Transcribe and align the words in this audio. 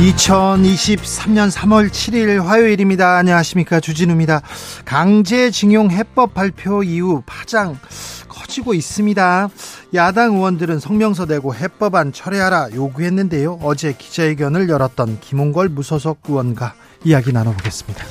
2023년 0.00 1.50
3월 1.50 1.90
7일 1.90 2.42
화요일입니다. 2.42 3.18
안녕하십니까. 3.18 3.80
주진우입니다. 3.80 4.40
강제징용 4.86 5.90
해법 5.90 6.32
발표 6.32 6.82
이후 6.82 7.22
파장 7.26 7.78
커지고 8.26 8.72
있습니다. 8.72 9.50
야당 9.92 10.36
의원들은 10.36 10.80
성명서 10.80 11.26
내고 11.26 11.54
해법안 11.54 12.12
철회하라 12.12 12.70
요구했는데요. 12.74 13.58
어제 13.62 13.92
기자회견을 13.92 14.70
열었던 14.70 15.20
김홍걸 15.20 15.68
무소속 15.68 16.20
의원과 16.26 16.72
이야기 17.04 17.32
나눠보겠습니다. 17.32 18.02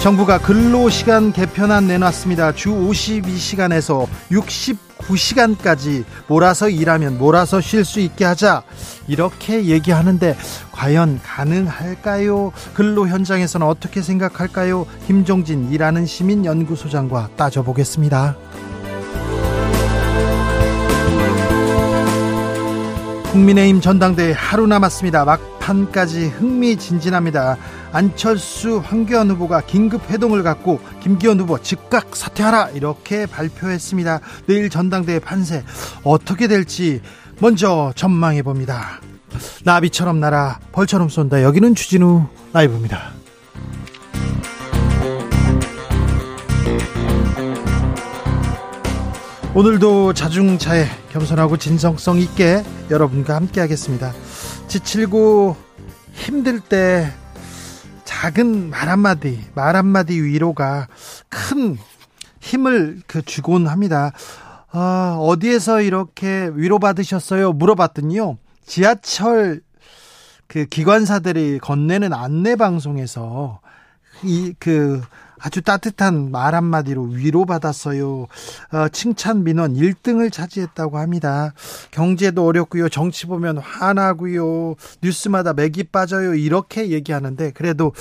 정부가 0.00 0.38
근로시간 0.38 1.32
개편안 1.32 1.88
내놨습니다. 1.88 2.52
주 2.52 2.70
52시간에서 2.70 4.06
69시간까지 4.98 6.04
몰아서 6.26 6.68
일하면 6.68 7.18
몰아서 7.18 7.60
쉴 7.60 7.84
수 7.84 8.00
있게 8.00 8.24
하자. 8.24 8.62
이렇게 9.06 9.64
얘기하는데 9.66 10.36
과연 10.72 11.20
가능할까요? 11.22 12.52
근로 12.74 13.08
현장에서는 13.08 13.66
어떻게 13.66 14.02
생각할까요? 14.02 14.86
김종진 15.06 15.70
일하는 15.72 16.06
시민 16.06 16.44
연구소장과 16.44 17.30
따져보겠습니다. 17.36 18.36
국민의힘 23.32 23.80
전당대회 23.80 24.32
하루 24.32 24.66
남았습니다. 24.66 25.24
막판까지 25.24 26.28
흥미진진합니다. 26.28 27.56
안철수 27.92 28.78
황교안 28.84 29.30
후보가 29.30 29.62
긴급 29.62 30.10
회동을 30.10 30.42
갖고 30.42 30.80
김기현 31.02 31.40
후보 31.40 31.60
즉각 31.60 32.14
사퇴하라 32.14 32.70
이렇게 32.70 33.26
발표했습니다. 33.26 34.20
내일 34.46 34.70
전당대회 34.70 35.18
판세 35.18 35.64
어떻게 36.04 36.48
될지 36.48 37.00
먼저 37.40 37.92
전망해 37.96 38.42
봅니다. 38.42 39.00
나비처럼 39.64 40.20
날아 40.20 40.60
벌처럼 40.72 41.08
쏜다. 41.08 41.42
여기는 41.42 41.74
추진우 41.74 42.26
라이브입니다. 42.52 43.12
오늘도 49.54 50.12
자중차에 50.12 50.86
겸손하고 51.10 51.56
진성성 51.56 52.18
있게 52.18 52.62
여러분과 52.90 53.34
함께 53.34 53.60
하겠습니다. 53.60 54.12
지칠고 54.68 55.56
힘들 56.12 56.60
때 56.60 57.12
작은 58.20 58.70
말 58.70 58.88
한마디, 58.88 59.38
말 59.54 59.76
한마디 59.76 60.20
위로가 60.20 60.88
큰 61.28 61.78
힘을 62.40 63.00
그 63.06 63.22
주곤 63.22 63.68
합니다. 63.68 64.10
아, 64.72 65.16
어디에서 65.20 65.82
이렇게 65.82 66.50
위로받으셨어요? 66.52 67.52
물어봤더니요. 67.52 68.38
지하철 68.66 69.60
그 70.48 70.66
기관사들이 70.66 71.60
건네는 71.60 72.12
안내 72.12 72.56
방송에서 72.56 73.60
이 74.24 74.52
그 74.58 75.00
아주 75.40 75.62
따뜻한 75.62 76.30
말 76.30 76.54
한마디로 76.54 77.02
위로받았어요. 77.02 78.26
어, 78.72 78.88
칭찬 78.90 79.44
민원 79.44 79.74
1등을 79.74 80.32
차지했다고 80.32 80.98
합니다. 80.98 81.52
경제도 81.90 82.46
어렵고요. 82.46 82.88
정치 82.88 83.26
보면 83.26 83.58
화나고요. 83.58 84.74
뉴스마다 85.02 85.52
맥이 85.52 85.84
빠져요. 85.84 86.34
이렇게 86.34 86.90
얘기하는데 86.90 87.52
그래도 87.52 87.92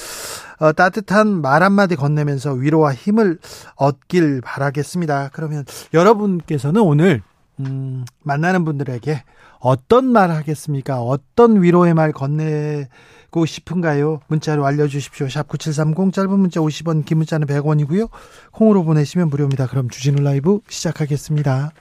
어, 0.59 0.71
따뜻한 0.73 1.41
말 1.41 1.63
한마디 1.63 1.95
건네면서 1.95 2.53
위로와 2.53 2.93
힘을 2.93 3.37
얻길 3.75 4.41
바라겠습니다. 4.41 5.29
그러면 5.33 5.65
여러분께서는 5.93 6.81
오늘 6.81 7.21
음, 7.59 8.05
만나는 8.23 8.65
분들에게 8.65 9.23
어떤 9.59 10.05
말 10.05 10.31
하겠습니까? 10.31 11.01
어떤 11.01 11.61
위로의 11.61 11.93
말 11.93 12.11
건네 12.11 12.87
고 13.29 13.45
싶은가요? 13.45 14.21
문자로 14.27 14.65
알려주십시오. 14.65 15.29
샵 15.29 15.47
9730 15.47 16.13
짧은 16.13 16.39
문자 16.39 16.59
50원 16.59 17.05
긴 17.05 17.17
문자는 17.17 17.47
100원이고요. 17.47 18.09
콩으로 18.51 18.83
보내시면 18.83 19.29
무료입니다. 19.29 19.67
그럼 19.67 19.89
주진우 19.89 20.21
라이브 20.21 20.59
시작하겠습니다. 20.69 21.71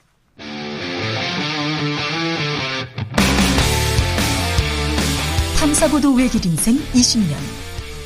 탐사보도 5.59 6.13
외길 6.13 6.45
인생 6.45 6.77
20년 6.93 7.35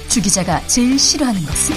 주 0.08 0.22
기자가 0.22 0.66
제일 0.68 0.98
싫어하는 0.98 1.42
것은? 1.42 1.76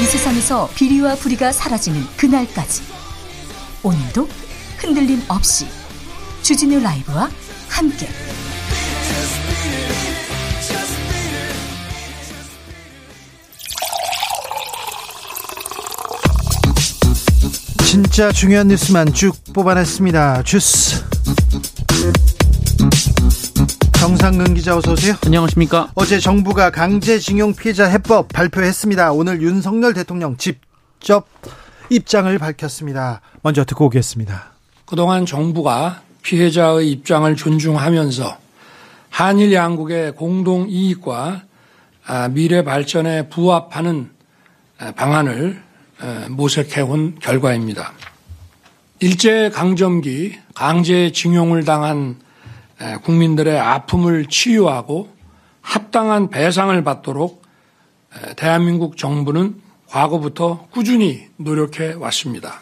이 0.00 0.04
세상에서 0.04 0.68
비리와 0.74 1.14
부리가 1.16 1.52
사라지는 1.52 2.00
그날까지 2.16 2.82
오늘도 3.82 4.28
흔들림 4.78 5.22
없이 5.28 5.66
주진우 6.42 6.80
라이브와 6.80 7.28
함께 7.68 8.08
진짜 17.84 18.30
중요한 18.30 18.68
뉴스만 18.68 19.12
쭉 19.12 19.36
뽑아냈습니다. 19.52 20.44
주스 20.44 21.04
정상근 23.98 24.54
기자 24.54 24.76
어서 24.76 24.92
오세요. 24.92 25.14
안녕하십니까. 25.26 25.90
어제 25.94 26.18
정부가 26.18 26.70
강제징용 26.70 27.54
피해자 27.54 27.84
해법 27.86 28.28
발표했습니다. 28.28 29.12
오늘 29.12 29.42
윤석열 29.42 29.92
대통령 29.92 30.36
직접 30.36 31.26
입장을 31.90 32.38
밝혔습니다. 32.38 33.20
먼저 33.42 33.64
듣고 33.64 33.86
오겠습니다. 33.86 34.52
그동안 34.86 35.26
정부가 35.26 36.02
피해자의 36.22 36.90
입장을 36.90 37.34
존중하면서 37.36 38.38
한일 39.10 39.52
양국의 39.52 40.12
공동 40.14 40.68
이익과 40.68 41.42
아, 42.06 42.28
미래 42.28 42.64
발전에 42.64 43.28
부합하는 43.28 44.10
아, 44.78 44.92
방안을 44.92 45.62
모색해 46.30 46.80
온 46.80 47.18
결과입니다. 47.20 47.92
일제 49.00 49.50
강점기 49.50 50.38
강제 50.54 51.12
징용을 51.12 51.64
당한 51.64 52.16
국민들의 53.02 53.58
아픔을 53.58 54.24
치유하고 54.26 55.14
합당한 55.60 56.30
배상을 56.30 56.82
받도록 56.82 57.42
대한민국 58.36 58.96
정부는 58.96 59.60
과거부터 59.88 60.68
꾸준히 60.70 61.28
노력해 61.36 61.92
왔습니다. 61.92 62.60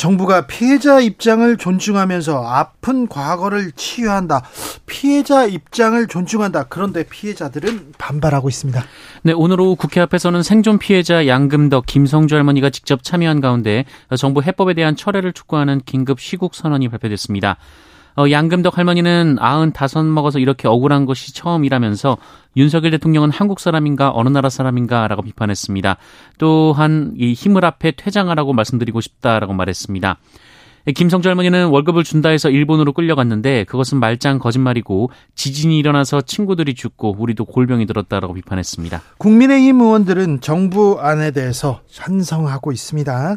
정부가 0.00 0.46
피해자 0.46 0.98
입장을 0.98 1.58
존중하면서 1.58 2.42
아픈 2.42 3.06
과거를 3.06 3.72
치유한다. 3.72 4.42
피해자 4.86 5.44
입장을 5.44 6.06
존중한다. 6.06 6.64
그런데 6.70 7.04
피해자들은 7.04 7.92
반발하고 7.98 8.48
있습니다. 8.48 8.82
네, 9.24 9.34
오늘 9.36 9.60
오후 9.60 9.76
국회 9.76 10.00
앞에서는 10.00 10.42
생존 10.42 10.78
피해자 10.78 11.26
양금덕 11.26 11.84
김성주 11.84 12.34
할머니가 12.34 12.70
직접 12.70 13.02
참여한 13.02 13.42
가운데 13.42 13.84
정부 14.16 14.40
해법에 14.42 14.72
대한 14.72 14.96
철회를 14.96 15.34
촉구하는 15.34 15.82
긴급 15.84 16.18
시국 16.18 16.54
선언이 16.54 16.88
발표됐습니다. 16.88 17.58
어, 18.16 18.30
양금덕 18.30 18.76
할머니는 18.78 19.38
95 19.72 20.02
먹어서 20.04 20.38
이렇게 20.38 20.68
억울한 20.68 21.06
것이 21.06 21.34
처음이라면서 21.34 22.16
윤석열 22.56 22.90
대통령은 22.92 23.30
한국 23.30 23.60
사람인가 23.60 24.12
어느 24.14 24.28
나라 24.28 24.48
사람인가라고 24.48 25.22
비판했습니다. 25.22 25.96
또한 26.38 27.14
이 27.16 27.32
힘을 27.32 27.64
앞에 27.64 27.92
퇴장하라고 27.92 28.52
말씀드리고 28.52 29.00
싶다라고 29.00 29.52
말했습니다. 29.52 30.18
김성주 30.94 31.28
할머니는 31.28 31.68
월급을 31.68 32.04
준다 32.04 32.30
해서 32.30 32.48
일본으로 32.48 32.92
끌려갔는데 32.92 33.64
그것은 33.64 34.00
말짱 34.00 34.38
거짓말이고 34.38 35.10
지진이 35.34 35.78
일어나서 35.78 36.22
친구들이 36.22 36.74
죽고 36.74 37.16
우리도 37.18 37.44
골병이 37.44 37.86
들었다라고 37.86 38.34
비판했습니다. 38.34 39.02
국민의힘 39.18 39.80
의원들은 39.80 40.40
정부 40.40 40.98
안에 41.00 41.32
대해서 41.32 41.80
찬성하고 41.90 42.72
있습니다. 42.72 43.36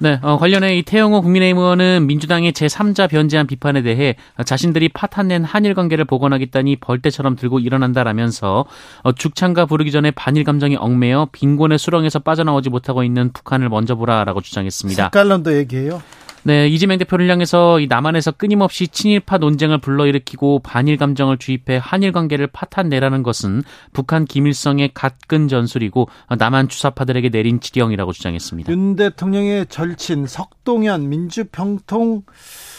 네, 0.00 0.20
어, 0.22 0.38
관련해 0.38 0.76
이태영호 0.78 1.22
국민의힘 1.22 1.58
의원은 1.58 2.06
민주당의 2.06 2.52
제3자 2.52 3.08
변제한 3.10 3.46
비판에 3.46 3.82
대해 3.82 4.14
자신들이 4.44 4.90
파탄낸 4.90 5.42
한일 5.44 5.74
관계를 5.74 6.04
복원하겠다니 6.04 6.76
벌떼처럼 6.76 7.34
들고 7.34 7.58
일어난다라면서 7.58 8.64
어, 9.02 9.12
죽창가 9.12 9.66
부르기 9.66 9.90
전에 9.90 10.10
반일 10.12 10.44
감정이 10.44 10.76
얽매여 10.76 11.30
빈곤의 11.32 11.78
수렁에서 11.78 12.20
빠져나오지 12.20 12.70
못하고 12.70 13.02
있는 13.02 13.32
북한을 13.32 13.68
먼저 13.68 13.96
보라라고 13.96 14.40
주장했습니다. 14.40 15.04
색깔론도 15.04 15.56
얘기해요. 15.56 16.00
네, 16.44 16.68
이재명 16.68 16.98
대표를 16.98 17.28
향해서 17.28 17.80
이 17.80 17.86
남한에서 17.86 18.32
끊임없이 18.32 18.88
친일파 18.88 19.38
논쟁을 19.38 19.78
불러일으키고 19.78 20.60
반일 20.60 20.96
감정을 20.96 21.38
주입해 21.38 21.80
한일 21.82 22.12
관계를 22.12 22.46
파탄내라는 22.46 23.22
것은 23.22 23.62
북한 23.92 24.24
김일성의 24.24 24.92
갓근 24.94 25.48
전술이고 25.48 26.08
남한 26.38 26.68
주사파들에게 26.68 27.30
내린 27.30 27.60
지령이라고 27.60 28.12
주장했습니다. 28.12 28.72
윤 28.72 28.96
대통령의 28.96 29.66
절친 29.66 30.26
석동현 30.26 31.08
민주평통 31.08 32.22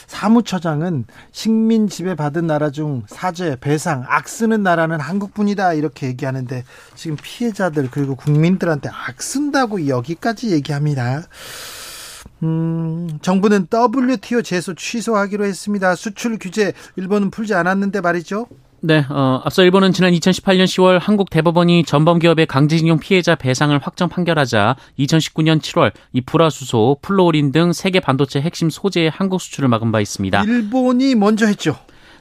사무처장은 0.07 1.05
식민 1.31 1.87
지배 1.87 2.15
받은 2.15 2.47
나라 2.47 2.71
중 2.71 3.03
사죄, 3.07 3.57
배상, 3.61 4.03
악 4.07 4.27
쓰는 4.27 4.63
나라는 4.63 4.99
한국뿐이다 4.99 5.73
이렇게 5.73 6.07
얘기하는데 6.07 6.63
지금 6.95 7.15
피해자들 7.21 7.89
그리고 7.91 8.15
국민들한테 8.15 8.89
악 8.89 9.21
쓴다고 9.21 9.87
여기까지 9.87 10.51
얘기합니다. 10.51 11.21
음, 12.43 13.09
정부는 13.21 13.67
WTO 13.71 14.41
제소 14.41 14.73
취소하기로 14.75 15.45
했습니다. 15.45 15.95
수출 15.95 16.37
규제 16.39 16.73
일본은 16.95 17.31
풀지 17.31 17.53
않았는데 17.53 18.01
말이죠. 18.01 18.47
네, 18.81 19.05
어, 19.09 19.41
앞서 19.43 19.63
일본은 19.63 19.91
지난 19.91 20.13
2018년 20.13 20.63
10월 20.63 20.99
한국 21.01 21.29
대법원이 21.29 21.83
전범기업의 21.83 22.45
강제징용 22.45 22.99
피해자 22.99 23.35
배상을 23.35 23.77
확정 23.79 24.07
판결하자 24.07 24.77
2019년 24.99 25.59
7월 25.59 25.91
이 26.13 26.21
불화수소, 26.21 26.99
플로린 27.01 27.51
등 27.51 27.73
세계 27.73 27.99
반도체 27.99 28.39
핵심 28.39 28.69
소재의 28.69 29.09
한국 29.09 29.41
수출을 29.41 29.67
막은 29.67 29.91
바 29.91 29.99
있습니다. 29.99 30.43
일본이 30.43 31.15
먼저 31.15 31.45
했죠. 31.45 31.75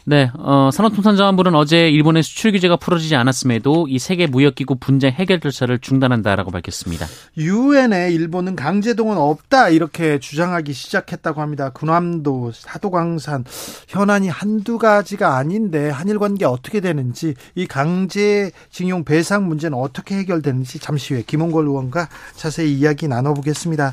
네, 0.08 0.30
어, 0.38 0.70
산업통상자원부는 0.72 1.54
어제 1.54 1.90
일본의 1.90 2.22
수출 2.22 2.52
규제가 2.52 2.76
풀어지지 2.76 3.14
않았음에도 3.14 3.88
이 3.90 3.98
세계 3.98 4.26
무역기구 4.26 4.76
분쟁 4.76 5.12
해결 5.12 5.38
절차를 5.38 5.80
중단한다라고 5.80 6.50
밝혔습니다. 6.50 7.04
유엔에 7.36 8.10
일본은 8.12 8.56
강제동원 8.56 9.18
없다 9.18 9.68
이렇게 9.68 10.18
주장하기 10.18 10.72
시작했다고 10.72 11.42
합니다. 11.42 11.68
군함도 11.74 12.52
사도광산 12.54 13.44
현안이 13.88 14.30
한두 14.30 14.78
가지가 14.78 15.36
아닌데 15.36 15.90
한일 15.90 16.18
관계 16.18 16.46
어떻게 16.46 16.80
되는지 16.80 17.34
이 17.54 17.66
강제징용 17.66 19.04
배상 19.04 19.46
문제는 19.46 19.76
어떻게 19.76 20.16
해결되는지 20.16 20.78
잠시 20.78 21.12
후에 21.12 21.22
김홍걸 21.26 21.66
의원과 21.66 22.08
자세히 22.34 22.72
이야기 22.72 23.08
나눠보겠습니다. 23.08 23.92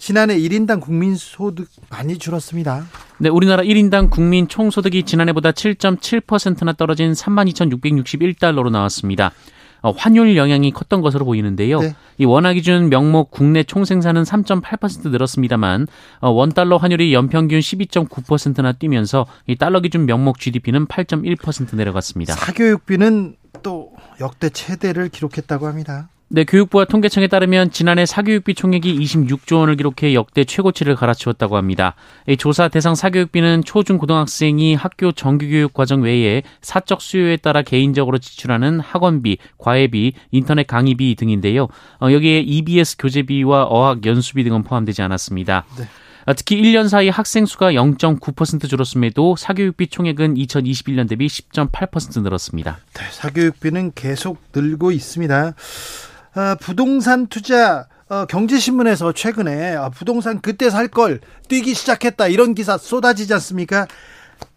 지난해 0.00 0.38
1인당 0.38 0.80
국민 0.80 1.14
소득 1.14 1.68
많이 1.90 2.16
줄었습니다. 2.16 2.86
네, 3.18 3.28
우리나라 3.28 3.62
1인당 3.62 4.08
국민 4.10 4.48
총소득이 4.48 5.02
지난해보다 5.02 5.52
7.7%나 5.52 6.72
떨어진 6.72 7.12
32,661달러로 7.12 8.70
나왔습니다. 8.70 9.30
어, 9.82 9.90
환율 9.90 10.36
영향이 10.36 10.72
컸던 10.72 11.02
것으로 11.02 11.26
보이는데요. 11.26 11.80
네. 11.80 11.94
이 12.16 12.24
원화 12.24 12.54
기준 12.54 12.88
명목 12.88 13.30
국내 13.30 13.62
총생산은 13.62 14.22
3.8% 14.22 15.10
늘었습니다만 15.10 15.86
어, 16.20 16.30
원 16.30 16.48
달러 16.48 16.78
환율이 16.78 17.12
연평균 17.12 17.60
12.9%나 17.60 18.72
뛰면서 18.72 19.26
이 19.46 19.56
달러 19.56 19.80
기준 19.80 20.06
명목 20.06 20.38
GDP는 20.38 20.86
8.1% 20.86 21.76
내려갔습니다. 21.76 22.34
사교육비는 22.34 23.36
또 23.62 23.92
역대 24.20 24.48
최대를 24.48 25.10
기록했다고 25.10 25.66
합니다. 25.66 26.08
네, 26.32 26.44
교육부와 26.44 26.84
통계청에 26.84 27.26
따르면 27.26 27.72
지난해 27.72 28.06
사교육비 28.06 28.54
총액이 28.54 29.00
26조 29.00 29.58
원을 29.58 29.74
기록해 29.74 30.14
역대 30.14 30.44
최고치를 30.44 30.94
갈아치웠다고 30.94 31.56
합니다. 31.56 31.96
조사 32.38 32.68
대상 32.68 32.94
사교육비는 32.94 33.64
초중 33.64 33.98
고등학생이 33.98 34.76
학교 34.76 35.10
정규교육 35.10 35.72
과정 35.72 36.02
외에 36.02 36.44
사적 36.62 37.02
수요에 37.02 37.36
따라 37.36 37.62
개인적으로 37.62 38.18
지출하는 38.18 38.78
학원비, 38.78 39.38
과외비, 39.58 40.12
인터넷 40.30 40.68
강의비 40.68 41.16
등인데요. 41.16 41.66
어, 42.00 42.12
여기에 42.12 42.42
EBS 42.42 42.98
교재비와 42.98 43.64
어학 43.64 44.06
연수비 44.06 44.44
등은 44.44 44.62
포함되지 44.62 45.02
않았습니다. 45.02 45.64
네. 45.78 45.84
어, 46.26 46.34
특히 46.34 46.62
1년 46.62 46.88
사이 46.88 47.08
학생 47.08 47.44
수가 47.44 47.72
0.9% 47.72 48.68
줄었음에도 48.68 49.34
사교육비 49.34 49.88
총액은 49.88 50.34
2021년 50.34 51.08
대비 51.08 51.26
10.8% 51.26 52.22
늘었습니다. 52.22 52.78
네, 52.94 53.04
사교육비는 53.10 53.92
계속 53.96 54.40
늘고 54.54 54.92
있습니다. 54.92 55.54
어, 56.34 56.54
부동산 56.60 57.26
투자 57.26 57.86
어, 58.08 58.24
경제신문에서 58.26 59.12
최근에 59.12 59.76
어, 59.76 59.90
부동산 59.94 60.40
그때 60.40 60.68
살 60.70 60.88
걸 60.88 61.20
뛰기 61.48 61.74
시작했다 61.74 62.28
이런 62.28 62.54
기사 62.54 62.76
쏟아지지 62.78 63.32
않습니까? 63.34 63.86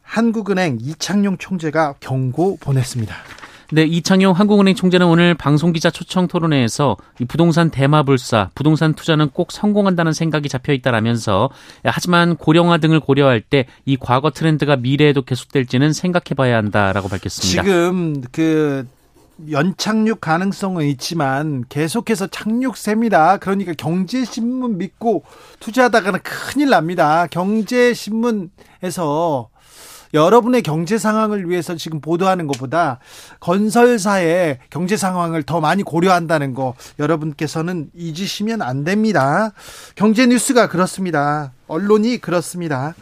한국은행 0.02 0.78
이창용 0.82 1.38
총재가 1.38 1.96
경고 2.00 2.58
보냈습니다. 2.58 3.16
네, 3.72 3.84
이창용 3.86 4.34
한국은행 4.34 4.76
총재는 4.76 5.08
오늘 5.08 5.34
방송기자 5.34 5.90
초청 5.90 6.28
토론회에서 6.28 6.96
이 7.20 7.26
부동산 7.26 7.72
대마불사, 7.72 8.52
부동산 8.54 8.94
투자는 8.94 9.30
꼭 9.30 9.52
성공한다는 9.52 10.14
생각이 10.14 10.48
잡혀 10.50 10.74
있다라면서 10.74 11.50
하지만 11.84 12.36
고령화 12.36 12.78
등을 12.78 13.00
고려할 13.00 13.42
때 13.42 13.66
이 13.86 13.98
과거 14.00 14.30
트렌드가 14.30 14.76
미래에도 14.76 15.24
계속될지는 15.24 15.94
생각해 15.94 16.36
봐야 16.36 16.58
한다라고 16.58 17.08
밝혔습니다. 17.10 17.64
지금 17.64 18.22
그 18.32 18.86
연착륙 19.50 20.22
가능성은 20.22 20.86
있지만 20.88 21.64
계속해서 21.70 22.28
착륙세입니다. 22.28 23.38
그러니까 23.38 23.74
경제신문 23.78 24.78
믿고 24.78 25.24
투자하다가는 25.60 26.20
큰일 26.24 26.70
납니다. 26.70 27.28
경제신문에서 27.28 28.50
여러분의 30.14 30.62
경제 30.62 31.00
상황을 31.00 31.50
위해서 31.50 31.76
지금 31.76 32.00
보도하는 32.00 32.46
것보다 32.46 33.00
건설사의 33.40 34.60
경제 34.70 34.96
상황을 34.96 35.42
더 35.42 35.60
많이 35.60 35.82
고려한다는 35.82 36.54
거 36.54 36.76
여러분께서는 37.00 37.90
잊으시면 37.96 38.62
안 38.62 38.84
됩니다. 38.84 39.54
경제 39.96 40.28
뉴스가 40.28 40.70
그렇습니다. 40.70 41.54
언론이 41.68 42.20
그렇습니다. 42.20 42.94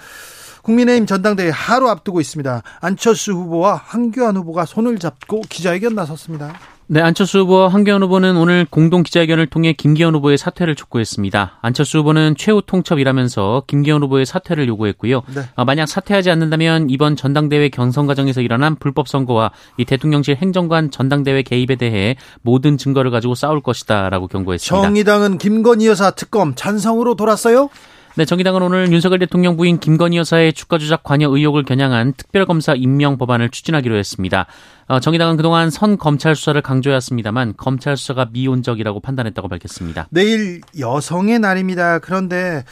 국민의힘 0.61 1.05
전당대회 1.05 1.49
하루 1.49 1.89
앞두고 1.89 2.21
있습니다. 2.21 2.61
안철수 2.81 3.33
후보와 3.33 3.75
황교안 3.75 4.37
후보가 4.37 4.65
손을 4.65 4.99
잡고 4.99 5.41
기자회견 5.49 5.95
나섰습니다. 5.95 6.53
네, 6.93 6.99
안철수 6.99 7.39
후보와 7.39 7.69
황교안 7.69 8.03
후보는 8.03 8.35
오늘 8.35 8.67
공동 8.69 9.01
기자회견을 9.01 9.47
통해 9.47 9.71
김기현 9.71 10.13
후보의 10.15 10.37
사퇴를 10.37 10.75
촉구했습니다. 10.75 11.59
안철수 11.61 11.99
후보는 11.99 12.35
최후 12.37 12.61
통첩이라면서 12.65 13.63
김기현 13.65 14.03
후보의 14.03 14.25
사퇴를 14.25 14.67
요구했고요. 14.67 15.21
네. 15.33 15.43
어, 15.55 15.63
만약 15.63 15.85
사퇴하지 15.85 16.29
않는다면 16.31 16.89
이번 16.89 17.15
전당대회 17.15 17.69
경선 17.69 18.07
과정에서 18.07 18.41
일어난 18.41 18.75
불법 18.75 19.07
선거와 19.07 19.51
이 19.77 19.85
대통령실 19.85 20.35
행정관 20.35 20.91
전당대회 20.91 21.43
개입에 21.43 21.77
대해 21.77 22.17
모든 22.41 22.77
증거를 22.77 23.09
가지고 23.09 23.35
싸울 23.35 23.61
것이다라고 23.61 24.27
경고했습니다. 24.27 24.85
정의당은 24.85 25.37
김건희 25.37 25.87
여사 25.87 26.11
특검 26.11 26.55
찬성으로 26.55 27.15
돌았어요? 27.15 27.69
네, 28.15 28.25
정의당은 28.25 28.61
오늘 28.61 28.91
윤석열 28.91 29.19
대통령 29.19 29.55
부인 29.55 29.79
김건희 29.79 30.17
여사의 30.17 30.51
주가 30.51 30.77
조작 30.77 31.01
관여 31.01 31.29
의혹을 31.29 31.63
겨냥한 31.63 32.13
특별검사 32.17 32.73
임명 32.75 33.17
법안을 33.17 33.49
추진하기로 33.49 33.95
했습니다. 33.95 34.47
어, 34.87 34.99
정의당은 34.99 35.37
그동안 35.37 35.69
선 35.69 35.97
검찰 35.97 36.35
수사를 36.35 36.61
강조해왔습니다만 36.61 37.53
검찰 37.55 37.95
수사가 37.95 38.27
미온적이라고 38.33 38.99
판단했다고 38.99 39.47
밝혔습니다. 39.47 40.07
내일 40.09 40.59
여성의 40.77 41.39
날입니다. 41.39 41.99
그런데 41.99 42.65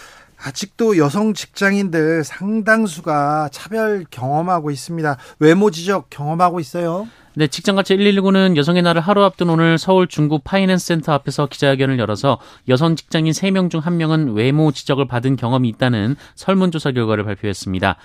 아직도 0.43 0.97
여성 0.97 1.33
직장인들 1.33 2.25
상당수가 2.25 3.49
차별 3.53 4.05
경험하고 4.11 4.71
있습니다. 4.71 5.15
외모 5.39 5.71
지적 5.71 6.09
경험하고 6.09 6.59
있어요. 6.59 7.07
네, 7.39 7.47
직장갑질 7.47 7.95
119는 7.95 8.57
여성의 8.57 8.81
날을 8.81 8.99
하루 8.99 9.23
앞둔 9.23 9.49
오늘 9.49 9.77
서울 9.77 10.07
중구 10.07 10.39
파이낸스 10.39 10.87
센터 10.87 11.13
앞에서 11.13 11.45
기자회견을 11.45 11.97
열어서 11.97 12.37
여성 12.67 12.97
직장인 12.97 13.31
3명 13.31 13.69
중 13.69 13.79
1명은 13.79 14.35
외모 14.35 14.73
지적을 14.73 15.07
받은 15.07 15.37
경험이 15.37 15.69
있다는 15.69 16.17
설문조사 16.35 16.91
결과를 16.91 17.23
발표했습니다. 17.23 17.95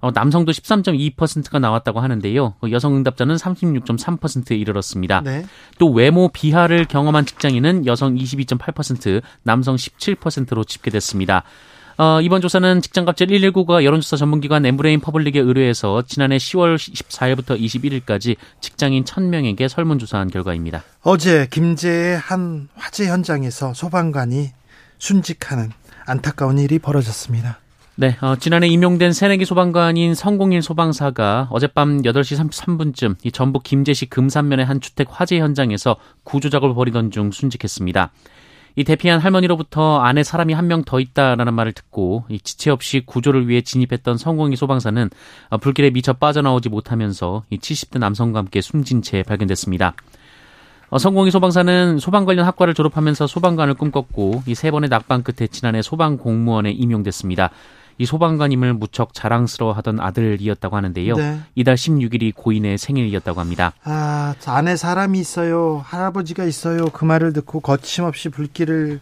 어, 0.00 0.10
남성도 0.12 0.52
13.2%가 0.52 1.58
나왔다고 1.58 2.00
하는데요. 2.00 2.54
그 2.62 2.72
여성 2.72 2.96
응답자는 2.96 3.36
36.3%에 3.36 4.56
이르렀습니다. 4.56 5.20
네. 5.20 5.44
또 5.78 5.92
외모 5.92 6.30
비하를 6.30 6.86
경험한 6.86 7.26
직장인은 7.26 7.84
여성 7.84 8.14
22.8%, 8.14 9.20
남성 9.42 9.76
17%로 9.76 10.64
집계됐습니다. 10.64 11.44
어, 12.00 12.20
이번 12.20 12.40
조사는 12.40 12.80
직장갑질 12.80 13.26
119가 13.26 13.82
여론조사 13.82 14.16
전문기관 14.16 14.64
엠브레인 14.64 15.00
퍼블릭에 15.00 15.40
의뢰해서 15.40 16.02
지난해 16.06 16.36
10월 16.36 16.76
24일부터 16.76 17.60
21일까지 17.60 18.36
직장인 18.60 19.02
1000명에게 19.02 19.68
설문조사한 19.68 20.30
결과입니다. 20.30 20.84
어제 21.02 21.48
김제의 21.50 22.16
한 22.16 22.68
화재 22.76 23.08
현장에서 23.08 23.74
소방관이 23.74 24.50
순직하는 24.98 25.72
안타까운 26.06 26.58
일이 26.58 26.78
벌어졌습니다. 26.78 27.58
네, 27.96 28.16
어, 28.20 28.36
지난해 28.36 28.68
임용된 28.68 29.12
새내기 29.12 29.44
소방관인 29.44 30.14
성공일 30.14 30.62
소방사가 30.62 31.48
어젯밤 31.50 32.02
8시 32.02 32.38
33분쯤 32.38 33.16
이 33.24 33.32
전북 33.32 33.64
김제시 33.64 34.06
금산면의 34.06 34.64
한 34.64 34.80
주택 34.80 35.08
화재 35.10 35.40
현장에서 35.40 35.96
구조 36.22 36.48
작업을 36.48 36.76
벌이던 36.76 37.10
중 37.10 37.32
순직했습니다. 37.32 38.12
이 38.76 38.84
대피한 38.84 39.18
할머니로부터 39.20 39.98
안에 40.00 40.22
사람이 40.22 40.52
한 40.54 40.66
명 40.68 40.84
더 40.84 41.00
있다라는 41.00 41.54
말을 41.54 41.72
듣고 41.72 42.24
이 42.28 42.38
지체 42.40 42.70
없이 42.70 43.02
구조를 43.04 43.48
위해 43.48 43.60
진입했던 43.62 44.16
성공이 44.18 44.54
소방사는 44.56 45.10
어, 45.50 45.58
불길에 45.58 45.90
미처 45.90 46.12
빠져나오지 46.12 46.68
못하면서 46.68 47.42
이 47.50 47.58
70대 47.58 47.98
남성과 47.98 48.38
함께 48.38 48.60
숨진 48.60 49.02
채 49.02 49.22
발견됐습니다. 49.22 49.94
어, 50.90 50.98
성공이 50.98 51.30
소방사는 51.30 51.98
소방 51.98 52.24
관련 52.24 52.46
학과를 52.46 52.72
졸업하면서 52.74 53.26
소방관을 53.26 53.74
꿈꿨고 53.74 54.44
이 54.46 54.54
세 54.54 54.70
번의 54.70 54.88
낙방 54.88 55.22
끝에 55.22 55.46
지난해 55.48 55.82
소방 55.82 56.16
공무원에 56.16 56.70
임용됐습니다. 56.70 57.50
이 57.98 58.06
소방관임을 58.06 58.74
무척 58.74 59.12
자랑스러워하던 59.12 60.00
아들이었다고 60.00 60.76
하는데요. 60.76 61.14
네. 61.16 61.40
이달 61.54 61.74
16일이 61.74 62.32
고인의 62.34 62.78
생일이었다고 62.78 63.40
합니다. 63.40 63.72
아, 63.82 64.34
안에 64.46 64.76
사람이 64.76 65.18
있어요. 65.18 65.82
할아버지가 65.84 66.44
있어요. 66.44 66.86
그 66.86 67.04
말을 67.04 67.32
듣고 67.32 67.60
거침없이 67.60 68.28
불길을 68.28 69.00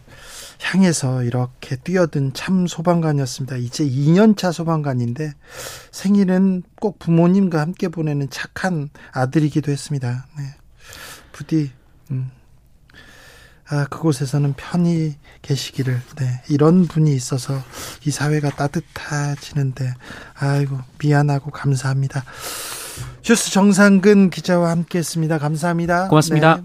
향해서 0.61 1.23
이렇게 1.23 1.75
뛰어든 1.75 2.33
참 2.33 2.65
소방관이었습니다. 2.65 3.57
이제 3.57 3.85
2년차 3.85 4.51
소방관인데 4.51 5.33
생일은 5.91 6.63
꼭 6.81 6.97
부모님과 6.97 7.61
함께 7.61 7.87
보내는 7.87 8.29
착한 8.31 8.89
아들이기도 9.11 9.71
했습니다. 9.71 10.25
네. 10.37 10.43
부디 11.31 11.71
음. 12.09 12.31
아, 13.69 13.85
그곳에서는 13.89 14.53
편히 14.55 15.15
계시기를 15.41 16.01
네, 16.17 16.41
이런 16.49 16.87
분이 16.87 17.13
있어서 17.13 17.61
이 18.05 18.11
사회가 18.11 18.51
따뜻해지는데 18.51 19.93
아이고 20.35 20.77
미안하고 20.99 21.51
감사합니다. 21.51 22.23
주스 23.21 23.51
정상근 23.51 24.29
기자와 24.29 24.71
함께했습니다. 24.71 25.37
감사합니다. 25.37 26.07
고맙습니다. 26.07 26.57
네. 26.57 26.63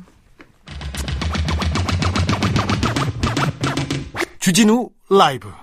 주진우 4.38 4.90
라이브 5.11 5.62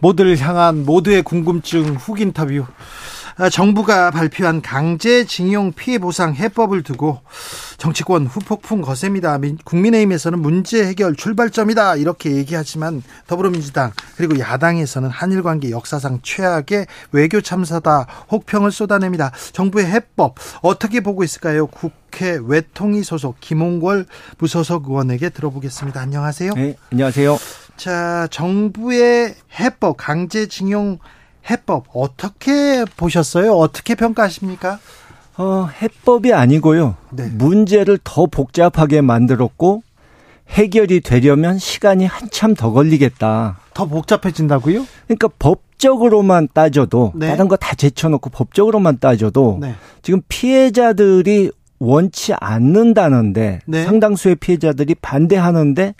모두를 0.00 0.38
향한 0.38 0.84
모두의 0.84 1.22
궁금증 1.22 1.94
훅 1.96 2.20
인터뷰. 2.20 2.64
아, 3.36 3.48
정부가 3.48 4.10
발표한 4.10 4.60
강제징용 4.60 5.72
피해보상 5.72 6.34
해법을 6.34 6.82
두고 6.82 7.20
정치권 7.78 8.26
후폭풍 8.26 8.82
거셉니다. 8.82 9.38
국민의힘에서는 9.64 10.38
문제 10.38 10.84
해결 10.84 11.16
출발점이다 11.16 11.96
이렇게 11.96 12.36
얘기하지만 12.36 13.02
더불어민주당 13.26 13.92
그리고 14.16 14.38
야당에서는 14.38 15.08
한일 15.08 15.42
관계 15.42 15.70
역사상 15.70 16.20
최악의 16.22 16.86
외교 17.12 17.40
참사다 17.40 18.06
혹평을 18.30 18.70
쏟아냅니다. 18.70 19.32
정부의 19.52 19.86
해법 19.86 20.36
어떻게 20.60 21.00
보고 21.00 21.24
있을까요? 21.24 21.66
국회 21.66 22.38
외통위 22.44 23.02
소속 23.02 23.40
김홍걸 23.40 24.06
무소속 24.38 24.88
의원에게 24.88 25.30
들어보겠습니다. 25.30 26.00
안녕하세요. 26.00 26.52
네, 26.54 26.76
안녕하세요. 26.92 27.38
자, 27.86 28.28
정부의 28.30 29.34
해법 29.58 29.96
강제징용 29.96 30.98
해법 31.50 31.86
어떻게 31.94 32.84
보셨어요? 32.96 33.54
어떻게 33.54 33.96
평가하십니까? 33.96 34.78
어, 35.36 35.68
해법이 35.82 36.32
아니고요. 36.32 36.94
네. 37.10 37.26
문제를 37.32 37.98
더 38.04 38.26
복잡하게 38.26 39.00
만들었고 39.00 39.82
해결이 40.50 41.00
되려면 41.00 41.58
시간이 41.58 42.06
한참 42.06 42.54
더 42.54 42.70
걸리겠다. 42.70 43.58
더 43.74 43.86
복잡해진다고요? 43.86 44.86
그러니까 45.08 45.26
법적으로만 45.40 46.50
따져도 46.54 47.10
네. 47.16 47.26
다른 47.26 47.48
거 47.48 47.56
다 47.56 47.74
제쳐놓고 47.74 48.30
법적으로만 48.30 49.00
따져도 49.00 49.58
네. 49.60 49.74
지금 50.02 50.22
피해자들이 50.28 51.50
원치 51.80 52.32
않는다는데 52.38 53.58
네. 53.66 53.84
상당수의 53.84 54.36
피해자들이 54.36 54.94
반대하는데 55.02 55.96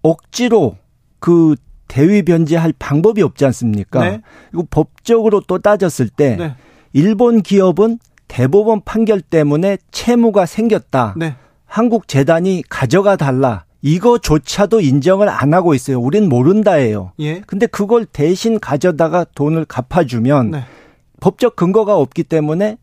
억지로 0.00 0.78
그 1.24 1.56
대위 1.88 2.20
변제할 2.22 2.74
방법이 2.78 3.22
없지 3.22 3.46
않습니까? 3.46 4.00
네. 4.00 4.20
이거 4.52 4.66
법적으로 4.68 5.40
또 5.46 5.58
따졌을 5.58 6.10
때 6.10 6.36
네. 6.36 6.54
일본 6.92 7.40
기업은 7.40 7.98
대법원 8.28 8.82
판결 8.84 9.22
때문에 9.22 9.78
채무가 9.90 10.44
생겼다. 10.44 11.14
네. 11.16 11.36
한국 11.64 12.08
재단이 12.08 12.62
가져가 12.68 13.16
달라. 13.16 13.64
이거조차도 13.80 14.82
인정을 14.82 15.30
안 15.30 15.54
하고 15.54 15.72
있어요. 15.72 15.98
우린 15.98 16.28
모른다예요. 16.28 17.12
예. 17.20 17.40
근데 17.46 17.64
그걸 17.66 18.04
대신 18.04 18.60
가져다가 18.60 19.24
돈을 19.34 19.64
갚아주면 19.64 20.50
네. 20.50 20.64
법적 21.20 21.56
근거가 21.56 21.96
없기 21.96 22.24
때문에 22.24 22.76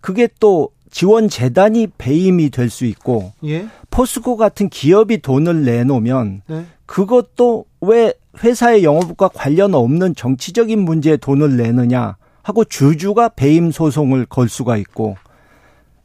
그게 0.00 0.28
또 0.40 0.70
지원 0.90 1.28
재단이 1.28 1.86
배임이 1.98 2.50
될 2.50 2.68
수 2.68 2.84
있고 2.84 3.32
예. 3.44 3.68
포스코 3.90 4.36
같은 4.36 4.70
기업이 4.70 5.22
돈을 5.22 5.64
내놓으면 5.64 6.42
네. 6.48 6.66
그것도 6.86 7.66
왜 7.80 8.14
회사의 8.42 8.84
영업과 8.84 9.28
관련 9.28 9.74
없는 9.74 10.14
정치적인 10.14 10.78
문제에 10.80 11.16
돈을 11.16 11.56
내느냐 11.56 12.16
하고 12.42 12.64
주주가 12.64 13.28
배임 13.30 13.70
소송을 13.70 14.26
걸 14.26 14.48
수가 14.48 14.76
있고 14.76 15.16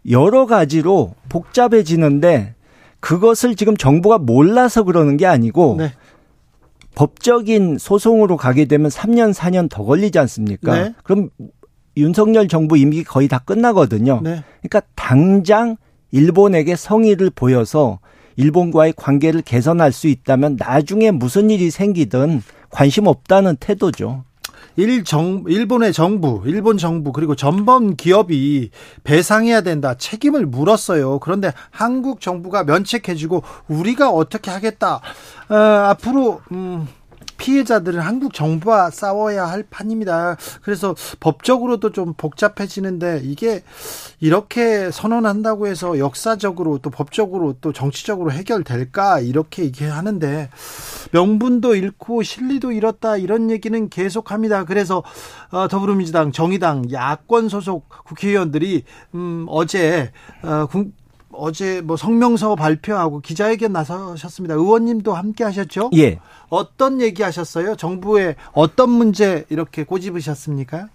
여러 0.09 0.45
가지로 0.45 1.13
복잡해지는데 1.29 2.55
그것을 2.99 3.55
지금 3.55 3.77
정부가 3.77 4.17
몰라서 4.17 4.83
그러는 4.83 5.17
게 5.17 5.25
아니고 5.25 5.75
네. 5.77 5.93
법적인 6.95 7.77
소송으로 7.77 8.37
가게 8.37 8.65
되면 8.65 8.89
3년 8.89 9.33
4년 9.33 9.69
더 9.69 9.83
걸리지 9.83 10.17
않습니까? 10.19 10.73
네. 10.73 10.93
그럼 11.03 11.29
윤석열 11.97 12.47
정부 12.47 12.77
임기 12.77 13.03
거의 13.03 13.27
다 13.27 13.39
끝나거든요. 13.39 14.21
네. 14.23 14.43
그러니까 14.61 14.81
당장 14.95 15.77
일본에게 16.11 16.75
성의를 16.75 17.29
보여서 17.29 17.99
일본과의 18.35 18.93
관계를 18.95 19.41
개선할 19.41 19.91
수 19.91 20.07
있다면 20.07 20.57
나중에 20.57 21.11
무슨 21.11 21.49
일이 21.49 21.71
생기든 21.71 22.41
관심 22.69 23.07
없다는 23.07 23.57
태도죠. 23.57 24.23
일정 24.77 25.43
일본의 25.47 25.93
정부, 25.93 26.41
일본 26.45 26.77
정부 26.77 27.11
그리고 27.11 27.35
전범 27.35 27.95
기업이 27.95 28.71
배상해야 29.03 29.61
된다 29.61 29.95
책임을 29.95 30.45
물었어요. 30.45 31.19
그런데 31.19 31.51
한국 31.71 32.21
정부가 32.21 32.63
면책해주고 32.63 33.43
우리가 33.67 34.09
어떻게 34.09 34.49
하겠다. 34.49 35.01
어, 35.49 35.55
앞으로 35.55 36.41
음. 36.51 36.87
피해자들은 37.41 37.99
한국 37.99 38.35
정부와 38.35 38.91
싸워야 38.91 39.47
할 39.47 39.63
판입니다. 39.67 40.37
그래서 40.61 40.95
법적으로도 41.19 41.91
좀 41.91 42.13
복잡해지는데 42.13 43.21
이게 43.23 43.63
이렇게 44.19 44.91
선언한다고 44.91 45.65
해서 45.65 45.97
역사적으로 45.97 46.77
또 46.77 46.91
법적으로 46.91 47.55
또 47.59 47.73
정치적으로 47.73 48.31
해결될까 48.31 49.21
이렇게 49.21 49.63
얘기하는데 49.63 50.51
명분도 51.13 51.73
잃고 51.73 52.21
실리도 52.21 52.73
잃었다 52.73 53.17
이런 53.17 53.49
얘기는 53.49 53.89
계속합니다. 53.89 54.65
그래서 54.65 55.03
어, 55.49 55.67
더불어민주당, 55.67 56.31
정의당, 56.31 56.91
야권 56.91 57.49
소속 57.49 57.89
국회의원들이 58.05 58.83
음, 59.15 59.47
어제 59.49 60.11
어, 60.43 60.67
어제 61.33 61.81
뭐 61.81 61.95
성명서 61.95 62.55
발표하고 62.55 63.21
기자회견 63.21 63.71
나서셨습니다. 63.71 64.55
의원님도 64.55 65.13
함께 65.13 65.43
하셨죠? 65.43 65.91
예. 65.95 66.19
어떤 66.49 66.99
얘기 67.01 67.23
하셨어요? 67.23 67.75
정부에 67.75 68.35
어떤 68.51 68.89
문제 68.89 69.45
이렇게 69.49 69.83
고집으셨습니까? 69.83 70.87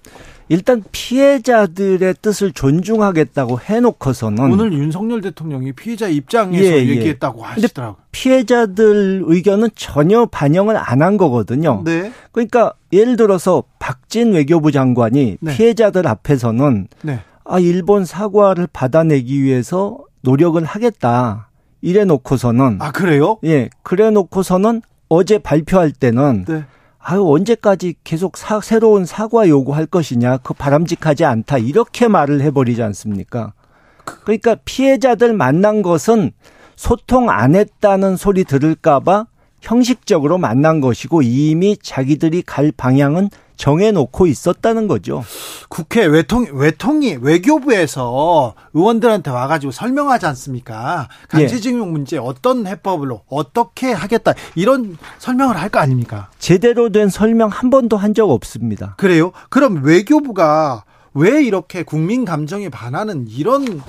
일단 0.49 0.85
피해자들의 0.93 2.15
뜻을 2.23 2.53
존중하겠다고 2.53 3.59
해놓고서는 3.61 4.53
오늘 4.53 4.73
윤석열 4.75 5.21
대통령이 5.21 5.73
피해자 5.73 6.07
입장에서 6.09 6.63
예, 6.65 6.73
예. 6.85 6.89
얘기했다고 6.89 7.43
하시더라고요. 7.43 7.97
피해자들 8.13 9.25
의견은 9.27 9.71
전혀 9.75 10.27
반영을 10.27 10.77
안 10.77 10.97
한 11.03 11.17
거거든요. 11.17 11.83
네. 11.85 12.11
그러니까 12.33 12.73
예를 12.93 13.17
들어서 13.17 13.63
박진 13.79 14.33
외교부 14.33 14.73
장관이 14.73 15.37
네. 15.41 15.57
피해자들 15.57 16.07
앞에서는 16.07 16.89
네. 17.03 17.21
아 17.45 17.61
일본 17.61 18.05
사과를 18.05 18.67
받아내기 18.73 19.43
위해서 19.43 19.99
노력을 20.27 20.63
하겠다. 20.65 21.49
이래 21.81 22.05
놓고서는 22.05 22.79
아 22.81 22.91
그래요? 22.91 23.39
예, 23.45 23.71
그래 23.83 24.11
놓고서는 24.11 24.83
어제 25.09 25.39
발표할 25.39 25.93
때는 25.93 26.45
네. 26.47 26.65
아유 26.99 27.25
언제까지 27.25 27.95
계속 28.03 28.37
사, 28.37 28.61
새로운 28.61 29.05
사과 29.05 29.49
요구할 29.49 29.87
것이냐 29.87 30.39
그 30.39 30.53
바람직하지 30.53 31.25
않다 31.25 31.59
이렇게 31.59 32.09
말을 32.09 32.41
해버리지 32.41 32.83
않습니까? 32.83 33.53
그러니까 34.05 34.57
피해자들 34.65 35.33
만난 35.33 35.83
것은 35.83 36.33
소통 36.75 37.31
안 37.31 37.55
했다는 37.55 38.17
소리 38.17 38.43
들을까봐 38.43 39.27
형식적으로 39.67 40.39
만난 40.39 40.81
것이고 40.81 41.23
이미 41.23 41.77
자기들이 41.83 42.43
갈 42.43 42.73
방향은 42.75 43.31
정해놓고 43.57 44.27
있었다는 44.27 44.87
거죠. 44.87 45.25
국회 45.69 46.05
외통, 46.05 46.47
외통이, 46.53 47.17
외교부에서 47.23 48.55
의원들한테 48.75 49.31
와가지고 49.31 49.73
설명하지 49.73 50.27
않습니까? 50.27 51.09
강제징용 51.29 51.89
예. 51.89 51.91
문제 51.91 52.19
어떤 52.19 52.67
해법으로 52.67 53.23
어떻게 53.29 53.93
하겠다. 53.93 54.35
이런 54.55 54.97
설명을 55.19 55.57
할 55.57 55.71
거 55.71 55.81
아닙니까? 55.81 56.29
제대로 56.39 56.91
된 56.93 57.09
설명 57.09 57.49
한 57.49 57.71
번도 57.71 57.97
한 57.97 58.15
적 58.15 58.31
없습니다. 58.31 58.95
그래요? 58.99 59.33
그럼 59.51 59.83
외교부가 59.83 60.85
왜 61.13 61.43
이렇게 61.43 61.83
국민 61.83 62.25
감정에 62.25 62.69
반하는 62.69 63.27
이런 63.29 63.83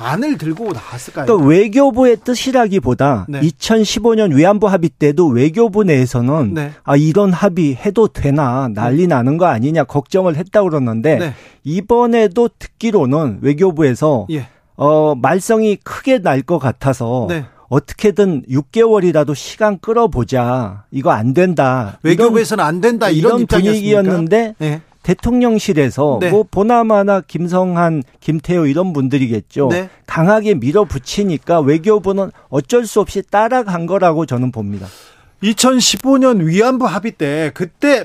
안을 0.00 0.38
들고 0.38 0.72
나왔을까요? 0.72 1.26
그러니까 1.26 1.46
외교부의 1.48 2.18
뜻이라기보다 2.24 3.26
네. 3.28 3.40
2015년 3.40 4.32
위안부 4.32 4.68
합의 4.68 4.90
때도 4.90 5.26
외교부 5.26 5.82
내에서는 5.82 6.54
네. 6.54 6.70
아 6.84 6.96
이런 6.96 7.32
합의 7.32 7.74
해도 7.74 8.06
되나 8.06 8.68
난리 8.72 9.02
네. 9.02 9.06
나는 9.08 9.36
거 9.38 9.46
아니냐 9.46 9.84
걱정을 9.84 10.36
했다 10.36 10.62
그러는데 10.62 11.18
네. 11.18 11.34
이번에도 11.64 12.48
듣기로는 12.58 13.38
외교부에서 13.42 14.26
예. 14.30 14.46
어 14.76 15.16
말썽이 15.16 15.76
크게 15.82 16.18
날 16.18 16.42
것 16.42 16.58
같아서 16.58 17.26
네. 17.28 17.44
어떻게든 17.68 18.44
6개월이라도 18.48 19.34
시간 19.34 19.78
끌어보자. 19.78 20.84
이거 20.90 21.10
안 21.10 21.34
된다. 21.34 21.98
외교부에서는 22.02 22.64
안 22.64 22.80
된다. 22.80 23.10
이런, 23.10 23.40
이런 23.40 23.46
분위기였는데 23.46 24.54
네. 24.58 24.80
대통령실에서 25.08 26.18
네. 26.20 26.30
뭐 26.30 26.44
보나마나 26.48 27.22
김성한, 27.22 28.02
김태호 28.20 28.66
이런 28.66 28.92
분들이겠죠. 28.92 29.68
네. 29.70 29.88
강하게 30.06 30.54
밀어붙이니까 30.54 31.60
외교부는 31.60 32.30
어쩔 32.50 32.84
수 32.84 33.00
없이 33.00 33.22
따라간 33.22 33.86
거라고 33.86 34.26
저는 34.26 34.52
봅니다. 34.52 34.86
2015년 35.42 36.44
위안부 36.44 36.84
합의 36.84 37.12
때 37.12 37.50
그때 37.54 38.04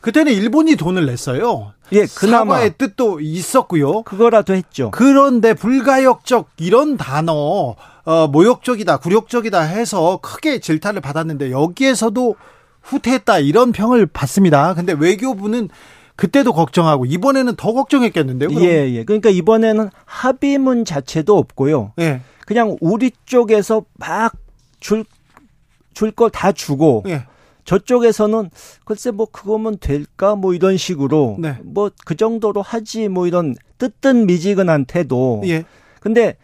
그때는 0.00 0.32
일본이 0.32 0.76
돈을 0.76 1.06
냈어요. 1.06 1.72
예, 1.92 2.06
그나마 2.14 2.54
사과의 2.54 2.74
뜻도 2.78 3.20
있었고요. 3.20 4.02
그거라도 4.02 4.54
했죠. 4.54 4.90
그런데 4.92 5.52
불가역적 5.54 6.50
이런 6.58 6.96
단어 6.96 7.74
어, 8.04 8.28
모욕적이다, 8.28 8.98
굴욕적이다 8.98 9.62
해서 9.62 10.18
크게 10.22 10.60
질타를 10.60 11.00
받았는데 11.00 11.50
여기에서도 11.50 12.36
후퇴했다 12.82 13.38
이런 13.38 13.72
평을 13.72 14.06
받습니다. 14.06 14.74
근데 14.74 14.92
외교부는 14.92 15.70
그때도 16.16 16.52
걱정하고 16.52 17.06
이번에는 17.06 17.56
더 17.56 17.72
걱정했겠는데요. 17.72 18.48
그럼? 18.48 18.62
예, 18.64 18.90
예. 18.90 19.04
그러니까 19.04 19.30
이번에는 19.30 19.90
합의문 20.04 20.84
자체도 20.84 21.36
없고요. 21.36 21.92
예. 21.98 22.20
그냥 22.46 22.76
우리 22.80 23.10
쪽에서 23.24 23.84
막 23.94 24.32
줄줄거다 24.80 26.52
주고 26.52 27.02
예. 27.08 27.26
저쪽에서는 27.64 28.50
글쎄 28.84 29.10
뭐 29.10 29.26
그거면 29.26 29.78
될까 29.78 30.36
뭐 30.36 30.54
이런 30.54 30.76
식으로 30.76 31.36
네. 31.38 31.56
뭐그 31.62 32.16
정도로 32.16 32.62
하지 32.62 33.08
뭐 33.08 33.26
이런 33.26 33.54
뜨뜻 33.78 34.14
미지근한 34.14 34.84
태도. 34.84 35.42
예. 35.46 35.64
근데 36.00 36.36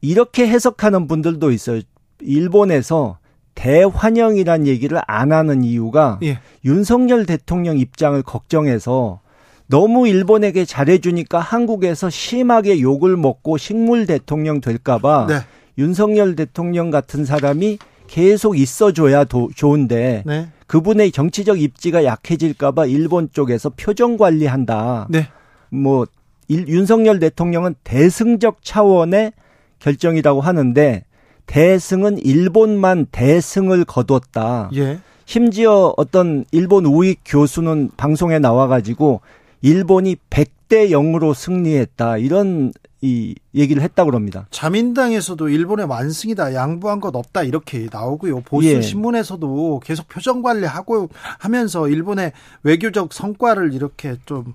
이렇게 0.00 0.46
해석하는 0.46 1.06
분들도 1.06 1.50
있어요. 1.52 1.80
일본에서 2.20 3.18
대환영이란 3.58 4.68
얘기를 4.68 5.00
안 5.08 5.32
하는 5.32 5.64
이유가 5.64 6.20
예. 6.22 6.38
윤석열 6.64 7.26
대통령 7.26 7.76
입장을 7.76 8.22
걱정해서 8.22 9.20
너무 9.66 10.06
일본에게 10.06 10.64
잘해주니까 10.64 11.40
한국에서 11.40 12.08
심하게 12.08 12.80
욕을 12.80 13.16
먹고 13.16 13.58
식물 13.58 14.06
대통령 14.06 14.60
될까봐 14.60 15.26
네. 15.28 15.34
윤석열 15.76 16.36
대통령 16.36 16.90
같은 16.90 17.24
사람이 17.24 17.78
계속 18.06 18.56
있어줘야 18.56 19.24
도, 19.24 19.50
좋은데 19.54 20.22
네. 20.24 20.48
그분의 20.68 21.10
정치적 21.10 21.60
입지가 21.60 22.04
약해질까봐 22.04 22.86
일본 22.86 23.28
쪽에서 23.32 23.70
표정 23.70 24.16
관리한다. 24.16 25.08
네. 25.10 25.26
뭐 25.68 26.06
일, 26.46 26.68
윤석열 26.68 27.18
대통령은 27.18 27.74
대승적 27.82 28.60
차원의 28.62 29.32
결정이라고 29.80 30.40
하는데 30.40 31.02
대승은 31.48 32.18
일본만 32.18 33.06
대승을 33.10 33.84
거뒀다. 33.84 34.70
예. 34.76 35.00
심지어 35.24 35.92
어떤 35.96 36.44
일본 36.52 36.86
우익 36.86 37.20
교수는 37.24 37.90
방송에 37.96 38.38
나와가지고 38.38 39.20
일본이 39.62 40.16
100대 40.30 40.90
0으로 40.90 41.34
승리했다. 41.34 42.18
이런 42.18 42.72
이 43.00 43.34
얘기를 43.54 43.82
했다고 43.82 44.12
합니다. 44.12 44.46
자민당에서도 44.50 45.48
일본의 45.48 45.86
완승이다. 45.86 46.54
양보한 46.54 47.00
것 47.00 47.14
없다. 47.14 47.42
이렇게 47.42 47.88
나오고요. 47.90 48.40
보수 48.40 48.68
예. 48.68 48.80
신문에서도 48.80 49.80
계속 49.84 50.08
표정 50.08 50.42
관리하고 50.42 51.08
하면서 51.38 51.88
일본의 51.88 52.32
외교적 52.62 53.12
성과를 53.12 53.72
이렇게 53.72 54.16
좀 54.26 54.54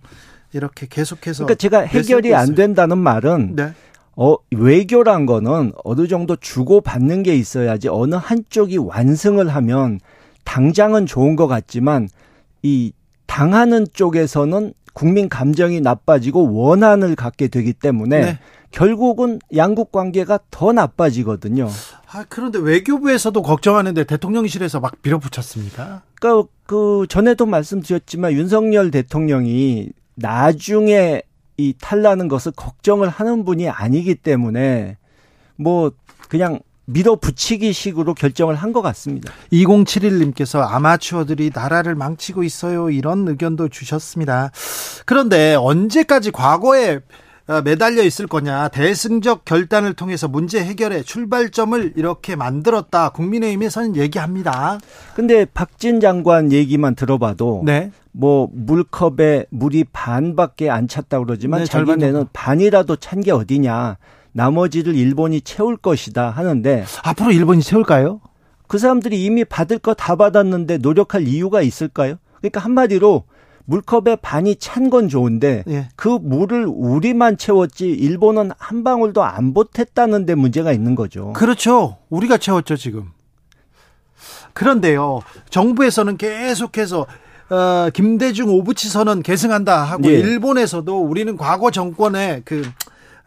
이렇게 0.53 0.87
계속해서 0.89 1.45
그러니까 1.45 1.55
제가 1.55 1.79
해결이 1.81 2.35
안 2.35 2.53
된다는 2.53 2.97
말은 2.99 3.55
네. 3.55 3.73
어, 4.15 4.35
외교란 4.51 5.25
거는 5.25 5.73
어느 5.83 6.07
정도 6.07 6.35
주고받는 6.35 7.23
게 7.23 7.35
있어야지 7.35 7.89
어느 7.89 8.15
한쪽이 8.15 8.77
완승을 8.77 9.49
하면 9.49 9.99
당장은 10.43 11.05
좋은 11.05 11.35
것 11.35 11.47
같지만 11.47 12.07
이 12.61 12.93
당하는 13.25 13.87
쪽에서는 13.91 14.73
국민 14.93 15.27
감정이 15.27 15.81
나빠지고 15.81 16.53
원한을 16.53 17.15
갖게 17.15 17.47
되기 17.47 17.73
때문에 17.73 18.21
네. 18.21 18.39
결국은 18.69 19.39
양국 19.55 19.91
관계가 19.91 20.39
더 20.51 20.71
나빠지거든요. 20.71 21.67
아, 22.11 22.25
그런데 22.29 22.59
외교부에서도 22.59 23.41
걱정하는데 23.41 24.03
대통령실에서 24.03 24.79
막 24.79 24.93
밀어붙였습니까? 25.01 26.03
그러니까 26.19 26.47
그 26.65 27.05
전에도 27.09 27.45
말씀드렸지만 27.45 28.33
윤석열 28.33 28.91
대통령이 28.91 29.89
나중에 30.15 31.21
이 31.57 31.73
탈나는 31.79 32.27
것을 32.27 32.51
걱정을 32.55 33.09
하는 33.09 33.45
분이 33.45 33.69
아니기 33.69 34.15
때문에 34.15 34.97
뭐 35.55 35.91
그냥 36.29 36.59
밀어붙이기 36.85 37.71
식으로 37.71 38.13
결정을 38.13 38.55
한 38.55 38.73
것 38.73 38.81
같습니다. 38.81 39.31
2071님께서 39.53 40.59
아마추어들이 40.67 41.51
나라를 41.53 41.95
망치고 41.95 42.43
있어요. 42.43 42.89
이런 42.89 43.27
의견도 43.27 43.69
주셨습니다. 43.69 44.51
그런데 45.05 45.55
언제까지 45.55 46.31
과거에 46.31 46.95
어, 46.95 47.01
매달려 47.63 48.03
있을 48.03 48.27
거냐. 48.27 48.69
대승적 48.69 49.43
결단을 49.43 49.93
통해서 49.93 50.27
문제 50.27 50.63
해결의 50.63 51.03
출발점을 51.03 51.93
이렇게 51.97 52.35
만들었다. 52.35 53.09
국민의힘에서는 53.09 53.95
얘기합니다. 53.97 54.79
근데 55.15 55.45
박진 55.45 55.99
장관 55.99 56.51
얘기만 56.53 56.95
들어봐도 56.95 57.63
네. 57.65 57.91
뭐 58.13 58.47
물컵에 58.53 59.47
물이 59.49 59.85
반밖에 59.91 60.69
안 60.69 60.87
찼다 60.87 61.19
그러지만 61.19 61.61
네, 61.61 61.65
자기네는 61.65 62.27
반이라도 62.31 62.95
찬 62.97 63.21
게 63.21 63.31
어디냐. 63.31 63.97
나머지를 64.31 64.95
일본이 64.95 65.41
채울 65.41 65.77
것이다 65.77 66.29
하는데 66.31 66.85
앞으로 67.03 67.31
일본이 67.31 67.61
채울까요? 67.61 68.19
그 68.67 68.77
사람들이 68.79 69.23
이미 69.23 69.43
받을 69.45 69.77
거 69.79 69.93
다 69.93 70.15
받았는데 70.15 70.77
노력할 70.79 71.27
이유가 71.27 71.61
있을까요? 71.61 72.15
그러니까 72.39 72.59
한마디로 72.61 73.23
물컵에 73.65 74.17
반이 74.21 74.57
찬 74.57 74.89
건 74.89 75.07
좋은데 75.07 75.63
예. 75.69 75.87
그 75.95 76.09
물을 76.21 76.65
우리만 76.67 77.37
채웠지 77.37 77.87
일본은 77.89 78.51
한 78.57 78.83
방울도 78.83 79.23
안 79.23 79.53
보탰다는 79.53 80.25
데 80.25 80.35
문제가 80.35 80.71
있는 80.73 80.95
거죠. 80.95 81.33
그렇죠. 81.33 81.97
우리가 82.09 82.37
채웠죠, 82.37 82.75
지금. 82.75 83.11
그런데요. 84.53 85.21
정부에서는 85.49 86.17
계속해서 86.17 87.05
어, 87.49 87.89
김대중 87.93 88.49
오부치 88.49 88.89
선언 88.89 89.21
계승한다 89.21 89.83
하고 89.83 90.09
예. 90.09 90.13
일본에서도 90.19 91.01
우리는 91.01 91.37
과거 91.37 91.71
정권의 91.71 92.41
그 92.45 92.63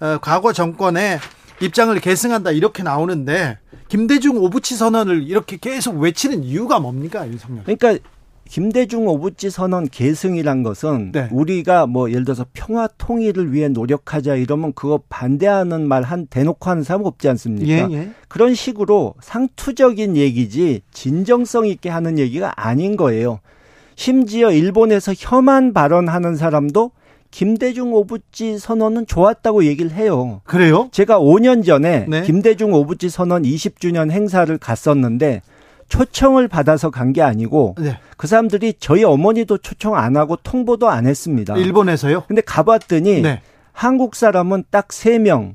어, 0.01 0.19
과거 0.21 0.53
정권의 0.53 1.19
입장을 1.61 1.99
계승한다 2.01 2.51
이렇게 2.51 2.83
나오는데 2.83 3.59
김대중 3.89 4.37
오부치 4.37 4.77
선언을 4.77 5.23
이렇게 5.29 5.57
계속 5.59 5.99
외치는 5.99 6.45
이유가 6.45 6.81
뭡니까 6.81 7.27
윤석열? 7.27 7.65
그러니까 7.65 7.99
김대중 8.49 9.07
오부치 9.07 9.51
선언 9.51 9.87
계승이란 9.89 10.63
것은 10.63 11.13
네. 11.13 11.29
우리가 11.31 11.87
뭐 11.87 12.11
예를 12.11 12.25
들어서 12.25 12.47
평화 12.53 12.89
통일을 12.99 13.53
위해 13.53 13.69
노력하자 13.69 14.37
이러면 14.37 14.73
그거 14.73 15.01
반대하는 15.09 15.87
말 15.87 16.07
한 16.07 16.27
대놓고 16.29 16.71
하는 16.71 16.83
사람 16.85 17.05
없지 17.05 17.29
않습니까? 17.31 17.91
예, 17.91 17.95
예. 17.95 18.11
그런 18.29 18.55
식으로 18.55 19.15
상투적인 19.21 20.17
얘기지 20.17 20.83
진정성 20.93 21.67
있게 21.67 21.89
하는 21.91 22.19
얘기가 22.19 22.53
아닌 22.57 22.97
거예요. 22.97 23.41
심지어 23.97 24.53
일본에서 24.53 25.13
혐한 25.17 25.73
발언하는 25.73 26.37
사람도 26.37 26.93
김대중 27.33 27.93
오부치 27.93 28.59
선언은 28.59 29.07
좋았다고 29.07 29.65
얘기를 29.65 29.91
해요. 29.91 30.41
그래요? 30.45 30.89
제가 30.93 31.19
5년 31.19 31.65
전에 31.65 32.07
네. 32.09 32.23
김대중 32.23 32.73
오부치 32.73 33.09
선언 33.11 33.43
20주년 33.43 34.11
행사를 34.11 34.57
갔었는데 34.59 35.43
초청을 35.89 36.49
받아서 36.49 36.91
간 36.91 37.13
게 37.13 37.23
아니고 37.23 37.77
네. 37.79 37.99
그 38.17 38.27
사람들이 38.27 38.75
저희 38.81 39.05
어머니도 39.05 39.59
초청 39.59 39.97
안 39.97 40.17
하고 40.17 40.37
통보도 40.37 40.89
안 40.89 41.07
했습니다. 41.07 41.57
일본에서요? 41.57 42.25
근데 42.27 42.43
가봤더니 42.43 43.23
네. 43.23 43.41
한국 43.73 44.15
사람은 44.17 44.65
딱 44.71 44.89
3명 44.89 45.55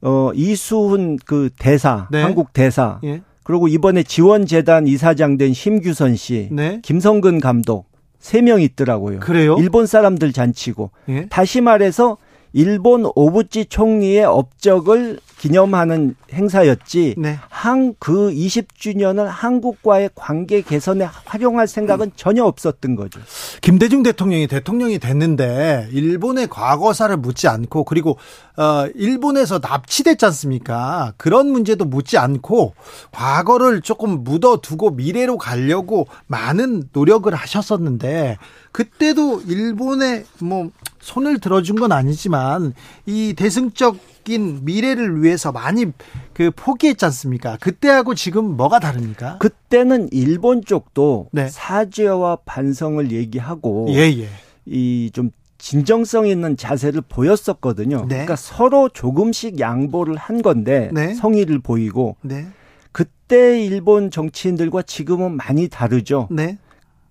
어 0.00 0.30
이수훈 0.34 1.18
그 1.24 1.50
대사 1.58 2.08
네. 2.10 2.22
한국 2.22 2.52
대사 2.52 3.00
예. 3.04 3.20
그리고 3.42 3.66
이번에 3.68 4.02
지원재단 4.02 4.86
이사장 4.86 5.38
된 5.38 5.52
심규선 5.54 6.16
씨, 6.16 6.48
네. 6.52 6.80
김성근 6.82 7.40
감독 7.40 7.86
세 8.18 8.42
명 8.42 8.60
있더라고요. 8.60 9.20
그래요? 9.20 9.56
일본 9.58 9.86
사람들 9.86 10.32
잔치고. 10.32 10.90
예? 11.08 11.26
다시 11.30 11.60
말해서 11.60 12.16
일본 12.52 13.06
오부치 13.14 13.66
총리의 13.66 14.24
업적을 14.24 15.18
기념하는 15.38 16.16
행사였지 16.32 17.14
네. 17.16 17.38
한그 17.48 18.30
20주년을 18.30 19.26
한국과의 19.26 20.10
관계 20.14 20.60
개선에 20.60 21.08
활용할 21.24 21.68
생각은 21.68 22.12
전혀 22.16 22.44
없었던 22.44 22.96
거죠. 22.96 23.20
김대중 23.60 24.02
대통령이 24.02 24.48
대통령이 24.48 24.98
됐는데 24.98 25.88
일본의 25.92 26.48
과거사를 26.48 27.16
묻지 27.16 27.48
않고 27.48 27.84
그리고 27.84 28.18
어 28.56 28.88
일본에서 28.94 29.60
납치됐지 29.62 30.24
않습니까? 30.26 31.14
그런 31.16 31.50
문제도 31.50 31.84
묻지 31.84 32.18
않고 32.18 32.74
과거를 33.12 33.80
조금 33.82 34.24
묻어두고 34.24 34.90
미래로 34.90 35.38
가려고 35.38 36.08
많은 36.26 36.88
노력을 36.92 37.32
하셨었는데 37.32 38.38
그때도 38.72 39.42
일본에 39.46 40.24
뭐 40.40 40.70
손을 41.00 41.38
들어준 41.38 41.76
건 41.76 41.92
아니지만 41.92 42.74
이 43.06 43.34
대승적 43.36 43.96
인 44.28 44.64
미래를 44.64 45.22
위해서 45.22 45.52
많이 45.52 45.86
그 46.34 46.50
포기했지 46.54 47.04
않습니까? 47.06 47.56
그때하고 47.60 48.14
지금 48.14 48.56
뭐가 48.56 48.78
다릅니까? 48.78 49.38
그때는 49.38 50.08
일본 50.12 50.64
쪽도 50.64 51.28
네. 51.32 51.48
사죄와 51.48 52.38
반성을 52.44 53.10
얘기하고 53.10 53.86
예, 53.90 54.12
예. 54.18 54.28
이좀 54.66 55.30
진정성 55.58 56.26
있는 56.26 56.56
자세를 56.56 57.02
보였었거든요. 57.08 58.02
네. 58.02 58.08
그러니까 58.08 58.36
서로 58.36 58.88
조금씩 58.88 59.58
양보를 59.58 60.16
한 60.16 60.42
건데 60.42 60.90
네. 60.92 61.14
성의를 61.14 61.58
보이고 61.58 62.16
네. 62.22 62.46
그때 62.92 63.62
일본 63.62 64.10
정치인들과 64.10 64.82
지금은 64.82 65.32
많이 65.32 65.68
다르죠. 65.68 66.28
네. 66.30 66.58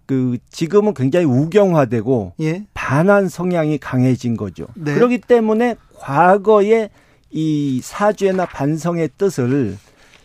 그 0.05 0.37
지금은 0.49 0.93
굉장히 0.93 1.25
우경화되고 1.25 2.33
예. 2.39 2.65
반한 2.73 3.27
성향이 3.27 3.77
강해진 3.77 4.37
거죠. 4.37 4.67
네. 4.75 4.93
그렇기 4.93 5.19
때문에 5.19 5.75
과거에 5.95 6.89
이 7.29 7.81
사죄나 7.83 8.45
반성의 8.45 9.11
뜻을 9.17 9.77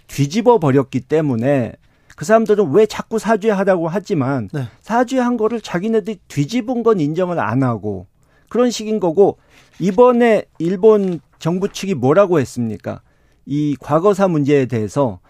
뒤집어 0.06 0.58
버렸기 0.58 1.00
때문에 1.00 1.72
그 2.16 2.24
사람들은 2.24 2.72
왜 2.72 2.86
자꾸 2.86 3.18
사죄하라고 3.18 3.88
하지만 3.88 4.48
네. 4.52 4.68
사죄한 4.80 5.36
거를 5.36 5.60
자기네들이 5.60 6.20
뒤집은 6.28 6.82
건 6.82 7.00
인정을 7.00 7.40
안 7.40 7.62
하고 7.62 8.06
그런 8.48 8.70
식인 8.70 9.00
거고 9.00 9.38
이번에 9.78 10.44
일본 10.58 11.20
정부 11.38 11.68
측이 11.72 11.94
뭐라고 11.94 12.38
했습니까? 12.38 13.00
이 13.46 13.76
과거사 13.80 14.28
문제에 14.28 14.66
대해서 14.66 15.20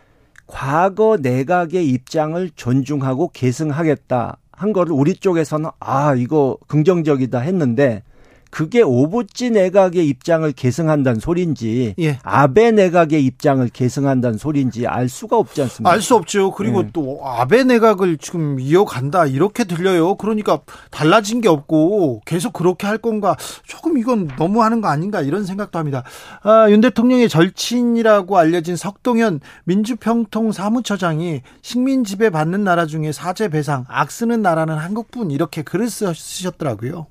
과거 0.46 1.16
내각의 1.20 1.88
입장을 1.88 2.50
존중하고 2.54 3.30
계승하겠다 3.32 4.36
한 4.50 4.72
거를 4.72 4.92
우리 4.92 5.14
쪽에서는 5.14 5.70
아 5.80 6.14
이거 6.14 6.58
긍정적이다 6.66 7.38
했는데 7.38 8.02
그게 8.52 8.82
오부지 8.82 9.50
내각의 9.50 10.06
입장을 10.06 10.52
계승한다는 10.52 11.20
소리인지 11.20 11.94
예. 11.98 12.18
아베 12.22 12.70
내각의 12.70 13.24
입장을 13.24 13.66
계승한다는 13.70 14.36
소리인지 14.36 14.86
알 14.86 15.08
수가 15.08 15.38
없지 15.38 15.62
않습니까? 15.62 15.90
알 15.90 16.02
수 16.02 16.14
없죠. 16.14 16.52
그리고 16.52 16.82
예. 16.82 16.90
또 16.92 17.20
아베 17.24 17.64
내각을 17.64 18.18
지금 18.18 18.60
이어간다 18.60 19.24
이렇게 19.24 19.64
들려요. 19.64 20.16
그러니까 20.16 20.60
달라진 20.90 21.40
게 21.40 21.48
없고 21.48 22.20
계속 22.26 22.52
그렇게 22.52 22.86
할 22.86 22.98
건가 22.98 23.36
조금 23.66 23.96
이건 23.96 24.28
너무하는 24.38 24.82
거 24.82 24.88
아닌가 24.88 25.22
이런 25.22 25.46
생각도 25.46 25.78
합니다. 25.78 26.02
아, 26.42 26.68
윤 26.68 26.82
대통령의 26.82 27.30
절친이라고 27.30 28.36
알려진 28.36 28.76
석동현 28.76 29.40
민주평통 29.64 30.52
사무처장이 30.52 31.40
식민 31.62 32.04
지배 32.04 32.28
받는 32.28 32.64
나라 32.64 32.84
중에 32.84 33.12
사죄 33.12 33.48
배상 33.48 33.86
악 33.88 34.10
쓰는 34.10 34.42
나라는 34.42 34.76
한국뿐 34.76 35.30
이렇게 35.30 35.62
글을 35.62 35.88
쓰셨더라고요. 35.88 37.06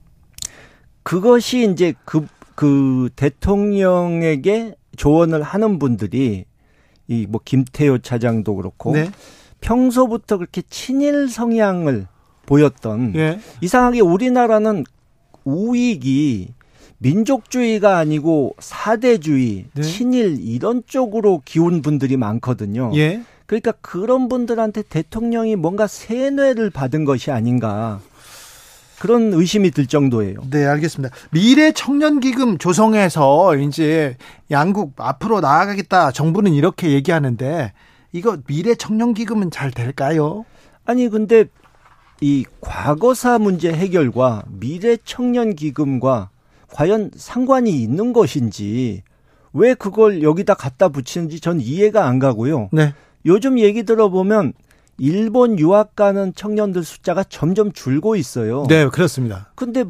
그것이 1.03 1.69
이제 1.71 1.93
그, 2.05 2.25
그 2.55 3.09
대통령에게 3.15 4.75
조언을 4.95 5.41
하는 5.41 5.79
분들이 5.79 6.45
이 7.07 7.25
뭐 7.27 7.41
김태효 7.43 7.99
차장도 7.99 8.55
그렇고 8.55 8.93
네. 8.93 9.11
평소부터 9.59 10.37
그렇게 10.37 10.61
친일 10.69 11.29
성향을 11.29 12.07
보였던 12.45 13.13
예. 13.15 13.39
이상하게 13.61 13.99
우리나라는 13.99 14.85
우익이 15.43 16.53
민족주의가 16.99 17.97
아니고 17.97 18.55
사대주의, 18.59 19.65
네. 19.73 19.81
친일 19.81 20.37
이런 20.39 20.83
쪽으로 20.85 21.41
기운 21.43 21.81
분들이 21.81 22.15
많거든요. 22.15 22.91
예. 22.95 23.21
그러니까 23.45 23.73
그런 23.81 24.29
분들한테 24.29 24.83
대통령이 24.83 25.55
뭔가 25.57 25.87
세뇌를 25.87 26.69
받은 26.69 27.03
것이 27.05 27.31
아닌가. 27.31 27.99
그런 29.01 29.33
의심이 29.33 29.71
들 29.71 29.87
정도예요. 29.87 30.41
네, 30.51 30.63
알겠습니다. 30.63 31.15
미래 31.31 31.71
청년 31.71 32.19
기금 32.19 32.59
조성해서 32.59 33.55
이제 33.55 34.15
양국 34.51 34.93
앞으로 34.97 35.41
나아가겠다. 35.41 36.11
정부는 36.11 36.53
이렇게 36.53 36.91
얘기하는데 36.91 37.73
이거 38.11 38.37
미래 38.45 38.75
청년 38.75 39.15
기금은 39.15 39.49
잘 39.49 39.71
될까요? 39.71 40.45
아니 40.85 41.09
근데 41.09 41.45
이 42.21 42.45
과거사 42.61 43.39
문제 43.39 43.73
해결과 43.73 44.43
미래 44.49 44.97
청년 45.03 45.55
기금과 45.55 46.29
과연 46.71 47.09
상관이 47.15 47.71
있는 47.71 48.13
것인지 48.13 49.01
왜 49.51 49.73
그걸 49.73 50.21
여기다 50.21 50.53
갖다 50.53 50.89
붙이는지 50.89 51.39
전 51.39 51.59
이해가 51.59 52.05
안 52.05 52.19
가고요. 52.19 52.69
네. 52.71 52.93
요즘 53.25 53.57
얘기 53.57 53.81
들어보면 53.81 54.53
일본 54.97 55.57
유학 55.59 55.95
가는 55.95 56.33
청년들 56.35 56.83
숫자가 56.83 57.23
점점 57.23 57.71
줄고 57.71 58.15
있어요. 58.15 58.65
네, 58.67 58.87
그렇습니다. 58.87 59.51
근데 59.55 59.83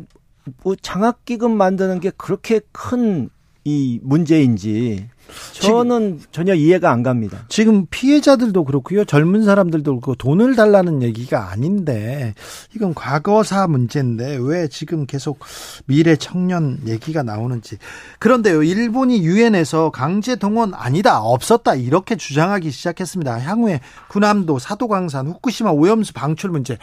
뭐 0.63 0.75
장학기금 0.75 1.51
만드는 1.55 1.99
게 1.99 2.11
그렇게 2.15 2.61
큰 2.71 3.29
이 3.63 3.99
문제인지 4.01 5.07
저는 5.53 6.21
전혀 6.31 6.53
이해가 6.53 6.91
안 6.91 7.03
갑니다. 7.03 7.45
지금 7.49 7.85
피해자들도 7.89 8.63
그렇고요. 8.63 9.05
젊은 9.05 9.43
사람들도 9.43 9.91
그렇고 9.91 10.15
돈을 10.15 10.55
달라는 10.55 11.01
얘기가 11.03 11.51
아닌데 11.51 12.33
이건 12.75 12.93
과거사 12.93 13.67
문제인데 13.67 14.37
왜 14.41 14.67
지금 14.67 15.05
계속 15.05 15.39
미래 15.85 16.15
청년 16.15 16.79
얘기가 16.87 17.23
나오는지. 17.23 17.77
그런데요. 18.19 18.63
일본이 18.63 19.23
유엔에서 19.23 19.91
강제 19.91 20.35
동원 20.35 20.73
아니다. 20.73 21.21
없었다. 21.21 21.75
이렇게 21.75 22.15
주장하기 22.15 22.71
시작했습니다. 22.71 23.39
향후에 23.39 23.81
군함도 24.09 24.59
사도광산 24.59 25.27
후쿠시마 25.27 25.71
오염수 25.71 26.13
방출 26.13 26.49
문제 26.49 26.77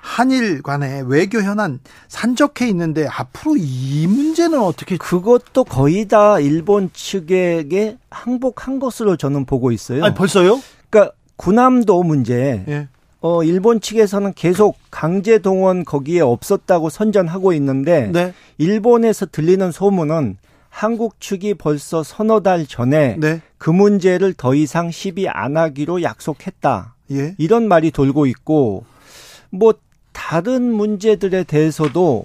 한일 0.00 0.62
간의 0.62 1.04
외교 1.08 1.40
현안 1.40 1.80
산적해 2.08 2.68
있는데 2.68 3.06
앞으로 3.06 3.56
이 3.56 4.06
문제는 4.06 4.60
어떻게 4.60 4.96
그것도 4.96 5.64
거의 5.64 6.06
다 6.06 6.38
일본 6.40 6.90
측에게 6.92 7.96
항복한 8.10 8.78
것으로 8.78 9.16
저는 9.16 9.44
보고 9.44 9.72
있어요. 9.72 10.04
아니, 10.04 10.14
벌써요? 10.14 10.60
그러니까 10.90 11.14
군함도 11.36 12.02
문제. 12.02 12.64
예. 12.68 12.88
어 13.20 13.42
일본 13.42 13.80
측에서는 13.80 14.34
계속 14.34 14.76
강제 14.90 15.38
동원 15.38 15.86
거기에 15.86 16.20
없었다고 16.20 16.90
선전하고 16.90 17.54
있는데 17.54 18.10
네. 18.12 18.34
일본에서 18.58 19.24
들리는 19.32 19.72
소문은 19.72 20.36
한국 20.68 21.20
측이 21.20 21.54
벌써 21.54 22.02
서너 22.02 22.40
달 22.40 22.66
전에 22.66 23.16
네. 23.18 23.40
그 23.56 23.70
문제를 23.70 24.34
더 24.34 24.54
이상 24.54 24.90
시비 24.90 25.26
안 25.26 25.56
하기로 25.56 26.02
약속했다. 26.02 26.96
예. 27.12 27.34
이런 27.38 27.66
말이 27.66 27.90
돌고 27.90 28.26
있고 28.26 28.84
뭐 29.54 29.74
다른 30.12 30.72
문제들에 30.72 31.44
대해서도 31.44 32.24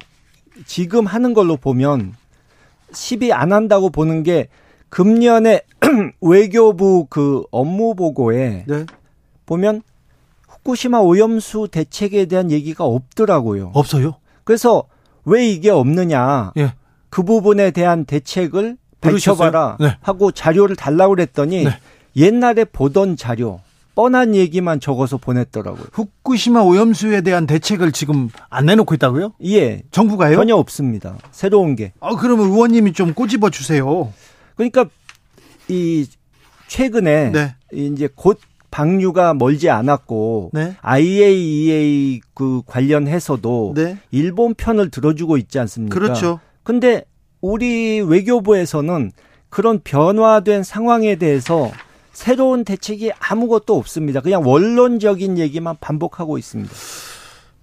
지금 0.66 1.06
하는 1.06 1.34
걸로 1.34 1.58
보면 1.58 2.16
시비 2.92 3.32
안 3.32 3.54
한다고 3.54 3.90
보는 3.90 4.24
게 4.24 4.48
금년에 4.90 5.62
외교부 6.22 7.06
그 7.10 7.44
업무 7.52 7.94
보고에 7.94 8.66
네. 8.68 8.86
보면 9.46 9.84
후쿠시마 10.48 11.00
오염수 11.00 11.68
대책에 11.72 12.26
대한 12.26 12.52
얘기가 12.52 12.84
없더라고요. 12.84 13.72
없어요? 13.74 14.16
그래서 14.44 14.86
왜 15.24 15.48
이게 15.48 15.70
없느냐? 15.70 16.54
예. 16.58 16.74
그 17.10 17.24
부분에 17.24 17.72
대한 17.72 18.06
대책을 18.06 18.78
밝혀봐라 19.02 19.78
네. 19.80 19.98
하고 20.02 20.32
자료를 20.32 20.76
달라고 20.76 21.16
그랬더니 21.16 21.66
네. 21.66 21.72
옛날에 22.16 22.66
보던 22.66 23.16
자료 23.18 23.62
뻔한 24.00 24.34
얘기만 24.34 24.80
적어서 24.80 25.18
보냈더라고요. 25.18 25.88
후쿠시마 25.92 26.62
오염수에 26.62 27.20
대한 27.20 27.46
대책을 27.46 27.92
지금 27.92 28.30
안 28.50 28.68
내놓고 28.68 28.96
있다고요? 28.96 29.34
예. 29.44 29.82
정부가요? 29.92 30.38
전혀 30.38 30.56
없습니다. 30.56 31.18
새로운 31.32 31.76
게. 31.76 31.92
아, 32.00 32.16
그러면 32.16 32.46
의원님이 32.46 32.94
좀 32.94 33.14
꼬집어 33.14 33.50
주세요. 33.50 34.14
그러니까 34.56 34.86
이 35.68 36.08
최근에 36.70 37.32
네. 37.32 37.56
이제 37.74 38.08
곧 38.16 38.40
방류가 38.72 39.34
멀지 39.34 39.70
않았고 39.70 40.52
네. 40.54 40.78
IAEA 40.80 42.22
그 42.34 42.62
관련해서도 42.68 43.74
네. 43.76 43.98
일본 44.12 44.54
편을 44.54 44.92
들어주고 44.92 45.36
있지 45.36 45.60
않습니까? 45.60 45.94
그렇죠. 45.94 46.40
근데 46.64 47.04
우리 47.42 48.00
외교부에서는 48.00 49.12
그런 49.50 49.82
변화된 49.84 50.64
상황에 50.64 51.18
대해서 51.18 51.70
새로운 52.12 52.64
대책이 52.64 53.12
아무것도 53.20 53.76
없습니다. 53.78 54.22
그냥 54.22 54.42
원론적인 54.46 55.38
얘기만 55.38 55.78
반복하고 55.80 56.38
있습니다. 56.38 56.74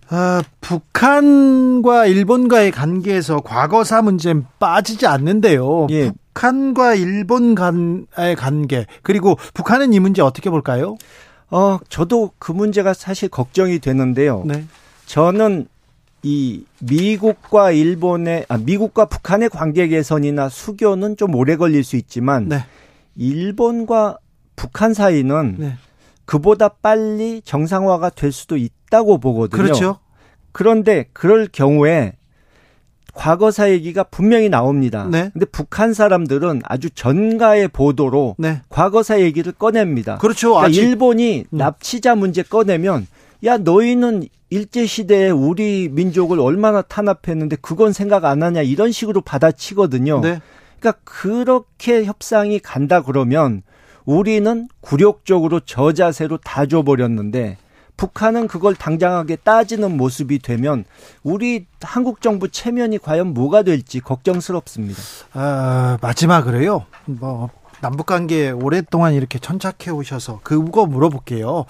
아, 0.08 0.42
북한과 0.60 2.06
일본과의 2.06 2.70
관계에서 2.70 3.40
과거사 3.40 4.02
문제 4.02 4.34
빠지지 4.58 5.06
않는데요. 5.06 5.88
예. 5.90 6.12
북한과 6.36 6.94
일본 6.94 7.54
간의 7.54 8.36
관계 8.36 8.86
그리고 9.02 9.36
북한은 9.54 9.94
이 9.94 10.00
문제 10.00 10.22
어떻게 10.22 10.50
볼까요? 10.50 10.96
어, 11.50 11.78
저도 11.88 12.32
그 12.38 12.52
문제가 12.52 12.92
사실 12.92 13.28
걱정이 13.28 13.78
되는데요. 13.78 14.44
네. 14.46 14.64
저는 15.06 15.66
이 16.22 16.64
미국과 16.80 17.70
일본의 17.70 18.46
아 18.48 18.58
미국과 18.58 19.06
북한의 19.06 19.48
관계 19.48 19.86
개선이나 19.88 20.48
수교는 20.48 21.16
좀 21.16 21.34
오래 21.34 21.56
걸릴 21.56 21.84
수 21.84 21.96
있지만 21.96 22.48
네. 22.48 22.64
일본과 23.16 24.18
북한 24.56 24.94
사이는 24.94 25.56
네. 25.58 25.74
그보다 26.24 26.68
빨리 26.68 27.40
정상화가 27.44 28.10
될 28.10 28.32
수도 28.32 28.56
있다고 28.56 29.18
보거든요. 29.18 29.62
그렇죠. 29.62 29.98
그런데 30.52 31.06
그럴 31.12 31.46
경우에 31.50 32.14
과거사 33.14 33.70
얘기가 33.70 34.04
분명히 34.04 34.48
나옵니다. 34.48 35.08
네. 35.10 35.30
근데 35.32 35.46
북한 35.46 35.94
사람들은 35.94 36.62
아주 36.64 36.90
전가의 36.90 37.68
보도로 37.68 38.36
네. 38.38 38.60
과거사 38.68 39.20
얘기를 39.20 39.52
꺼냅니다. 39.52 40.18
그렇죠. 40.18 40.54
그러니까 40.54 40.80
일본이 40.80 41.44
음. 41.50 41.56
납치자 41.56 42.14
문제 42.14 42.42
꺼내면 42.42 43.06
야 43.44 43.56
너희는 43.56 44.24
일제 44.50 44.86
시대에 44.86 45.30
우리 45.30 45.88
민족을 45.90 46.40
얼마나 46.40 46.82
탄압했는데 46.82 47.56
그건 47.56 47.92
생각 47.92 48.24
안 48.24 48.42
하냐 48.42 48.62
이런 48.62 48.92
식으로 48.92 49.22
받아치거든요. 49.22 50.20
네. 50.20 50.40
그러니까 50.78 51.00
그렇게 51.04 52.04
협상이 52.04 52.58
간다 52.58 53.02
그러면 53.02 53.62
우리는 54.06 54.68
굴욕적으로 54.80 55.60
저자세로 55.60 56.38
다 56.38 56.64
줘버렸는데 56.64 57.58
북한은 57.96 58.46
그걸 58.46 58.74
당장하게 58.74 59.36
따지는 59.36 59.96
모습이 59.96 60.38
되면 60.38 60.84
우리 61.22 61.66
한국 61.80 62.20
정부 62.20 62.48
체면이 62.48 62.98
과연 62.98 63.34
뭐가 63.34 63.62
될지 63.62 64.00
걱정스럽습니다. 64.00 65.00
아, 65.32 65.98
마지막으로요. 66.00 66.84
뭐 67.06 67.50
남북 67.80 68.06
관계 68.06 68.50
오랫동안 68.50 69.14
이렇게 69.14 69.38
천착해 69.38 69.90
오셔서 69.90 70.40
그거 70.42 70.86
물어볼게요. 70.86 71.64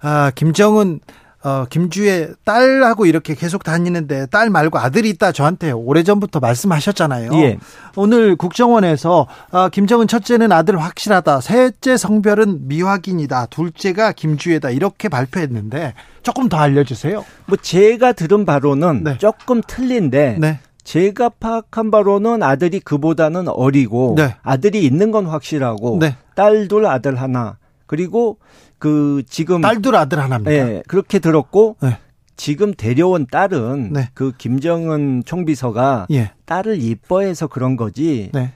아, 0.00 0.30
김정은 0.34 1.00
어, 1.44 1.66
김주의 1.68 2.30
딸하고 2.44 3.04
이렇게 3.04 3.34
계속 3.34 3.64
다니는데 3.64 4.26
딸 4.26 4.48
말고 4.48 4.78
아들이 4.78 5.10
있다 5.10 5.30
저한테 5.32 5.72
오래전부터 5.72 6.40
말씀하셨잖아요. 6.40 7.34
예. 7.34 7.58
오늘 7.96 8.34
국정원에서 8.34 9.26
어, 9.50 9.68
김정은 9.68 10.08
첫째는 10.08 10.52
아들 10.52 10.80
확실하다. 10.80 11.42
셋째 11.42 11.98
성별은 11.98 12.66
미확인이다. 12.66 13.46
둘째가 13.46 14.12
김주혜다. 14.12 14.70
이렇게 14.70 15.10
발표했는데 15.10 15.92
조금 16.22 16.48
더 16.48 16.56
알려주세요. 16.56 17.22
뭐 17.44 17.58
제가 17.60 18.12
들은 18.12 18.46
바로는 18.46 19.04
네. 19.04 19.18
조금 19.18 19.60
틀린데 19.66 20.38
네. 20.40 20.60
제가 20.82 21.28
파악한 21.28 21.90
바로는 21.90 22.42
아들이 22.42 22.80
그보다는 22.80 23.48
어리고 23.48 24.14
네. 24.16 24.34
아들이 24.42 24.82
있는 24.82 25.10
건 25.10 25.26
확실하고 25.26 25.98
네. 26.00 26.16
딸둘 26.34 26.86
아들 26.86 27.20
하나 27.20 27.58
그리고 27.86 28.38
그 28.84 29.22
지금 29.30 29.62
딸들 29.62 29.96
아들 29.96 30.18
하나입니다. 30.18 30.50
네, 30.50 30.82
그렇게 30.86 31.18
들었고 31.18 31.76
네. 31.80 31.96
지금 32.36 32.74
데려온 32.74 33.26
딸은 33.26 33.94
네. 33.94 34.10
그 34.12 34.32
김정은 34.36 35.22
총비서가 35.24 36.06
예. 36.10 36.32
딸을 36.44 36.82
이뻐해서 36.82 37.46
그런 37.46 37.76
거지. 37.78 38.28
네. 38.34 38.52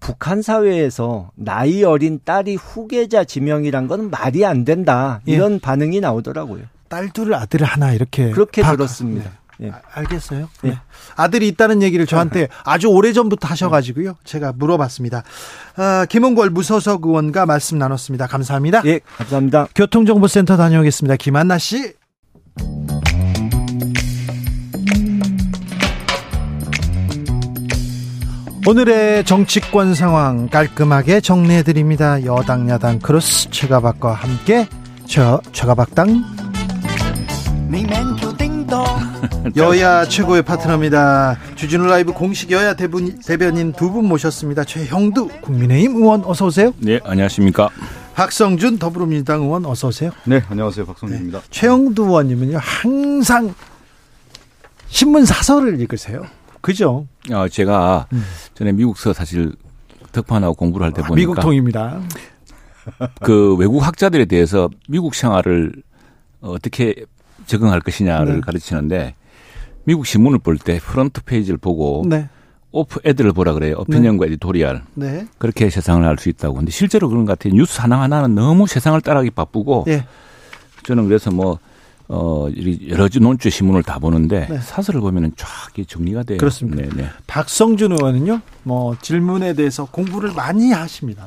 북한 0.00 0.40
사회에서 0.40 1.32
나이 1.34 1.84
어린 1.84 2.18
딸이 2.24 2.54
후계자 2.54 3.24
지명이란 3.24 3.88
건 3.88 4.08
말이 4.08 4.46
안 4.46 4.64
된다. 4.64 5.20
예. 5.28 5.32
이런 5.32 5.56
예. 5.56 5.58
반응이 5.58 6.00
나오더라고요. 6.00 6.62
딸 6.88 7.10
둘 7.10 7.34
아들 7.34 7.62
하나 7.62 7.92
이렇게 7.92 8.30
그렇게 8.30 8.62
박... 8.62 8.76
들었습니다. 8.76 9.28
네. 9.28 9.36
예. 9.62 9.70
아, 9.70 9.80
알겠어요. 9.94 10.48
네. 10.62 10.70
네. 10.70 10.78
아들이 11.16 11.48
있다는 11.48 11.82
얘기를 11.82 12.06
저한테 12.06 12.48
아주 12.64 12.88
오래 12.88 13.12
전부터 13.12 13.48
하셔가지고요. 13.48 14.16
제가 14.24 14.52
물어봤습니다. 14.56 15.22
아, 15.76 16.06
김홍걸 16.08 16.50
무소속 16.50 17.06
의원과 17.06 17.46
말씀 17.46 17.78
나눴습니다. 17.78 18.26
감사합니다. 18.26 18.82
예, 18.86 19.00
감사합니다. 19.16 19.68
교통정보센터 19.74 20.56
다녀오겠습니다. 20.56 21.16
김한나 21.16 21.58
씨. 21.58 21.94
오늘의 28.64 29.24
정치권 29.24 29.94
상황 29.94 30.48
깔끔하게 30.48 31.20
정리해 31.20 31.64
드립니다. 31.64 32.24
여당 32.24 32.68
야당 32.70 33.00
크로스 33.00 33.50
최가박과 33.50 34.12
함께 34.12 34.68
저 35.08 35.40
최가박당 35.52 36.22
여야 39.56 40.04
최고의 40.06 40.42
파트너입니다. 40.42 41.36
주진우 41.56 41.86
라이브 41.86 42.12
공식 42.12 42.50
여야 42.50 42.74
대분, 42.74 43.18
대변인 43.20 43.72
두 43.72 43.92
분 43.92 44.06
모셨습니다. 44.06 44.64
최형두 44.64 45.28
국민의힘 45.42 45.96
의원 45.96 46.24
어서 46.24 46.46
오세요. 46.46 46.72
네, 46.78 46.98
안녕하십니까. 47.04 47.68
박성준 48.14 48.78
더불어민주당 48.78 49.42
의원 49.42 49.66
어서 49.66 49.88
오세요. 49.88 50.10
네, 50.24 50.42
안녕하세요. 50.48 50.86
박성준입니다. 50.86 51.40
네, 51.40 51.46
최영두 51.50 52.04
의원님은요 52.04 52.58
항상 52.58 53.54
신문 54.88 55.24
사설을 55.26 55.78
읽으세요. 55.80 56.22
그죠? 56.62 57.06
아, 57.30 57.48
제가 57.48 58.06
음. 58.12 58.24
전에 58.54 58.72
미국서 58.72 59.12
사실 59.12 59.52
덕판하고 60.12 60.54
공부를 60.54 60.86
할때 60.86 61.02
아, 61.02 61.06
보니까 61.06 61.14
미국 61.16 61.40
통입니다. 61.40 62.00
그 63.22 63.54
외국 63.56 63.80
학자들에 63.86 64.24
대해서 64.24 64.68
미국 64.88 65.14
생활을 65.14 65.72
어떻게 66.40 66.94
적응할 67.52 67.80
것이냐를 67.80 68.34
네. 68.36 68.40
가르치는데 68.40 69.14
미국 69.84 70.06
신문을 70.06 70.38
볼 70.38 70.56
때 70.58 70.78
프런트 70.78 71.22
페이지를 71.22 71.58
보고 71.58 72.02
네. 72.06 72.28
op-ed를 72.70 73.32
보라 73.32 73.52
그래요. 73.52 73.76
opinion과 73.80 74.24
네. 74.26 74.32
editorial. 74.32 74.82
네. 74.94 75.26
그렇게 75.38 75.68
세상을 75.68 76.02
알 76.08 76.16
수 76.18 76.30
있다고. 76.30 76.54
근데 76.54 76.70
실제로 76.70 77.08
그런 77.10 77.26
것 77.26 77.38
같아요. 77.38 77.54
뉴스 77.54 77.80
하나하나는 77.80 78.34
너무 78.34 78.66
세상을 78.66 78.98
따라가기 79.02 79.30
바쁘고 79.30 79.84
네. 79.86 80.06
저는 80.84 81.06
그래서 81.06 81.30
뭐 81.30 81.58
어, 82.08 82.48
여러 82.88 83.08
논조 83.20 83.50
신문을 83.50 83.82
다 83.82 83.98
보는데 83.98 84.46
네. 84.48 84.58
사설을 84.58 85.00
보면은 85.00 85.32
쫙 85.36 85.48
정리가 85.86 86.22
돼요. 86.24 86.38
그렇습니다. 86.38 86.82
네네. 86.82 86.94
네. 87.02 87.08
박성준 87.26 87.92
의원은요, 87.92 88.40
뭐 88.64 88.96
질문에 89.00 89.52
대해서 89.54 89.84
공부를 89.86 90.32
많이 90.32 90.72
하십니다. 90.72 91.26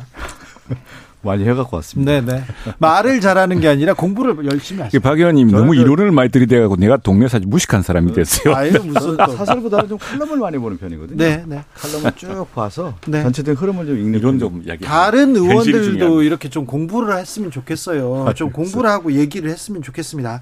많이 1.25 1.43
해갖고 1.43 1.75
왔습니다. 1.77 2.21
네네. 2.21 2.43
말을 2.77 3.19
잘하는 3.19 3.59
게 3.59 3.67
아니라 3.67 3.93
공부를 3.93 4.45
열심히 4.45 4.81
하시죠. 4.81 4.99
박 5.01 5.19
의원님 5.19 5.49
너무 5.49 5.71
그 5.71 5.75
이론을 5.75 6.11
많이 6.11 6.29
들이대가고 6.29 6.77
내가 6.77 6.97
동네 6.97 7.27
사실 7.27 7.47
무식한 7.47 7.81
사람이 7.81 8.13
됐어요. 8.13 8.55
아유 8.55 8.71
무슨 8.83 9.17
사설보다는 9.17 9.89
좀 9.89 9.97
칼럼을 9.97 10.37
많이 10.37 10.57
보는 10.57 10.77
편이거든요. 10.77 11.17
네, 11.17 11.43
네. 11.45 11.63
칼럼을 11.73 12.11
쭉 12.15 12.47
봐서 12.53 12.93
네. 13.07 13.21
전체적인 13.23 13.57
흐름을 13.57 13.85
좀 13.85 13.97
읽는 13.97 14.19
이론 14.19 14.39
좀 14.39 14.61
이야기. 14.65 14.85
다른 14.85 15.35
의원들도 15.35 16.21
이렇게 16.23 16.49
좀 16.49 16.65
공부를 16.65 17.17
했으면 17.17 17.51
좋겠어요. 17.51 18.25
아, 18.27 18.33
좀 18.33 18.51
공부를 18.51 18.89
하고 18.89 19.11
얘기를 19.11 19.49
했으면 19.49 19.81
좋겠습니다. 19.81 20.41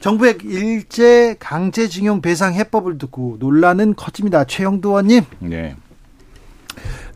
정부의 0.00 0.38
일제 0.44 1.36
강제징용 1.38 2.20
배상 2.20 2.54
해법을 2.54 2.98
듣고 2.98 3.36
논란은 3.38 3.94
커집니다. 3.96 4.44
최영도 4.44 4.90
의원님. 4.90 5.24
네. 5.40 5.76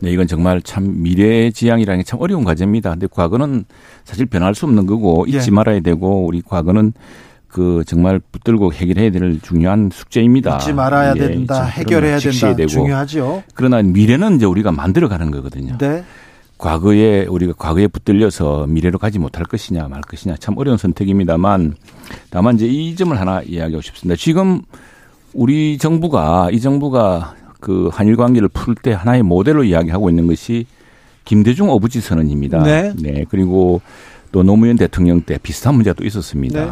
네, 0.01 0.11
이건 0.11 0.27
정말 0.27 0.61
참 0.61 1.01
미래지향이라는 1.03 1.99
게 1.99 2.03
참 2.05 2.19
어려운 2.21 2.43
과제입니다. 2.43 2.89
근데 2.91 3.07
과거는 3.09 3.65
사실 4.03 4.25
변할 4.25 4.55
수 4.55 4.65
없는 4.65 4.85
거고 4.87 5.25
잊지 5.27 5.47
예. 5.47 5.51
말아야 5.51 5.79
되고 5.81 6.25
우리 6.25 6.41
과거는 6.41 6.93
그 7.47 7.83
정말 7.85 8.19
붙들고 8.31 8.73
해결해야 8.73 9.11
될 9.11 9.39
중요한 9.41 9.89
숙제입니다. 9.93 10.55
잊지 10.57 10.73
말아야 10.73 11.13
예, 11.15 11.19
된다. 11.19 11.63
해결해야 11.65 12.17
된다. 12.19 12.55
되고. 12.55 12.67
중요하죠. 12.67 13.43
그러나 13.53 13.81
미래는 13.81 14.37
이제 14.37 14.45
우리가 14.45 14.71
만들어 14.71 15.07
가는 15.09 15.29
거거든요. 15.31 15.77
네. 15.77 16.03
과거에 16.57 17.25
우리가 17.25 17.53
과거에 17.57 17.87
붙들려서 17.87 18.67
미래로 18.67 18.99
가지 18.99 19.17
못할 19.19 19.45
것이냐 19.45 19.87
말 19.87 20.01
것이냐 20.01 20.35
참 20.39 20.55
어려운 20.57 20.77
선택입니다만 20.77 21.73
다만 22.29 22.55
이제 22.55 22.67
이 22.67 22.95
점을 22.95 23.19
하나 23.19 23.41
이야기하고 23.41 23.81
싶습니다. 23.81 24.15
지금 24.15 24.61
우리 25.33 25.77
정부가 25.77 26.49
이 26.51 26.59
정부가 26.59 27.33
그 27.61 27.89
한일 27.93 28.17
관계를 28.17 28.49
풀 28.49 28.75
때 28.75 28.91
하나의 28.91 29.23
모델로 29.23 29.63
이야기하고 29.63 30.09
있는 30.09 30.27
것이 30.27 30.65
김대중 31.23 31.69
어부지 31.69 32.01
선언입니다. 32.01 32.63
네. 32.63 32.93
네. 32.99 33.25
그리고 33.29 33.81
또 34.31 34.43
노무현 34.43 34.75
대통령 34.75 35.21
때 35.21 35.37
비슷한 35.41 35.75
문제가 35.75 35.93
또 35.93 36.03
있었습니다. 36.03 36.65
네. 36.65 36.71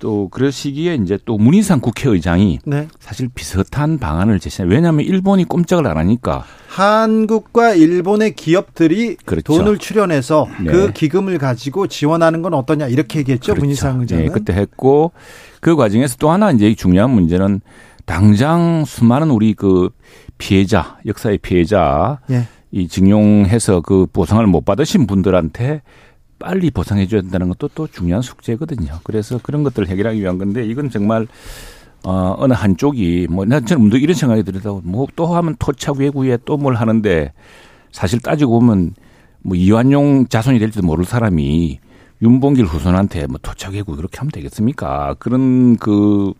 또 0.00 0.28
그럴 0.30 0.50
시기에 0.50 0.96
이제 0.96 1.16
또 1.24 1.38
문희상 1.38 1.78
국회의장이 1.80 2.58
네. 2.64 2.88
사실 2.98 3.28
비슷한 3.32 3.98
방안을 3.98 4.40
제시해. 4.40 4.68
왜냐하면 4.68 5.06
일본이 5.06 5.44
꼼짝을 5.44 5.86
안 5.86 5.96
하니까 5.96 6.44
한국과 6.66 7.74
일본의 7.74 8.34
기업들이 8.34 9.16
그렇죠. 9.24 9.56
돈을 9.56 9.78
출연해서 9.78 10.48
네. 10.64 10.72
그 10.72 10.92
기금을 10.92 11.38
가지고 11.38 11.86
지원하는 11.86 12.42
건 12.42 12.52
어떠냐 12.54 12.88
이렇게 12.88 13.20
얘기했죠 13.20 13.52
그렇죠. 13.52 13.64
문희상 13.64 14.00
의장은. 14.00 14.24
네, 14.24 14.30
그때 14.30 14.52
했고 14.52 15.12
그 15.60 15.76
과정에서 15.76 16.16
또 16.18 16.30
하나 16.30 16.50
이제 16.50 16.74
중요한 16.74 17.10
문제는 17.10 17.60
당장 18.12 18.84
수많은 18.84 19.30
우리 19.30 19.54
그 19.54 19.88
피해자, 20.36 20.98
역사의 21.06 21.38
피해자, 21.38 22.20
예. 22.30 22.46
이 22.70 22.86
징용해서 22.86 23.80
그 23.80 24.04
보상을 24.12 24.46
못 24.48 24.66
받으신 24.66 25.06
분들한테 25.06 25.80
빨리 26.38 26.70
보상해 26.70 27.06
줘야 27.06 27.22
된다는 27.22 27.48
것도 27.48 27.70
또 27.74 27.86
중요한 27.86 28.20
숙제거든요. 28.20 28.98
그래서 29.02 29.40
그런 29.42 29.62
것들을 29.62 29.88
해결하기 29.88 30.20
위한 30.20 30.36
건데 30.36 30.62
이건 30.66 30.90
정말 30.90 31.26
어, 32.04 32.34
어느 32.36 32.52
한쪽이 32.52 33.28
뭐, 33.30 33.46
난 33.46 33.64
저는 33.64 33.90
이런 33.94 34.14
생각이 34.14 34.42
들어요. 34.42 34.82
뭐또 34.84 35.34
하면 35.34 35.56
토착 35.58 35.96
외구에 35.96 36.36
또 36.44 36.58
뭘 36.58 36.74
하는데 36.74 37.32
사실 37.92 38.20
따지고 38.20 38.60
보면 38.60 38.92
뭐 39.40 39.56
이완용 39.56 40.26
자손이 40.28 40.58
될지도 40.58 40.86
모를 40.86 41.06
사람이 41.06 41.80
윤봉길 42.20 42.66
후손한테 42.66 43.26
뭐 43.26 43.38
토착 43.40 43.72
외구 43.72 43.96
그렇게 43.96 44.18
하면 44.18 44.30
되겠습니까? 44.32 45.16
그런 45.18 45.76
그 45.78 46.34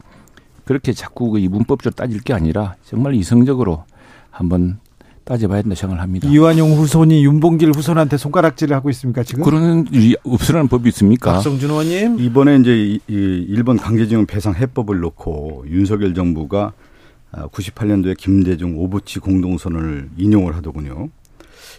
그렇게 0.64 0.92
자꾸 0.92 1.30
그 1.30 1.38
이분법적으로 1.38 1.94
따질 1.94 2.20
게 2.20 2.32
아니라 2.32 2.76
정말 2.84 3.14
이성적으로 3.14 3.84
한번 4.30 4.78
따져봐야 5.24 5.62
된다 5.62 5.76
생각을 5.76 6.02
합니다. 6.02 6.28
이완용 6.28 6.72
후손이 6.72 7.24
윤봉길 7.24 7.70
후손한테 7.74 8.16
손가락질을 8.16 8.74
하고 8.74 8.90
있습니까 8.90 9.22
지금? 9.22 9.44
그런 9.44 9.86
없으라는 10.24 10.68
법이 10.68 10.88
있습니까? 10.88 11.34
박성준 11.34 11.70
의원님 11.70 12.18
이번에 12.18 12.56
이제 12.56 12.76
이 12.76 13.00
일본 13.48 13.76
강제징용 13.76 14.26
배상 14.26 14.54
해법을 14.54 14.98
놓고 15.00 15.66
윤석열 15.68 16.14
정부가 16.14 16.72
98년도에 17.32 18.10
아, 18.10 18.14
김대중 18.18 18.76
오부치 18.78 19.20
공동선언을 19.20 20.10
인용을 20.16 20.56
하더군요. 20.56 21.08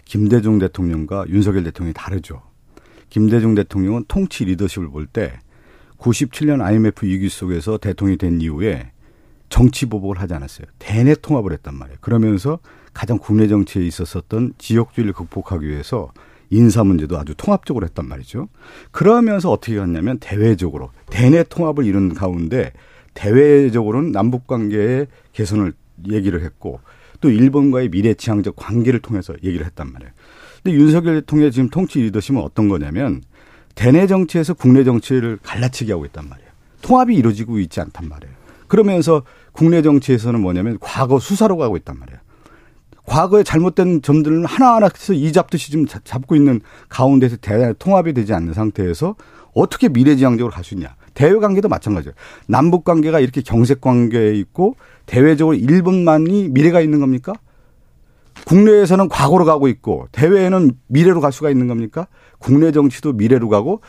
김대중 0.05 0.57
대통령과 0.59 1.25
윤석열 1.29 1.63
대통령이 1.63 1.93
다르죠. 1.93 2.41
김대중 3.09 3.55
대통령은 3.55 4.05
통치 4.07 4.45
리더십을 4.45 4.89
볼 4.89 5.05
때 5.05 5.33
97년 6.03 6.61
IMF 6.61 7.05
위기 7.05 7.29
속에서 7.29 7.77
대통령이 7.77 8.17
된 8.17 8.41
이후에 8.41 8.91
정치 9.47 9.85
보복을 9.85 10.19
하지 10.19 10.33
않았어요. 10.33 10.67
대내 10.79 11.15
통합을 11.15 11.53
했단 11.53 11.75
말이에요. 11.75 11.97
그러면서 12.01 12.59
가장 12.93 13.17
국내 13.17 13.47
정치에 13.47 13.85
있었었던 13.85 14.53
지역주의를 14.57 15.13
극복하기 15.13 15.65
위해서 15.67 16.11
인사 16.49 16.83
문제도 16.83 17.17
아주 17.17 17.33
통합적으로 17.35 17.85
했단 17.85 18.07
말이죠. 18.07 18.49
그러면서 18.91 19.49
어떻게 19.49 19.79
했냐면 19.79 20.19
대외적으로 20.19 20.91
대내 21.09 21.43
통합을 21.43 21.85
이룬 21.85 22.13
가운데 22.13 22.73
대외적으로는 23.13 24.11
남북 24.11 24.45
관계의 24.47 25.07
개선을 25.31 25.73
얘기를 26.09 26.43
했고 26.43 26.81
또 27.21 27.29
일본과의 27.29 27.89
미래지향적 27.89 28.55
관계를 28.55 28.99
통해서 28.99 29.33
얘기를 29.43 29.65
했단 29.65 29.91
말이에요. 29.91 30.11
근데 30.61 30.77
윤석열 30.77 31.21
대통령의 31.21 31.51
지금 31.51 31.69
통치 31.69 32.01
리더십은 32.01 32.41
어떤 32.41 32.67
거냐면 32.67 33.21
대내 33.75 34.07
정치에서 34.07 34.53
국내 34.53 34.83
정치를 34.83 35.39
갈라치기 35.43 35.91
하고 35.91 36.05
있단 36.05 36.27
말이에요. 36.29 36.49
통합이 36.81 37.15
이루어지고 37.15 37.59
있지 37.59 37.81
않단 37.81 38.07
말이에요. 38.07 38.33
그러면서 38.67 39.23
국내 39.51 39.81
정치에서는 39.81 40.39
뭐냐면 40.41 40.77
과거 40.79 41.19
수사로 41.19 41.57
가고 41.57 41.77
있단 41.77 41.97
말이에요. 41.97 42.19
과거에 43.05 43.43
잘못된 43.43 44.01
점들은 44.01 44.45
하나하나 44.45 44.89
해서 44.93 45.13
이 45.13 45.31
잡듯이 45.33 45.71
좀 45.71 45.85
잡고 45.85 46.35
있는 46.35 46.61
가운데서 46.89 47.37
대단히 47.37 47.73
통합이 47.77 48.13
되지 48.13 48.33
않는 48.33 48.53
상태에서 48.53 49.15
어떻게 49.53 49.89
미래지향적으로 49.89 50.51
갈 50.53 50.63
수 50.63 50.73
있냐. 50.73 50.95
대외 51.13 51.37
관계도 51.37 51.67
마찬가지예요. 51.69 52.13
남북 52.47 52.83
관계가 52.85 53.19
이렇게 53.19 53.41
경색 53.41 53.81
관계에 53.81 54.33
있고 54.35 54.75
대외적으로 55.05 55.55
일본만이 55.55 56.49
미래가 56.49 56.81
있는 56.81 56.99
겁니까? 56.99 57.33
국내에서는 58.45 59.09
과거로 59.09 59.45
가고 59.45 59.67
있고 59.67 60.07
대외에는 60.11 60.71
미래로 60.87 61.21
갈 61.21 61.31
수가 61.31 61.49
있는 61.49 61.67
겁니까? 61.67 62.07
국내 62.39 62.71
정치도 62.71 63.13
미래로 63.13 63.49
가고 63.49 63.81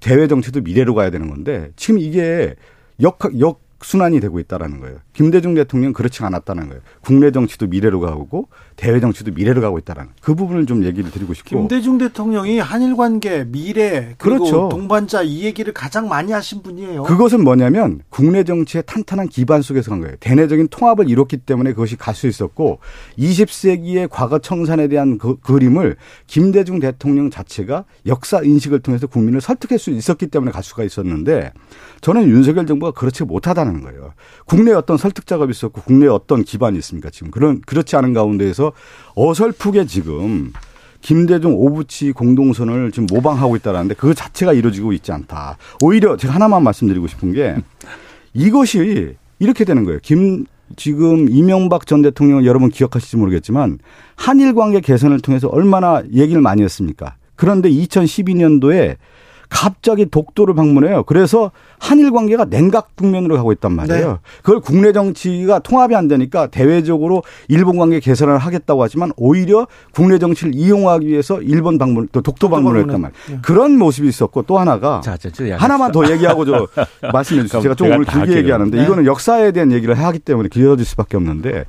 대외 0.00 0.26
정치도 0.26 0.62
미래로 0.62 0.94
가야 0.94 1.10
되는 1.10 1.28
건데 1.28 1.70
지금 1.76 2.00
이게 2.00 2.54
역, 3.00 3.18
역 3.38 3.60
순환이 3.82 4.20
되고 4.20 4.38
있다라는 4.38 4.80
거예요. 4.80 4.98
김대중 5.12 5.54
대통령 5.54 5.92
그렇지 5.92 6.22
않았다는 6.22 6.68
거예요. 6.68 6.82
국내 7.02 7.30
정치도 7.30 7.66
미래로 7.66 8.00
가고 8.00 8.48
대외 8.76 9.00
정치도 9.00 9.32
미래로 9.32 9.60
가고 9.60 9.78
있다는 9.78 10.08
그 10.22 10.34
부분을 10.34 10.66
좀 10.66 10.84
얘기를 10.84 11.10
드리고 11.10 11.34
싶고. 11.34 11.58
김대중 11.58 11.98
대통령이 11.98 12.58
한일 12.58 12.96
관계, 12.96 13.44
미래, 13.44 14.14
그리고 14.18 14.44
그렇죠. 14.44 14.68
동반자 14.70 15.22
이 15.22 15.44
얘기를 15.44 15.72
가장 15.72 16.08
많이 16.08 16.32
하신 16.32 16.62
분이에요. 16.62 17.02
그것은 17.04 17.42
뭐냐면 17.42 18.00
국내 18.08 18.44
정치의 18.44 18.84
탄탄한 18.86 19.28
기반 19.28 19.62
속에서 19.62 19.90
간 19.90 20.00
거예요. 20.00 20.16
대내적인 20.20 20.68
통합을 20.68 21.08
이뤘기 21.08 21.38
때문에 21.38 21.72
그것이 21.72 21.96
갈 21.96 22.14
수 22.20 22.26
있었고 22.26 22.80
20세기의 23.18 24.08
과거 24.10 24.38
청산에 24.38 24.88
대한 24.88 25.16
그 25.18 25.36
그림을 25.40 25.96
김대중 26.26 26.80
대통령 26.80 27.30
자체가 27.30 27.84
역사 28.06 28.40
인식을 28.42 28.80
통해서 28.80 29.06
국민을 29.06 29.40
설득할 29.40 29.78
수 29.78 29.90
있었기 29.90 30.26
때문에 30.26 30.50
갈 30.50 30.62
수가 30.62 30.84
있었는데 30.84 31.52
저는 32.00 32.28
윤석열 32.28 32.66
정부가 32.66 32.92
그렇지 32.92 33.24
못하 33.24 33.54
다는 33.70 33.82
거예요. 33.82 34.12
국내 34.44 34.72
어떤 34.72 34.96
설득 34.96 35.26
작업이 35.26 35.50
있었고 35.50 35.82
국내 35.82 36.06
어떤 36.06 36.42
기반이 36.42 36.76
있습니까? 36.78 37.10
지금 37.10 37.30
그런 37.30 37.60
그렇지 37.60 37.96
않은 37.96 38.12
가운데에서 38.12 38.72
어설프게 39.14 39.86
지금 39.86 40.52
김대중 41.00 41.54
오부치 41.54 42.12
공동선을 42.12 42.92
지금 42.92 43.06
모방하고 43.10 43.56
있다라는데 43.56 43.94
그 43.94 44.14
자체가 44.14 44.52
이루어지고 44.52 44.92
있지 44.92 45.12
않다. 45.12 45.56
오히려 45.82 46.16
제가 46.16 46.34
하나만 46.34 46.62
말씀드리고 46.62 47.06
싶은 47.06 47.32
게 47.32 47.56
이것이 48.34 49.16
이렇게 49.38 49.64
되는 49.64 49.84
거예요. 49.84 50.00
김 50.02 50.44
지금 50.76 51.28
이명박 51.28 51.86
전 51.86 52.02
대통령 52.02 52.44
여러분 52.44 52.68
기억하실지 52.68 53.16
모르겠지만 53.16 53.78
한일 54.14 54.54
관계 54.54 54.80
개선을 54.80 55.20
통해서 55.20 55.48
얼마나 55.48 56.02
얘기를 56.12 56.40
많이 56.40 56.62
했습니까? 56.62 57.16
그런데 57.34 57.70
2012년도에 57.70 58.96
갑자기 59.48 60.06
독도를 60.06 60.54
방문해요. 60.54 61.02
그래서 61.02 61.50
한일 61.80 62.12
관계가 62.12 62.44
냉각 62.44 62.94
국면으로 62.94 63.36
가고 63.36 63.52
있단 63.52 63.72
말이에요. 63.72 64.08
네. 64.08 64.16
그걸 64.42 64.60
국내 64.60 64.92
정치가 64.92 65.58
통합이 65.58 65.96
안 65.96 66.08
되니까 66.08 66.46
대외적으로 66.46 67.22
일본 67.48 67.78
관계 67.78 67.98
개선을 68.00 68.36
하겠다고 68.36 68.82
하지만 68.82 69.12
오히려 69.16 69.66
국내 69.92 70.18
정치를 70.18 70.54
이용하기 70.54 71.06
위해서 71.06 71.40
일본 71.40 71.78
방문 71.78 72.06
또 72.12 72.20
독도, 72.20 72.50
방문을 72.50 72.80
했단 72.82 73.00
말이에요. 73.00 73.20
네. 73.30 73.38
그런 73.42 73.78
모습이 73.78 74.06
있었고 74.08 74.42
또 74.42 74.58
하나가 74.58 75.00
자, 75.02 75.16
자, 75.16 75.30
하나만 75.56 75.90
더 75.90 76.08
얘기하고 76.10 76.44
저 76.44 76.68
말씀해 77.12 77.42
주세요. 77.42 77.62
제가 77.62 77.74
좀 77.74 77.90
오늘 77.90 78.04
길게 78.04 78.36
얘기하는데 78.36 78.76
네. 78.76 78.84
이거는 78.84 79.06
역사에 79.06 79.52
대한 79.52 79.72
얘기를 79.72 79.94
하기 79.98 80.18
때문에 80.18 80.50
길어질 80.50 80.84
수밖에 80.84 81.16
없는데 81.16 81.64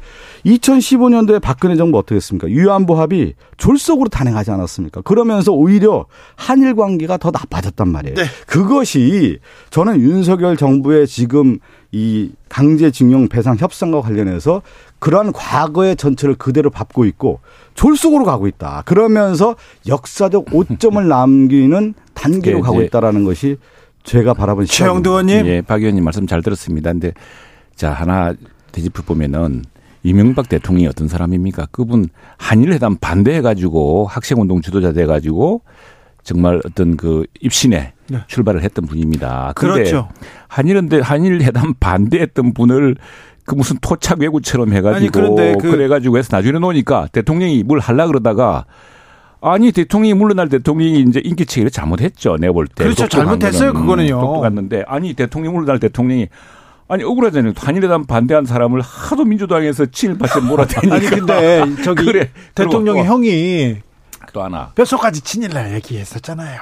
2015년도에 0.45 1.41
박근혜 1.41 1.77
정부 1.77 1.97
어떻게 1.97 2.15
했습니까? 2.15 2.47
위안부 2.47 2.99
합의 2.99 3.35
졸속으로 3.55 4.09
단행하지 4.09 4.51
않았습니까? 4.51 5.01
그러면서 5.01 5.53
오히려 5.53 6.05
한일 6.35 6.75
관계가 6.75 7.17
더 7.17 7.31
나빠졌단 7.31 7.87
말이에요. 7.87 8.15
네. 8.15 8.23
그것이 8.45 9.39
저는 9.69 10.00
윤석열 10.01 10.57
정부의 10.57 11.07
지금 11.07 11.59
이 11.91 12.31
강제징용 12.49 13.27
배상 13.27 13.55
협상과 13.57 14.01
관련해서 14.01 14.61
그러한 14.99 15.31
과거의 15.31 15.95
전체를 15.95 16.35
그대로 16.35 16.69
밟고 16.69 17.05
있고 17.05 17.39
졸속으로 17.75 18.25
가고 18.25 18.47
있다. 18.47 18.83
그러면서 18.85 19.55
역사적 19.87 20.53
오점을 20.53 21.05
남기는 21.07 21.93
단계로 22.13 22.59
예, 22.59 22.61
가고 22.61 22.81
있다라는 22.81 23.23
것이 23.23 23.57
제가 24.03 24.33
바라본 24.33 24.65
시각입니다. 24.65 24.85
최영도 24.85 25.09
의원님. 25.11 25.45
예, 25.47 25.61
박 25.61 25.81
의원님 25.81 26.03
말씀 26.03 26.27
잘 26.27 26.41
들었습니다. 26.41 26.91
근데 26.91 27.13
자, 27.75 27.91
하나 27.91 28.33
되짚어 28.71 29.03
보면은 29.03 29.63
이명박 30.03 30.49
대통령이 30.49 30.87
어떤 30.87 31.07
사람입니까? 31.07 31.67
그분 31.71 32.07
한일회담 32.37 32.97
반대해가지고 32.97 34.07
학생운동 34.07 34.61
주도자 34.61 34.93
돼가지고 34.93 35.61
정말 36.23 36.61
어떤 36.65 36.97
그 36.97 37.25
입신에 37.39 37.93
네. 38.07 38.19
출발을 38.27 38.61
했던 38.63 38.85
분입니다. 38.85 39.53
그렇죠. 39.55 40.09
한일인데 40.47 40.99
한일 40.99 41.41
회담 41.41 41.73
반대했던 41.79 42.53
분을 42.53 42.95
그 43.45 43.55
무슨 43.55 43.77
토착 43.81 44.19
외구처럼 44.19 44.73
해가지고 44.73 45.35
그 45.35 45.71
그래가지고 45.71 46.17
해서 46.17 46.35
나중에 46.35 46.59
놓으니까 46.59 47.07
대통령이 47.11 47.63
뭘 47.63 47.79
할라 47.79 48.07
그러다가 48.07 48.65
아니 49.41 49.71
대통령이 49.71 50.13
물러날 50.13 50.49
대통령이 50.49 51.01
이제 51.01 51.19
인기 51.23 51.45
체계를 51.45 51.71
잘못했죠. 51.71 52.37
내가 52.37 52.53
볼 52.53 52.67
때. 52.67 52.83
그렇죠. 52.83 53.07
잘못했어요. 53.07 53.73
그거는요. 53.73 54.21
똑똑했는데 54.21 54.83
아니 54.87 55.13
대통령 55.13 55.53
물러날 55.53 55.79
대통령이 55.79 56.27
아니 56.87 57.03
억울하잖아요. 57.03 57.53
한일회담 57.55 58.05
반대한 58.05 58.45
사람을 58.45 58.81
하도 58.81 59.23
민주당에서 59.23 59.85
7, 59.85 60.17
8세 60.17 60.45
몰아대니까. 60.45 60.95
아니 60.95 61.05
근데 61.07 61.83
저기 61.83 62.03
그래. 62.11 62.29
대통령의 62.53 63.05
형이 63.05 63.77
또 64.31 64.43
하나 64.43 64.71
뼛속까지 64.75 65.21
친일날 65.21 65.73
얘기했었잖아요. 65.73 66.59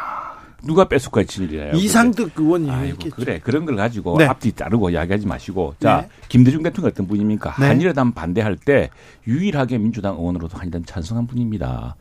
누가 0.62 0.88
뼛속까지 0.90 1.28
친일이에요? 1.28 1.72
이상득 1.74 2.34
의원이 2.38 2.70
아이고, 2.70 3.10
그래 3.16 3.40
그런 3.42 3.66
걸 3.66 3.78
가지고 3.78 4.18
네. 4.18 4.26
앞뒤 4.26 4.52
따르고 4.52 4.90
이야기하지 4.90 5.26
마시고 5.26 5.76
자 5.80 6.02
네. 6.02 6.10
김대중 6.28 6.64
대통령 6.64 6.92
어떤 6.92 7.08
분입니까? 7.08 7.56
네. 7.60 7.68
한일회담 7.68 8.12
반대할 8.12 8.58
때 8.58 8.90
유일하게 9.26 9.78
민주당 9.78 10.16
의원으로도 10.16 10.58
한일회담 10.58 10.84
찬성한 10.86 11.28
분입니다. 11.28 11.96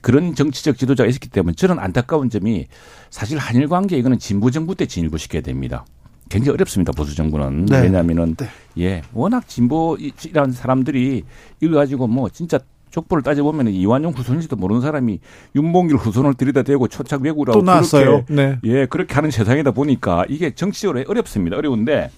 그런 0.00 0.34
정치적 0.34 0.78
지도자가 0.78 1.08
있었기 1.08 1.28
때문에 1.28 1.54
저는 1.54 1.78
안타까운 1.78 2.30
점이 2.30 2.66
사실 3.10 3.38
한일 3.38 3.68
관계 3.68 3.96
이거는 3.96 4.18
진보 4.18 4.50
정부 4.50 4.74
때 4.76 4.86
진일보 4.86 5.16
시켜야 5.18 5.42
됩니다. 5.42 5.84
굉장히 6.28 6.54
어렵습니다 6.54 6.92
보수 6.92 7.16
정부는 7.16 7.66
네. 7.66 7.80
왜냐하면은 7.80 8.36
네. 8.36 8.48
예 8.78 9.02
워낙 9.12 9.48
진보이라는 9.48 10.52
사람들이 10.52 11.24
이거 11.60 11.76
가지고 11.76 12.06
뭐 12.06 12.28
진짜 12.28 12.60
족보를 12.90 13.22
따져보면 13.22 13.68
이완용 13.68 14.12
후손인지도 14.12 14.56
모르는 14.56 14.80
사람이 14.80 15.20
윤봉길 15.54 15.96
후손을 15.96 16.34
들이다 16.34 16.62
대고 16.62 16.88
초착 16.88 17.22
외구라고 17.22 17.60
또 17.60 17.64
나왔어요. 17.64 18.24
네. 18.28 18.58
예, 18.64 18.86
그렇게 18.86 19.14
하는 19.14 19.30
세상이다 19.30 19.70
보니까 19.72 20.24
이게 20.28 20.54
정치적으로 20.54 21.02
어렵습니다. 21.06 21.56
어려운데 21.56 22.10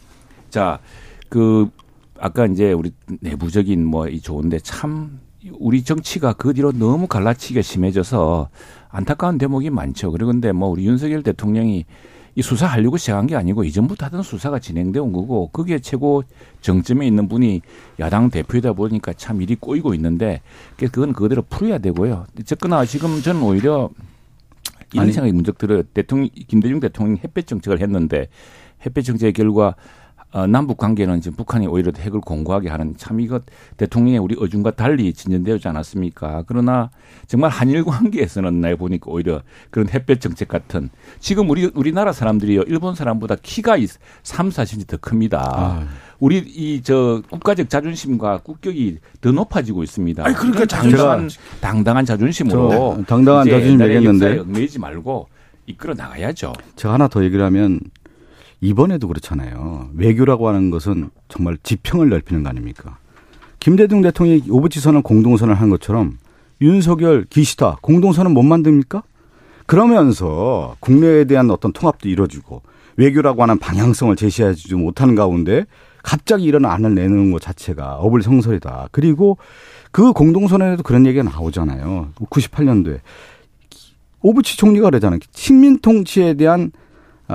자, 0.50 0.78
그 1.28 1.68
아까 2.18 2.46
이제 2.46 2.72
우리 2.72 2.92
내부적인 3.20 3.84
뭐 3.84 4.08
이 4.08 4.20
좋은데 4.20 4.58
참 4.60 5.20
우리 5.58 5.82
정치가 5.82 6.32
그 6.34 6.52
뒤로 6.52 6.72
너무 6.72 7.06
갈라치기가 7.06 7.62
심해져서 7.62 8.48
안타까운 8.90 9.38
대목이 9.38 9.70
많죠. 9.70 10.10
그런데 10.12 10.52
뭐 10.52 10.68
우리 10.68 10.84
윤석열 10.86 11.22
대통령이 11.22 11.86
이 12.34 12.42
수사하려고 12.42 12.96
시작한 12.96 13.26
게 13.26 13.34
아니고 13.36 13.64
이전부터 13.64 14.06
하던 14.06 14.22
수사가 14.22 14.58
진행되어 14.58 15.02
온 15.02 15.12
거고 15.12 15.48
그게 15.52 15.78
최고 15.78 16.22
정점에 16.60 17.06
있는 17.06 17.28
분이 17.28 17.60
야당 17.98 18.30
대표이다 18.30 18.72
보니까 18.72 19.12
참 19.14 19.42
일이 19.42 19.56
꼬이고 19.56 19.94
있는데 19.94 20.40
그건 20.76 21.12
그대로 21.12 21.42
풀어야 21.42 21.78
되고요. 21.78 22.26
어쨌거나 22.38 22.84
지금 22.84 23.20
저는 23.20 23.42
오히려 23.42 23.90
이런 24.92 25.04
아니. 25.04 25.12
생각이 25.12 25.32
문득 25.32 25.58
들어요. 25.58 25.82
대통령 25.82 26.28
김대중 26.48 26.80
대통령이 26.80 27.20
햇볕 27.24 27.46
정책을 27.46 27.80
했는데 27.80 28.28
햇볕 28.84 29.02
정책의 29.02 29.32
결과 29.32 29.74
어, 30.32 30.46
남북 30.46 30.76
관계는 30.78 31.20
지금 31.20 31.36
북한이 31.36 31.66
오히려 31.66 31.90
핵을 31.96 32.20
공고하게 32.20 32.68
하는 32.68 32.94
참 32.96 33.20
이것 33.20 33.42
대통령의 33.76 34.20
우리 34.20 34.36
어중과 34.38 34.72
달리 34.72 35.12
진전되지 35.12 35.66
않았습니까? 35.68 36.44
그러나 36.46 36.90
정말 37.26 37.50
한일 37.50 37.84
관계에서는 37.84 38.60
나 38.60 38.74
보니까 38.76 39.10
오히려 39.10 39.42
그런 39.70 39.88
햇볕 39.88 40.20
정책 40.20 40.48
같은 40.48 40.90
지금 41.18 41.50
우리 41.50 41.70
우리나라 41.74 42.12
사람들이요 42.12 42.62
일본 42.68 42.94
사람보다 42.94 43.36
키가 43.42 43.76
3, 44.22 44.50
4cm 44.50 44.86
더 44.86 44.96
큽니다. 44.98 45.52
아. 45.54 45.86
우리 46.20 46.38
이 46.38 46.80
저 46.84 47.22
국가적 47.30 47.68
자존심과 47.70 48.38
국격이 48.38 48.98
더 49.20 49.32
높아지고 49.32 49.82
있습니다. 49.82 50.24
아니 50.24 50.34
그러니까 50.34 50.64
당당한 50.66 51.28
당당한 51.60 52.04
자존심으로 52.04 53.04
당당한 53.06 53.46
자존심 53.46 53.80
얘기했는데 53.82 54.42
매지 54.46 54.78
말고 54.78 55.28
이끌어 55.66 55.94
나가야죠. 55.94 56.52
제가 56.76 56.94
하나 56.94 57.08
더 57.08 57.24
얘기를 57.24 57.44
하면 57.46 57.80
이번에도 58.60 59.08
그렇잖아요. 59.08 59.90
외교라고 59.94 60.48
하는 60.48 60.70
것은 60.70 61.10
정말 61.28 61.56
지평을 61.62 62.08
넓히는 62.08 62.42
거 62.42 62.50
아닙니까? 62.50 62.98
김대중 63.58 64.02
대통령이 64.02 64.44
오부지선을 64.50 65.02
공동선을 65.02 65.54
한 65.54 65.70
것처럼 65.70 66.18
윤석열, 66.60 67.24
기시다 67.28 67.76
공동선은 67.80 68.32
못 68.32 68.42
만듭니까? 68.42 69.02
그러면서 69.66 70.76
국내에 70.80 71.24
대한 71.24 71.50
어떤 71.50 71.72
통합도 71.72 72.08
이루어지고 72.08 72.62
외교라고 72.96 73.42
하는 73.42 73.58
방향성을 73.58 74.14
제시하지 74.16 74.74
못하는 74.74 75.14
가운데 75.14 75.64
갑자기 76.02 76.44
이런 76.44 76.64
안을 76.64 76.94
내는 76.94 77.30
것 77.30 77.40
자체가 77.40 77.96
어불성설이다. 77.96 78.88
그리고 78.90 79.38
그 79.92 80.12
공동선언에도 80.12 80.82
그런 80.82 81.06
얘기가 81.06 81.22
나오잖아요. 81.24 82.10
98년도에 82.16 83.00
오부치 84.22 84.56
총리가 84.58 84.90
그러잖아요. 84.90 85.20
식민 85.32 85.78
통치에 85.78 86.34
대한 86.34 86.72
아, 86.74 86.79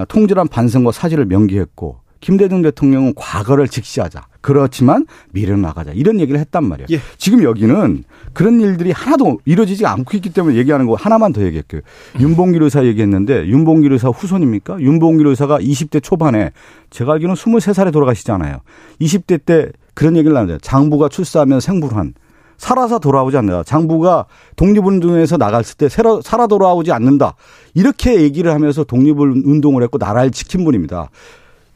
통절한 0.07 0.47
반성과 0.47 0.91
사죄를 0.91 1.25
명기했고 1.25 1.99
김대중 2.19 2.63
대통령은 2.63 3.13
과거를 3.15 3.67
직시하자. 3.67 4.25
그렇지만 4.41 5.05
미래를 5.31 5.61
나가자. 5.61 5.91
이런 5.91 6.19
얘기를 6.19 6.39
했단 6.39 6.63
말이에요. 6.63 6.87
예. 6.91 6.99
지금 7.17 7.43
여기는 7.43 8.03
그런 8.33 8.61
일들이 8.61 8.91
하나도 8.91 9.39
이루어지지 9.45 9.85
않고 9.85 10.17
있기 10.17 10.33
때문에 10.33 10.55
얘기하는 10.55 10.87
거 10.87 10.95
하나만 10.95 11.33
더 11.33 11.43
얘기할게요. 11.43 11.81
윤봉길 12.19 12.63
의사 12.63 12.83
얘기했는데 12.83 13.45
윤봉길 13.47 13.91
의사 13.91 14.09
후손입니까? 14.09 14.79
윤봉길 14.81 15.27
의사가 15.27 15.59
20대 15.59 16.01
초반에 16.01 16.51
제가 16.89 17.13
알기로는 17.13 17.35
23살에 17.35 17.93
돌아가시잖아요. 17.93 18.61
20대 19.01 19.45
때 19.45 19.69
그런 19.93 20.17
얘기를 20.17 20.35
하는데 20.35 20.57
장부가 20.61 21.09
출사하면 21.09 21.59
생불한 21.59 22.13
살아서 22.57 22.99
돌아오지 22.99 23.37
않는다. 23.37 23.63
장부가 23.63 24.25
독립운동에서 24.55 25.37
나갔을 25.37 25.77
때 25.77 25.87
살아 25.89 26.47
돌아오지 26.47 26.91
않는다. 26.91 27.35
이렇게 27.73 28.21
얘기를 28.21 28.51
하면서 28.51 28.83
독립운동을 28.83 29.83
했고 29.83 29.97
나라를 29.97 30.31
지킨 30.31 30.63
분입니다. 30.63 31.09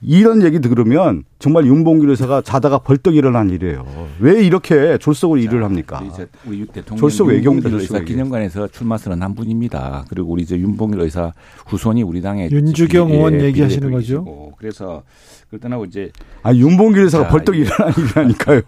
이런 0.01 0.41
얘기 0.43 0.61
들으면 0.61 1.23
정말 1.39 1.65
윤봉길 1.65 2.09
의사가 2.09 2.41
자다가 2.41 2.79
벌떡 2.79 3.15
일어난 3.15 3.49
일이에요. 3.49 3.85
왜 4.19 4.41
이렇게 4.41 4.97
졸속으로 4.97 5.41
일을 5.41 5.63
합니까? 5.65 6.01
우리 6.45 6.65
대통령 6.67 6.97
졸속 7.01 7.27
외교입니다. 7.27 7.69
의사 7.69 7.99
기념관에서 7.99 8.69
출마 8.69 8.97
선언 8.97 9.21
한 9.21 9.35
분입니다. 9.35 10.05
그리고 10.07 10.31
우리 10.31 10.43
이제 10.43 10.57
윤봉길 10.57 11.01
의사 11.01 11.33
후손이 11.67 12.03
우리 12.03 12.21
당의 12.21 12.49
윤주경 12.49 13.11
의원 13.11 13.41
얘기하시는 13.41 13.91
거죠. 13.91 14.53
그래서 14.57 15.03
그걸 15.45 15.59
떠나고 15.59 15.83
이제 15.85 16.11
아 16.43 16.53
윤봉길 16.53 17.03
의사가 17.03 17.27
벌떡 17.27 17.57
일어난 17.57 17.91
일이라니까요. 17.97 18.61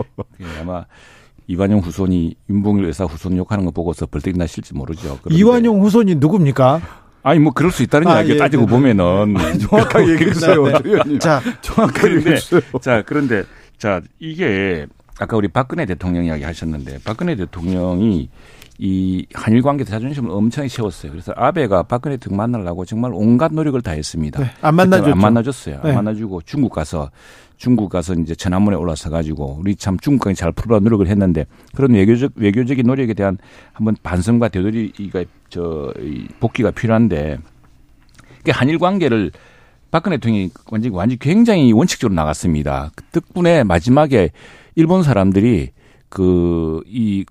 아마 0.62 0.86
이완용 1.48 1.80
후손이 1.80 2.36
윤봉길 2.50 2.84
의사 2.84 3.04
후손 3.04 3.36
욕하는 3.38 3.64
거 3.64 3.70
보고서 3.70 4.06
벌떡 4.06 4.36
나실지 4.36 4.74
모르죠. 4.74 5.18
이완용 5.30 5.80
후손이 5.82 6.16
누굽니까? 6.16 6.80
아니 7.22 7.40
뭐 7.40 7.52
그럴 7.52 7.72
수 7.72 7.82
있다는 7.82 8.06
아, 8.06 8.16
이야기 8.16 8.32
예, 8.32 8.36
따지고 8.36 8.66
네, 8.66 8.70
보면은 8.70 9.34
네. 9.34 9.58
정확하게 9.58 10.12
얘기해 10.12 10.32
주세요. 10.32 10.64
네. 11.06 11.18
자, 11.18 11.40
정확하게 11.62 12.16
얘기해 12.16 12.36
주세요. 12.36 12.60
자, 12.80 13.02
그런데 13.04 13.44
자, 13.78 14.00
이게 14.18 14.86
아까 15.18 15.36
우리 15.36 15.48
박근혜 15.48 15.84
대통령 15.86 16.26
이야기 16.26 16.44
하셨는데 16.44 16.98
박근혜 17.04 17.34
대통령이 17.34 18.28
이 18.80 19.26
한일 19.34 19.62
관계 19.62 19.84
자존심을 19.84 20.30
엄청 20.30 20.68
세웠어요. 20.68 21.10
그래서 21.10 21.32
아베가 21.34 21.82
박근혜 21.82 22.16
대통령 22.18 22.36
만나려고 22.36 22.84
정말 22.84 23.10
온갖 23.14 23.52
노력을 23.52 23.80
다했습니다. 23.80 24.40
네, 24.40 24.50
안 24.60 24.74
만나줬죠. 24.76 25.12
안 25.12 25.18
만나줬어요. 25.18 25.80
네. 25.82 25.88
안 25.90 25.96
만나주고 25.96 26.42
중국 26.42 26.72
가서 26.72 27.10
중국 27.58 27.90
가서 27.90 28.14
이제 28.14 28.34
천안문에 28.34 28.76
올라서 28.76 29.10
가지고 29.10 29.58
우리 29.60 29.76
참 29.76 29.98
중국과 29.98 30.32
잘 30.34 30.52
풀어 30.52 30.80
노력을 30.80 31.06
했는데 31.06 31.44
그런 31.74 31.92
외교적 31.92 32.32
외교적인 32.36 32.86
노력에 32.86 33.14
대한 33.14 33.36
한번 33.72 33.96
반성과 34.02 34.48
되돌이가 34.48 35.24
저 35.50 35.92
복귀가 36.40 36.70
필요한데 36.70 37.38
그 38.44 38.50
한일 38.54 38.78
관계를 38.78 39.32
박근혜 39.90 40.16
대통령이 40.16 40.50
완전히 40.70 40.94
완전히 40.94 41.18
굉장히 41.18 41.72
원칙적으로 41.72 42.14
나갔습니다. 42.14 42.90
그 42.94 43.04
덕분에 43.12 43.64
마지막에 43.64 44.30
일본 44.76 45.02
사람들이 45.02 45.70
그 46.08 46.82
이 46.86 47.24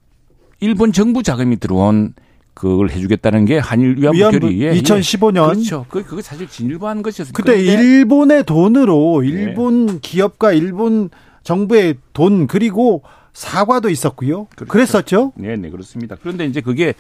일본 0.60 0.92
정부 0.92 1.24
자금이 1.24 1.58
들어온 1.58 2.14
그걸 2.58 2.90
해주겠다는 2.90 3.46
게 3.46 3.60
한일 3.60 3.98
위안부, 4.00 4.18
위안부 4.18 4.40
결의 4.40 4.82
2015년 4.82 5.50
예. 5.50 5.54
그렇죠. 5.54 5.86
그 5.90 6.04
그게 6.04 6.24
사실 6.24 6.48
진일보한 6.48 7.04
것이었어요. 7.04 7.34
그때 7.34 7.62
일본의 7.62 8.46
돈으로 8.46 9.22
네. 9.22 9.28
일본 9.28 9.86
네. 9.86 10.00
기업과 10.02 10.54
일본 10.54 11.12
정부의 11.44 11.98
돈 12.14 12.48
그리고 12.48 13.04
사과도 13.34 13.90
있었고요. 13.92 14.48
그렇죠. 14.56 14.72
그랬었죠 14.72 15.34
네, 15.36 15.56
네 15.56 15.70
그렇습니다. 15.70 16.16
그런데 16.20 16.46
이제 16.48 16.62
그게 16.62 16.96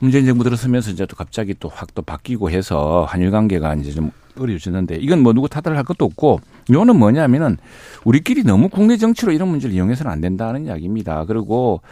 문재인 0.00 0.26
정부 0.26 0.42
들어서면서 0.42 0.90
이제 0.90 1.06
또 1.06 1.14
갑자기 1.14 1.54
또 1.54 1.68
확 1.68 1.94
또 1.94 2.02
바뀌고 2.02 2.50
해서 2.50 3.06
한일 3.08 3.30
관계가 3.30 3.74
이제 3.76 3.92
좀 3.92 4.10
어려워졌는데 4.36 4.96
이건 4.96 5.20
뭐 5.20 5.32
누구 5.32 5.48
탓을 5.48 5.76
할 5.76 5.84
것도 5.84 6.04
없고 6.04 6.40
이거는 6.68 6.96
뭐냐면은 6.96 7.56
우리끼리 8.04 8.42
너무 8.42 8.68
국내 8.68 8.96
정치로 8.96 9.30
이런 9.30 9.48
문제를 9.48 9.74
이용해서는 9.74 10.10
안 10.10 10.20
된다는 10.20 10.66
이야기입니다. 10.66 11.24
그리고 11.26 11.82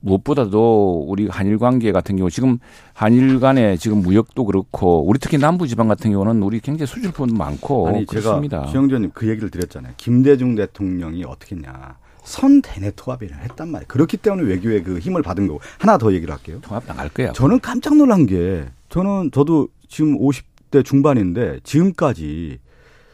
무엇보다도 0.00 1.04
우리 1.08 1.28
한일 1.28 1.58
관계 1.58 1.92
같은 1.92 2.16
경우 2.16 2.30
지금 2.30 2.58
한일 2.92 3.40
간의 3.40 3.78
지금 3.78 3.98
무역도 3.98 4.44
그렇고 4.44 5.06
우리 5.06 5.18
특히 5.18 5.38
남부 5.38 5.66
지방 5.66 5.88
같은 5.88 6.10
경우는 6.10 6.42
우리 6.42 6.60
굉장히 6.60 6.86
수출 6.86 7.12
부분도 7.12 7.34
많고 7.34 7.88
아니, 7.88 8.06
그렇습니다. 8.06 8.60
제가 8.60 8.70
주영재님 8.70 9.10
그 9.14 9.28
얘기를 9.28 9.50
드렸잖아요. 9.50 9.94
김대중 9.96 10.54
대통령이 10.54 11.24
어떻게 11.24 11.56
했냐. 11.56 11.98
선 12.24 12.62
대내 12.62 12.90
통합을 12.94 13.30
했단 13.32 13.68
말이에요. 13.68 13.86
그렇기 13.88 14.16
때문에 14.18 14.48
외교의 14.48 14.84
그 14.84 14.98
힘을 14.98 15.22
받은 15.22 15.46
거고 15.46 15.60
하나 15.78 15.98
더 15.98 16.12
얘기를 16.12 16.32
할게요. 16.32 16.58
통합 16.62 16.86
나갈 16.86 17.08
거야. 17.08 17.32
저는 17.32 17.60
깜짝 17.60 17.96
놀란 17.96 18.26
게 18.26 18.66
저는 18.88 19.30
저도 19.32 19.68
지금 19.88 20.18
50대 20.18 20.84
중반인데 20.84 21.60
지금까지 21.64 22.58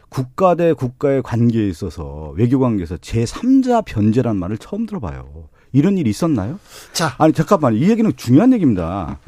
국가 0.09 0.55
대 0.55 0.73
국가의 0.73 1.21
관계에 1.21 1.67
있어서 1.67 2.33
외교 2.37 2.59
관계에서 2.59 2.95
제3자 2.97 3.83
변제란 3.85 4.37
말을 4.37 4.57
처음 4.57 4.85
들어봐요. 4.85 5.49
이런 5.73 5.97
일이 5.97 6.09
있었나요? 6.09 6.59
자. 6.93 7.15
아니, 7.17 7.33
잠깐만. 7.33 7.75
이 7.75 7.89
얘기는 7.89 8.09
중요한 8.15 8.53
얘기입니다. 8.53 9.19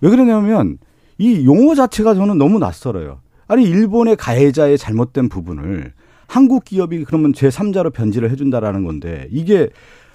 왜 0.00 0.10
그러냐면 0.10 0.78
이 1.18 1.44
용어 1.44 1.74
자체가 1.74 2.14
저는 2.14 2.38
너무 2.38 2.58
낯설어요. 2.58 3.20
아니, 3.48 3.64
일본의 3.64 4.16
가해자의 4.16 4.78
잘못된 4.78 5.28
부분을 5.28 5.92
한국 6.26 6.64
기업이 6.64 7.04
그러면 7.04 7.32
제3자로 7.32 7.92
변질을 7.92 8.30
해준다라는 8.30 8.84
건데 8.84 9.26
이게 9.30 9.68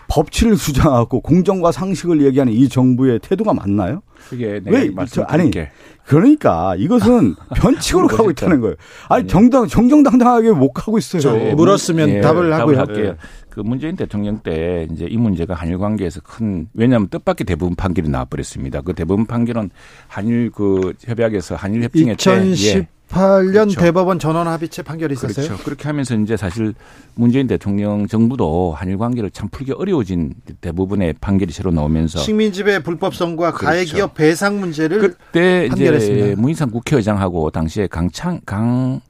법치를 0.08 0.56
주장하고 0.58 1.20
공정과 1.22 1.72
상식을 1.72 2.22
얘기하는 2.26 2.54
이 2.54 2.70
정부의 2.70 3.20
태도가 3.20 3.54
맞나요? 3.54 4.02
그게 4.30 4.62
왜 4.66 4.90
저, 5.10 5.24
아니 5.24 5.52
게. 5.52 5.70
그러니까 6.06 6.76
이것은 6.78 7.36
변칙으로 7.56 8.08
가고 8.08 8.30
있다는 8.32 8.62
거예요. 8.62 8.76
아니 9.10 9.28
정당 9.28 9.68
정정당당하게 9.68 10.52
못 10.52 10.72
가고 10.72 10.98
있어요. 10.98 11.56
물었으면 11.56 12.10
예, 12.10 12.22
답을 12.22 12.54
하고요. 12.54 12.78
할게요. 12.78 13.06
예. 13.08 13.16
그 13.50 13.62
문재인 13.62 13.96
대통령 13.96 14.40
때 14.40 14.88
이제 14.92 15.08
이 15.10 15.18
문제가 15.18 15.54
한일 15.54 15.78
관계에서 15.78 16.20
큰 16.22 16.68
왜냐하면 16.74 17.08
뜻밖의 17.08 17.46
대부분 17.46 17.76
판결이 17.76 18.10
나와버렸습니다. 18.10 18.82
그 18.82 18.94
대부분 18.94 19.26
판결은 19.26 19.70
한일 20.08 20.52
그 20.52 20.94
협약에서 21.02 21.56
한일 21.56 21.84
협정에 21.84 22.16
2010 22.20 22.95
8년 23.10 23.52
그렇죠. 23.52 23.80
대법원 23.82 24.20
전원 24.20 24.48
합의체 24.48 24.82
판결이 24.82 25.14
있었어요. 25.14 25.48
그렇죠. 25.48 25.64
그렇게 25.64 25.88
하면서 25.88 26.16
이제 26.16 26.36
사실 26.36 26.74
문재인 27.14 27.48
대통령 27.48 28.08
정부도 28.08 28.74
한일 28.76 28.98
관계를 28.98 29.32
참 29.32 29.48
풀기 29.50 29.72
어려워진 29.74 30.34
대부분의 30.62 31.14
판결이 31.22 31.52
새로 31.52 31.72
나오면서 31.72 32.20
식민지배 32.20 32.84
불법성과 32.84 33.52
그렇죠. 33.52 33.66
가해기업 33.66 34.14
배상 34.16 34.60
문제를 34.60 35.00
그때 35.00 35.68
판결했습니다. 35.70 36.26
이제 36.26 36.36
문희상 36.36 36.72
국회의장하고 36.72 37.52
당시에 37.52 37.88
강창 37.88 38.42
강 38.46 39.02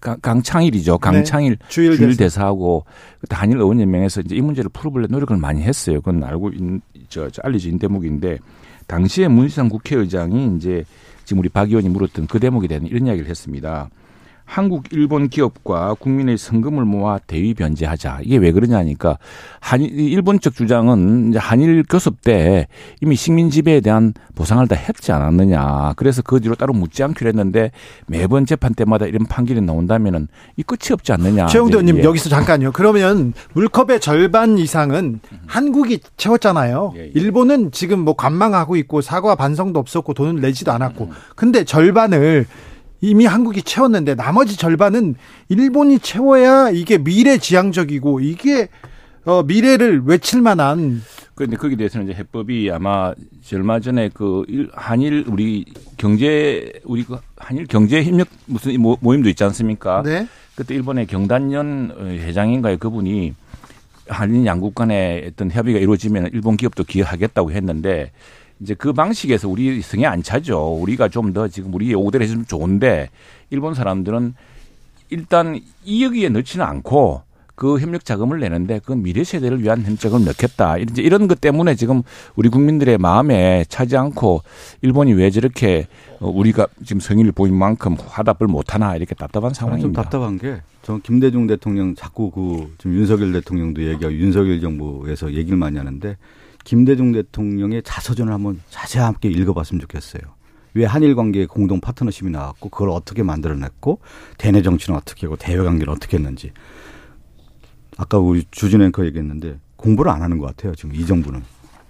강창일이죠. 0.00 0.92
네. 0.92 0.98
강창일 0.98 1.56
네. 1.56 1.66
주일, 1.68 1.96
주일 1.96 2.16
대사. 2.16 2.46
하고 2.46 2.84
단일 3.28 3.58
의원연맹에서 3.58 4.22
이제 4.22 4.34
이 4.34 4.40
문제를 4.40 4.70
풀어보려 4.72 5.06
노력을 5.10 5.36
많이 5.36 5.62
했어요. 5.62 6.00
그건 6.00 6.24
알고 6.24 6.50
있, 6.50 6.80
저, 7.10 7.28
저 7.28 7.42
알려진 7.44 7.78
대목인데 7.78 8.38
당시에 8.86 9.28
문희상 9.28 9.68
국회의장이 9.68 10.56
이제 10.56 10.84
지금 11.30 11.38
우리 11.38 11.48
박 11.48 11.68
의원이 11.68 11.88
물었던 11.90 12.26
그 12.26 12.40
대목에 12.40 12.66
대한 12.66 12.86
이런 12.86 13.06
이야기를 13.06 13.30
했습니다. 13.30 13.88
한국 14.50 14.86
일본 14.90 15.28
기업과 15.28 15.94
국민의 15.94 16.36
성금을 16.36 16.84
모아 16.84 17.18
대위 17.18 17.54
변제하자. 17.54 18.18
이게 18.24 18.36
왜 18.36 18.50
그러냐니까 18.50 19.16
한 19.60 19.80
일본 19.80 20.40
측 20.40 20.56
주장은 20.56 21.36
한일 21.36 21.84
교섭 21.88 22.20
때 22.22 22.66
이미 23.00 23.14
식민 23.14 23.50
지배에 23.50 23.80
대한 23.80 24.12
보상을 24.34 24.66
다 24.66 24.74
했지 24.74 25.12
않았느냐. 25.12 25.92
그래서 25.94 26.22
그 26.22 26.40
뒤로 26.40 26.56
따로 26.56 26.72
묻지 26.72 27.04
않기로 27.04 27.28
했는데 27.28 27.70
매번 28.08 28.44
재판 28.44 28.74
때마다 28.74 29.06
이런 29.06 29.24
판결이 29.24 29.60
나온다면은 29.60 30.26
이 30.56 30.64
끝이 30.64 30.92
없지 30.94 31.12
않느냐. 31.12 31.46
최영도 31.46 31.78
의원님 31.78 31.98
예. 31.98 32.02
여기서 32.02 32.28
잠깐요. 32.28 32.72
그러면 32.72 33.34
물컵의 33.52 34.00
절반 34.00 34.58
이상은 34.58 35.20
한국이 35.46 36.00
채웠잖아요. 36.16 36.94
예, 36.96 37.02
예. 37.02 37.10
일본은 37.14 37.70
지금 37.70 38.00
뭐 38.00 38.14
관망하고 38.16 38.74
있고 38.74 39.00
사과 39.00 39.36
반성도 39.36 39.78
없었고 39.78 40.12
돈을 40.12 40.40
내지도 40.40 40.72
않았고. 40.72 41.04
음. 41.04 41.10
근데 41.36 41.62
절반을 41.62 42.46
이미 43.00 43.26
한국이 43.26 43.62
채웠는데 43.62 44.14
나머지 44.14 44.56
절반은 44.56 45.14
일본이 45.48 45.98
채워야 45.98 46.70
이게 46.70 46.98
미래지향적이고 46.98 48.20
이게 48.20 48.68
어, 49.24 49.42
미래를 49.42 50.02
외칠 50.04 50.40
만한. 50.40 51.02
그런데 51.34 51.56
거기에 51.56 51.76
대해서는 51.76 52.08
이제 52.08 52.18
해법이 52.18 52.70
아마 52.70 53.14
얼마 53.54 53.80
전에 53.80 54.10
그 54.12 54.44
한일 54.72 55.24
우리 55.26 55.64
경제 55.96 56.72
우리 56.84 57.04
그 57.04 57.18
한일 57.36 57.66
경제 57.66 58.02
협력 58.04 58.28
무슨 58.46 58.76
모임도 58.78 59.28
있지 59.30 59.42
않습니까? 59.44 60.02
네. 60.02 60.26
그때 60.54 60.74
일본의 60.74 61.06
경단년 61.06 61.94
회장인가요 61.98 62.76
그분이 62.76 63.34
한일 64.08 64.44
양국 64.44 64.74
간의 64.74 65.30
어떤 65.32 65.50
협의가 65.50 65.78
이루어지면 65.78 66.30
일본 66.34 66.56
기업도 66.56 66.84
기여하겠다고 66.84 67.52
했는데 67.52 68.12
이제 68.60 68.74
그 68.74 68.92
방식에서 68.92 69.48
우리 69.48 69.80
성에 69.80 70.04
안 70.06 70.22
차죠. 70.22 70.74
우리가 70.80 71.08
좀 71.08 71.32
더 71.32 71.48
지금 71.48 71.72
우리 71.74 71.92
요구대로 71.92 72.24
해주면 72.24 72.46
좋은데 72.46 73.08
일본 73.50 73.74
사람들은 73.74 74.34
일단 75.10 75.60
이 75.84 76.04
여기에 76.04 76.28
넣지는 76.30 76.64
않고 76.64 77.22
그 77.54 77.78
협력 77.78 78.04
자금을 78.06 78.40
내는데 78.40 78.78
그건 78.78 79.02
미래 79.02 79.22
세대를 79.22 79.62
위한 79.62 79.82
협력을 79.84 80.24
넣겠다. 80.24 80.78
이제 80.78 81.02
이런 81.02 81.28
것 81.28 81.40
때문에 81.40 81.74
지금 81.74 82.02
우리 82.34 82.48
국민들의 82.48 82.96
마음에 82.98 83.64
차지 83.68 83.96
않고 83.98 84.42
일본이 84.80 85.12
왜 85.12 85.30
저렇게 85.30 85.86
우리가 86.20 86.66
지금 86.84 87.00
성의를 87.00 87.32
보인 87.32 87.54
만큼 87.54 87.96
화답을 88.06 88.46
못 88.46 88.74
하나 88.74 88.96
이렇게 88.96 89.14
답답한 89.14 89.52
상황입니다. 89.52 89.86
좀 89.86 89.92
답답한 89.92 90.38
게 90.38 90.62
저는 90.82 91.02
김대중 91.02 91.46
대통령 91.46 91.94
자꾸 91.94 92.30
그 92.30 92.74
지금 92.78 92.94
윤석열 92.96 93.32
대통령도 93.32 93.82
얘기하고 93.82 94.12
윤석열 94.14 94.60
정부에서 94.60 95.34
얘기를 95.34 95.58
많이 95.58 95.76
하는데 95.76 96.16
김대중 96.64 97.12
대통령의 97.12 97.82
자서전을 97.84 98.32
한번 98.32 98.60
자세하게 98.70 99.28
읽어봤으면 99.30 99.80
좋겠어요. 99.80 100.22
왜 100.74 100.84
한일 100.84 101.16
관계에 101.16 101.46
공동 101.46 101.80
파트너십이 101.80 102.30
나왔고 102.30 102.68
그걸 102.68 102.90
어떻게 102.90 103.22
만들어냈고 103.22 103.98
대내 104.38 104.62
정치는 104.62 104.96
어떻게 104.96 105.26
하고 105.26 105.36
대외 105.36 105.64
관계를 105.64 105.92
어떻게 105.92 106.16
했는지 106.16 106.52
아까 107.96 108.18
우리 108.18 108.44
주진 108.50 108.80
앵커 108.82 109.04
얘기했는데 109.04 109.58
공부를 109.76 110.12
안 110.12 110.22
하는 110.22 110.38
것 110.38 110.46
같아요. 110.46 110.74
지금 110.74 110.94
이 110.94 111.04
정부는. 111.04 111.42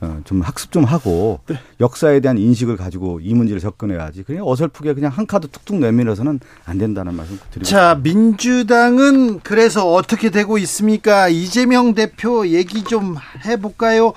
어, 0.03 0.19
좀 0.25 0.41
학습 0.41 0.73
좀 0.73 0.85
하고 0.85 1.41
네. 1.47 1.57
역사에 1.79 2.21
대한 2.21 2.39
인식을 2.39 2.79
가지고 2.79 3.21
이 3.21 3.35
문제를 3.35 3.61
접근해야지. 3.61 4.23
그냥 4.23 4.47
어설프게 4.47 4.95
그냥 4.95 5.13
한 5.13 5.27
카드 5.27 5.47
툭툭 5.49 5.77
내밀어서는 5.77 6.41
안 6.65 6.79
된다는 6.79 7.15
말씀 7.15 7.39
드리고 7.51 7.67
자, 7.67 7.95
싶습니다. 7.95 7.95
민주당은 7.97 9.41
그래서 9.41 9.93
어떻게 9.93 10.31
되고 10.31 10.57
있습니까? 10.57 11.29
이재명 11.29 11.93
대표 11.95 12.47
얘기 12.49 12.83
좀 12.83 13.17
해볼까요? 13.45 14.15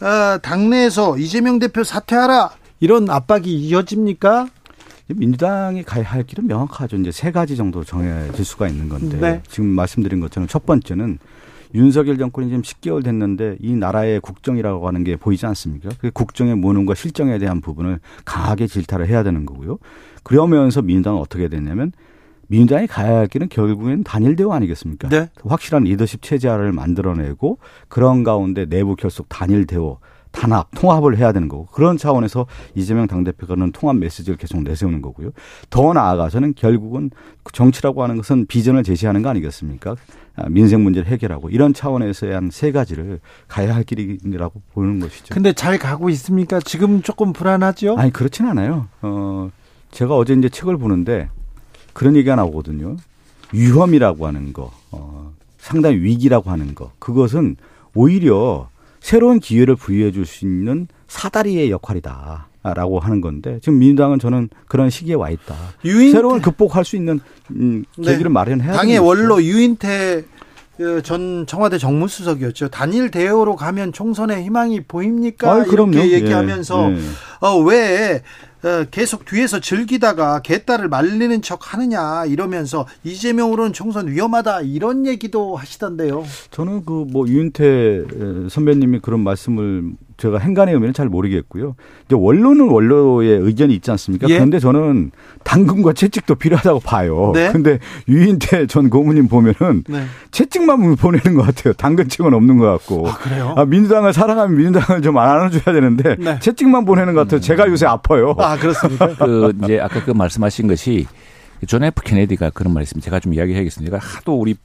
어, 0.00 0.38
당내에서 0.38 1.18
이재명 1.18 1.58
대표 1.58 1.84
사퇴하라 1.84 2.50
이런 2.80 3.08
압박이 3.08 3.52
이어집니까? 3.54 4.48
민주당이 5.08 5.82
가야 5.82 6.04
할 6.04 6.22
길은 6.22 6.46
명확하죠. 6.46 6.96
이제 6.96 7.12
세 7.12 7.30
가지 7.30 7.56
정도 7.56 7.84
정해질 7.84 8.44
수가 8.44 8.68
있는 8.68 8.88
건데 8.88 9.18
네. 9.18 9.42
지금 9.48 9.68
말씀드린 9.68 10.20
것처럼 10.20 10.46
첫 10.48 10.64
번째는 10.64 11.18
윤석열 11.74 12.18
정권이 12.18 12.48
지금 12.48 12.62
10개월 12.62 13.04
됐는데 13.04 13.56
이 13.60 13.74
나라의 13.74 14.20
국정이라고 14.20 14.86
하는 14.86 15.04
게 15.04 15.16
보이지 15.16 15.44
않습니까? 15.46 15.90
그 16.00 16.10
국정의 16.10 16.54
무능과 16.56 16.94
실정에 16.94 17.38
대한 17.38 17.60
부분을 17.60 17.98
강하게 18.24 18.66
질타를 18.66 19.08
해야 19.08 19.22
되는 19.22 19.44
거고요. 19.44 19.78
그러면서 20.22 20.82
민주당은 20.82 21.20
어떻게 21.20 21.48
됐냐면 21.48 21.92
민주당이 22.48 22.86
가야 22.86 23.16
할 23.16 23.26
길은 23.26 23.48
결국엔 23.48 24.04
단일 24.04 24.36
대우 24.36 24.52
아니겠습니까? 24.52 25.08
네. 25.08 25.28
확실한 25.44 25.84
리더십 25.84 26.22
체제를 26.22 26.72
만들어내고 26.72 27.58
그런 27.88 28.24
가운데 28.24 28.66
내부 28.66 28.96
결속 28.96 29.28
단일 29.28 29.66
대우 29.66 29.98
단합, 30.30 30.68
통합을 30.74 31.16
해야 31.16 31.30
되는 31.30 31.46
거고 31.46 31.66
그런 31.66 31.96
차원에서 31.96 32.46
이재명 32.74 33.06
당대표가는 33.06 33.70
통합 33.70 33.96
메시지를 33.98 34.36
계속 34.36 34.62
내세우는 34.64 35.00
거고요. 35.00 35.30
더 35.70 35.92
나아가서는 35.92 36.54
결국은 36.56 37.10
정치라고 37.52 38.02
하는 38.02 38.16
것은 38.16 38.46
비전을 38.46 38.82
제시하는 38.82 39.22
거 39.22 39.28
아니겠습니까? 39.28 39.94
아, 40.34 40.48
민생 40.48 40.82
문제를 40.82 41.08
해결하고 41.12 41.50
이런 41.50 41.72
차원에서의 41.72 42.34
한 42.34 42.50
세 42.50 42.72
가지를 42.72 43.20
가야 43.46 43.76
할 43.76 43.84
길이라고 43.84 44.60
보는 44.72 44.98
것이죠. 44.98 45.32
근데 45.32 45.52
잘 45.52 45.78
가고 45.78 46.10
있습니까? 46.10 46.58
지금 46.58 47.00
조금 47.02 47.32
불안하죠? 47.32 47.94
아니 47.96 48.12
그렇진 48.12 48.46
않아요. 48.46 48.88
어 49.02 49.50
제가 49.92 50.16
어제 50.16 50.34
이제 50.34 50.48
책을 50.48 50.78
보는데 50.78 51.28
그런 51.94 52.16
얘기가 52.16 52.36
나오거든요. 52.36 52.96
위험이라고 53.52 54.26
하는 54.26 54.52
거, 54.52 54.70
어, 54.90 55.32
상당히 55.58 55.96
위기라고 55.96 56.50
하는 56.50 56.74
거, 56.74 56.90
그것은 56.98 57.56
오히려 57.94 58.68
새로운 59.00 59.38
기회를 59.40 59.76
부여해 59.76 60.12
줄 60.12 60.26
수 60.26 60.44
있는 60.44 60.88
사다리의 61.08 61.70
역할이다. 61.70 62.48
라고 62.66 62.98
하는 62.98 63.20
건데 63.20 63.58
지금 63.60 63.78
민주당은 63.78 64.18
저는 64.18 64.48
그런 64.68 64.88
시기에 64.88 65.12
와 65.16 65.28
있다. 65.28 65.54
유인 65.84 66.12
새로운 66.12 66.40
극복할 66.40 66.82
수 66.82 66.96
있는 66.96 67.20
음, 67.50 67.84
네. 67.98 68.12
계기를 68.12 68.30
네. 68.30 68.32
마련해야 68.32 68.72
당의 68.72 68.98
원로 69.00 69.42
유인태 69.44 70.24
그전 70.78 71.46
청와대 71.46 71.76
정무수석이었죠. 71.76 72.68
단일 72.68 73.10
대우로 73.10 73.54
가면 73.56 73.92
총선에 73.92 74.42
희망이 74.44 74.80
보입니까? 74.80 75.52
아, 75.52 75.64
이렇게 75.64 76.10
얘기하면서 76.12 76.90
예, 76.92 76.96
예. 76.96 77.00
어, 77.40 77.58
왜 77.58 78.14
어, 78.16 78.22
계속 78.90 79.24
뒤에서 79.24 79.60
즐기다가 79.60 80.40
개딸을 80.40 80.88
말리는 80.88 81.42
척 81.42 81.74
하느냐 81.74 82.24
이러면서 82.26 82.86
이재명으로는 83.04 83.72
총선 83.72 84.08
위험하다 84.08 84.62
이런 84.62 85.06
얘기도 85.06 85.56
하시던데요. 85.56 86.24
저는 86.50 86.84
그 86.84 87.04
뭐 87.04 87.28
유인태 87.28 88.04
선배님이 88.48 89.00
그런 89.00 89.20
말씀을 89.20 89.92
제가 90.16 90.38
행간의 90.38 90.74
의미는 90.74 90.94
잘 90.94 91.08
모르겠고요. 91.08 91.74
이제 92.06 92.16
원로는 92.16 92.68
원로의 92.68 93.38
의견이 93.38 93.74
있지 93.74 93.90
않습니까? 93.90 94.28
예? 94.28 94.34
그런데 94.34 94.58
저는 94.58 95.10
당근과 95.42 95.92
채찍도 95.92 96.36
필요하다고 96.36 96.80
봐요. 96.80 97.32
네? 97.34 97.50
근데 97.52 97.78
유인태 98.08 98.66
전 98.66 98.90
고문님 98.90 99.28
보면은 99.28 99.84
네. 99.88 100.04
채찍만 100.30 100.96
보내는 100.96 101.34
것 101.34 101.46
같아요. 101.46 101.74
당근책은 101.74 102.32
없는 102.32 102.58
것 102.58 102.66
같고. 102.72 103.08
아, 103.08 103.16
그래요? 103.18 103.54
아, 103.56 103.64
민주당을 103.64 104.12
사랑하면 104.12 104.56
민주당을 104.56 105.02
좀 105.02 105.18
안아줘야 105.18 105.74
되는데 105.74 106.16
네. 106.16 106.38
채찍만 106.38 106.84
보내는 106.84 107.14
것 107.14 107.20
같아요. 107.20 107.40
제가 107.40 107.68
요새 107.68 107.86
아파요. 107.86 108.34
아, 108.38 108.56
그렇습니까? 108.56 109.14
그 109.16 109.52
이제 109.62 109.80
아까 109.80 110.04
그 110.04 110.12
말씀하신 110.12 110.68
것이 110.68 111.06
존 111.66 111.82
F 111.82 112.02
케네디가 112.02 112.50
그런 112.50 112.74
말했습니다. 112.74 113.04
제가 113.04 113.20
좀 113.20 113.34
이야기해야겠습니다. 113.34 113.98
하도 113.98 114.34
우리 114.38 114.56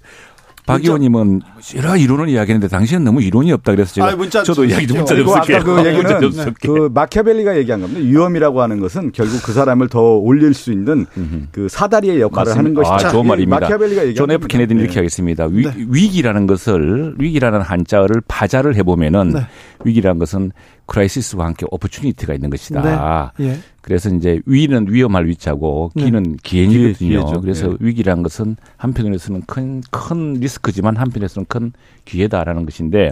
박 0.70 0.84
의원님은 0.84 1.42
여러 1.76 1.98
이론을 1.98 2.30
이야기했는데 2.30 2.68
당신은 2.68 3.04
너무 3.04 3.22
이론이 3.22 3.52
없다 3.54 3.74
그래서 3.74 3.94
제가 3.96 4.10
아, 4.10 4.16
문자 4.16 4.44
저도 4.44 4.66
이야기 4.66 4.88
좀 4.88 4.98
문자 4.98 5.16
접속해. 5.16 5.56
아까 5.56 5.64
그 5.64 5.86
얘기는 5.88 6.20
네. 6.32 6.54
그 6.62 6.90
마키아벨리가 6.94 7.58
얘기한 7.58 7.82
겁니다. 7.82 8.02
위험이라고 8.02 8.62
하는 8.62 8.80
것은 8.80 9.12
결국 9.12 9.42
그 9.44 9.52
사람을 9.52 9.90
더 9.90 10.00
올릴 10.18 10.54
수 10.54 10.72
있는 10.72 11.06
그 11.52 11.68
사다리의 11.70 12.22
역할을 12.22 12.52
맞습니다. 12.52 12.60
하는 12.60 12.74
것이다. 12.74 13.08
아, 13.08 13.12
좋은 13.12 13.28
말입니다. 13.28 13.60
마키아벨리가 13.62 14.02
얘기한 14.08 14.16
존 14.16 14.32
F 14.32 14.48
케네디는 14.48 14.78
네. 14.80 14.84
이렇게 14.84 15.00
하겠습니다. 15.00 15.46
위, 15.46 15.64
네. 15.66 15.74
위기라는 15.90 16.46
것을 16.48 17.16
위기라는 17.18 17.62
한자를 17.62 18.22
파자를 18.28 18.76
해보면은 18.76 19.32
네. 19.32 19.48
위기라는 19.84 20.20
것은 20.20 20.52
crisis와 20.90 21.46
함께 21.46 21.66
opportunity가 21.70 22.34
있는 22.34 22.50
것이다. 22.50 23.34
네. 23.38 23.46
예. 23.46 23.60
그래서 23.82 24.10
이제 24.10 24.42
위는 24.46 24.88
위험할 24.90 25.28
위자고 25.28 25.92
네. 25.96 26.06
기는 26.06 26.24
네. 26.24 26.38
기회이거든요. 26.44 26.94
기회죠. 26.94 27.42
그래서 27.42 27.68
네. 27.70 27.76
위기라는 27.80 28.24
것은 28.24 28.58
한편에서는 28.78 29.44
큰, 29.48 29.82
큰 29.92 30.34
리스크지만 30.34 30.98
한편에서는 30.98 31.46
큰 31.48 31.72
기회다라는 32.06 32.66
것인데 32.66 33.12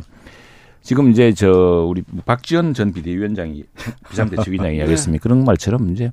지금 0.81 1.11
이제 1.11 1.33
저 1.33 1.85
우리 1.87 2.01
박지원 2.25 2.73
전 2.73 2.91
비대위원장이 2.93 3.63
비상대책위원장이 4.09 4.71
네. 4.73 4.77
이야기했습니다. 4.79 5.21
그런 5.21 5.43
말처럼 5.43 5.91
이제 5.91 6.11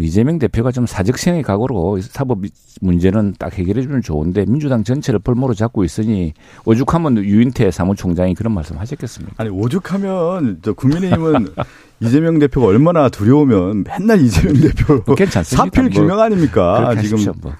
이재명 0.00 0.38
대표가 0.38 0.70
좀 0.70 0.86
사적생의 0.86 1.42
각오로 1.42 2.00
사법 2.02 2.42
문제는 2.80 3.34
딱 3.38 3.54
해결해 3.58 3.82
주면 3.82 4.02
좋은데 4.02 4.44
민주당 4.46 4.84
전체를 4.84 5.18
볼모로 5.18 5.54
잡고 5.54 5.82
있으니 5.82 6.34
오죽하면 6.64 7.18
유인태 7.18 7.70
사무총장이 7.70 8.34
그런 8.34 8.52
말씀 8.52 8.78
하셨겠습니까? 8.78 9.34
아니 9.38 9.50
오죽하면 9.50 10.58
저 10.62 10.72
국민의힘은 10.74 11.48
이재명 12.00 12.38
대표가 12.38 12.68
얼마나 12.68 13.08
두려우면 13.08 13.82
맨날 13.82 14.20
이재명 14.20 14.60
대표 14.60 15.02
뭐 15.04 15.16
사필 15.42 15.84
뭐 15.84 15.92
규명 15.92 16.20
아닙니까? 16.20 16.94
지금 17.02 17.32
뭐 17.40 17.54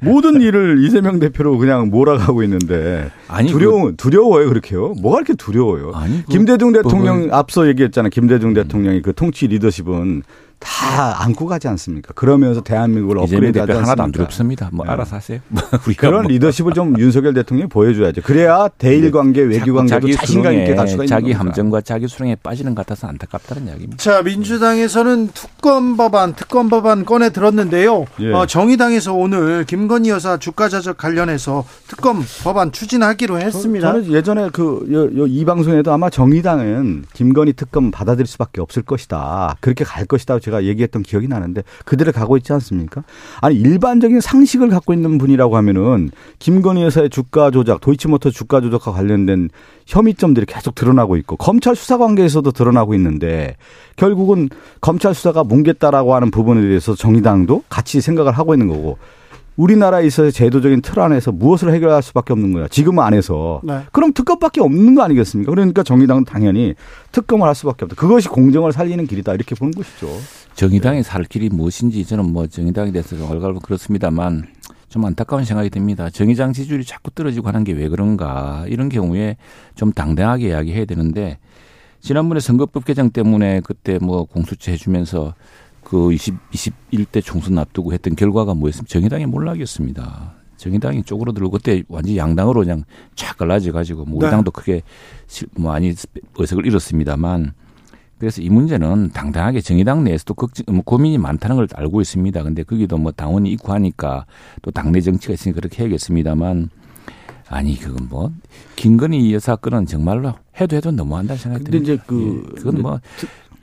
모든 0.00 0.40
일을 0.40 0.82
이재명 0.84 1.20
대표로 1.20 1.58
그냥 1.58 1.88
몰아가고 1.88 2.42
있는데 2.42 3.10
아니 3.28 3.50
두려워 3.50 3.84
그, 3.84 3.96
두려워요 3.96 4.48
그렇게요? 4.48 4.94
뭐가 5.00 5.18
이렇게 5.18 5.34
두려워요? 5.34 5.92
아니 5.94 6.24
그, 6.24 6.32
김대중 6.32 6.72
대통령 6.72 7.28
뭐, 7.28 7.36
앞서 7.36 7.68
얘기했잖아. 7.68 8.08
김대중 8.08 8.50
음. 8.50 8.54
대통령이 8.54 9.02
그 9.02 9.12
통치 9.14 9.46
리더십은 9.46 10.22
다 10.64 11.22
안고 11.22 11.46
가지 11.46 11.68
않습니까? 11.68 12.12
그러면서 12.14 12.62
대한민국을 12.62 13.18
업그레이드 13.18 13.58
하지 13.58 13.72
않습니까? 13.72 13.82
하나도 13.90 14.02
안 14.02 14.12
두렵습니다. 14.12 14.70
뭐 14.72 14.86
네. 14.86 14.92
알아서 14.92 15.16
하세요. 15.16 15.40
그런 15.98 16.22
뭐. 16.22 16.30
리더십을 16.30 16.72
좀 16.72 16.98
윤석열 16.98 17.34
대통령이 17.34 17.68
보여줘야죠. 17.68 18.22
그래야 18.22 18.68
대일 18.78 19.10
관계, 19.10 19.42
외교 19.42 19.74
관계도 19.74 20.10
자신감 20.12 20.54
있게 20.54 20.74
갈 20.74 20.88
수가 20.88 21.04
있는 21.04 21.06
자기 21.06 21.32
함정과 21.32 21.82
자기 21.82 22.08
수렁에 22.08 22.36
빠지는 22.42 22.74
것 22.74 22.86
같아서 22.86 23.06
안타깝다는 23.08 23.68
이야기입니다. 23.68 23.96
자, 24.02 24.22
민주당에서는 24.22 25.28
특검 25.34 25.96
법안, 25.96 26.34
특검 26.34 26.68
법안 26.68 27.04
꺼내 27.04 27.30
들었는데요. 27.30 28.06
예. 28.20 28.32
어, 28.32 28.46
정의당에서 28.46 29.12
오늘 29.14 29.64
김건희 29.64 30.08
여사 30.10 30.38
주가 30.38 30.68
조작 30.68 30.96
관련해서 30.96 31.64
특검 31.88 32.22
법안 32.42 32.72
추진하기로 32.72 33.38
했습니다. 33.38 33.92
저 33.92 33.98
는 33.98 34.12
예전에 34.12 34.48
그이 34.50 35.44
방송에도 35.44 35.92
아마 35.92 36.08
정의당은 36.10 37.04
김건희 37.12 37.52
특검 37.52 37.90
받아들일 37.90 38.26
수밖에 38.26 38.60
없을 38.60 38.82
것이다. 38.82 39.56
그렇게 39.60 39.84
갈 39.84 40.04
것이다. 40.06 40.38
제가 40.38 40.53
제가 40.54 40.64
얘기했던 40.64 41.02
기억이 41.02 41.26
나는데 41.26 41.62
그대로 41.84 42.12
가고 42.12 42.36
있지 42.36 42.52
않습니까? 42.52 43.02
아니 43.40 43.56
일반적인 43.56 44.20
상식을 44.20 44.68
갖고 44.68 44.92
있는 44.92 45.18
분이라고 45.18 45.56
하면은 45.56 46.10
김건희 46.38 46.82
여사의 46.82 47.10
주가 47.10 47.50
조작, 47.50 47.80
도이치모터 47.80 48.30
주가 48.30 48.60
조작과 48.60 48.92
관련된 48.92 49.50
혐의점들이 49.86 50.46
계속 50.46 50.74
드러나고 50.74 51.16
있고 51.16 51.36
검찰 51.36 51.74
수사 51.74 51.98
관계에서도 51.98 52.50
드러나고 52.52 52.94
있는데 52.94 53.56
결국은 53.96 54.48
검찰 54.80 55.14
수사가 55.14 55.42
뭉갰다라고 55.42 56.10
하는 56.10 56.30
부분에 56.30 56.60
대해서 56.62 56.94
정의당도 56.94 57.64
같이 57.68 58.00
생각을 58.00 58.32
하고 58.32 58.54
있는 58.54 58.68
거고 58.68 58.98
우리나라에 59.56 60.06
있어서 60.06 60.30
제도적인 60.30 60.82
틀 60.82 60.98
안에서 61.00 61.30
무엇을 61.30 61.72
해결할 61.72 62.02
수밖에 62.02 62.32
없는 62.32 62.52
거야. 62.52 62.66
지금 62.68 62.98
안에서. 62.98 63.60
네. 63.62 63.82
그럼 63.92 64.12
특검밖에 64.12 64.60
없는 64.60 64.94
거 64.96 65.02
아니겠습니까? 65.02 65.50
그러니까 65.50 65.82
정의당은 65.82 66.24
당연히 66.24 66.74
특검을 67.12 67.46
할 67.46 67.54
수밖에 67.54 67.84
없다. 67.84 67.94
그것이 67.96 68.28
공정을 68.28 68.72
살리는 68.72 69.06
길이다. 69.06 69.32
이렇게 69.34 69.54
보는 69.54 69.72
것이죠. 69.72 70.08
정의당의 70.54 71.04
살 71.04 71.24
길이 71.24 71.48
무엇인지 71.50 72.04
저는 72.04 72.32
뭐 72.32 72.46
정의당에 72.48 72.90
대해서 72.90 73.16
얼갈고 73.28 73.60
그렇습니다만 73.60 74.44
좀 74.88 75.04
안타까운 75.04 75.44
생각이 75.44 75.70
듭니다. 75.70 76.10
정의당 76.10 76.52
지지율이 76.52 76.84
자꾸 76.84 77.10
떨어지고 77.12 77.48
하는 77.48 77.62
게 77.64 77.72
왜 77.72 77.88
그런가. 77.88 78.64
이런 78.68 78.88
경우에 78.88 79.36
좀 79.76 79.92
당당하게 79.92 80.48
이야기해야 80.48 80.84
되는데 80.84 81.38
지난번에 82.00 82.38
선거법 82.40 82.84
개정 82.84 83.10
때문에 83.10 83.60
그때 83.64 83.98
뭐 84.00 84.24
공수처 84.24 84.70
해주면서 84.72 85.34
그 85.94 86.12
20, 86.12 86.50
21대 86.50 87.22
총선 87.22 87.56
앞두고 87.56 87.92
했던 87.92 88.16
결과가 88.16 88.52
뭐였습니까? 88.54 88.92
정의당이 88.92 89.26
몰락이었습니다. 89.26 90.34
정의당이 90.56 91.04
쪼그러들고 91.04 91.52
그때 91.52 91.84
완전 91.86 92.16
양당으로 92.16 92.62
그냥 92.62 92.82
쫙 93.14 93.36
갈라져 93.36 93.70
가지고 93.70 94.04
뭐 94.04 94.16
우리 94.16 94.24
네. 94.26 94.30
당도 94.32 94.50
크게 94.50 94.82
뭐 95.56 95.72
아니 95.72 95.94
의석을 96.36 96.66
잃었습니다만 96.66 97.52
그래서 98.18 98.42
이 98.42 98.48
문제는 98.48 99.10
당당하게 99.12 99.60
정의당 99.60 100.02
내에서도 100.02 100.34
걱정, 100.34 100.74
뭐 100.74 100.82
고민이 100.82 101.16
많다는 101.18 101.54
걸 101.54 101.68
알고 101.72 102.00
있습니다. 102.00 102.42
근데 102.42 102.64
거기도 102.64 102.98
뭐 102.98 103.12
당원이 103.12 103.52
있고 103.52 103.72
하니까 103.72 104.26
또 104.62 104.72
당내 104.72 105.00
정치가 105.00 105.32
있으니까 105.34 105.60
그렇게 105.60 105.84
해야겠습니다만 105.84 106.70
아니 107.48 107.78
그건 107.78 108.08
뭐 108.08 108.32
김건희 108.74 109.32
여사 109.32 109.54
건은 109.54 109.86
정말로 109.86 110.34
해도 110.60 110.74
해도 110.74 110.90
너무한다 110.90 111.36
생각이 111.36 111.64
듭니다. 111.64 111.78
근데 111.78 111.92
이제 111.92 112.02
그 112.04 112.42
예, 112.48 112.54
그건 112.56 112.82
뭐 112.82 113.00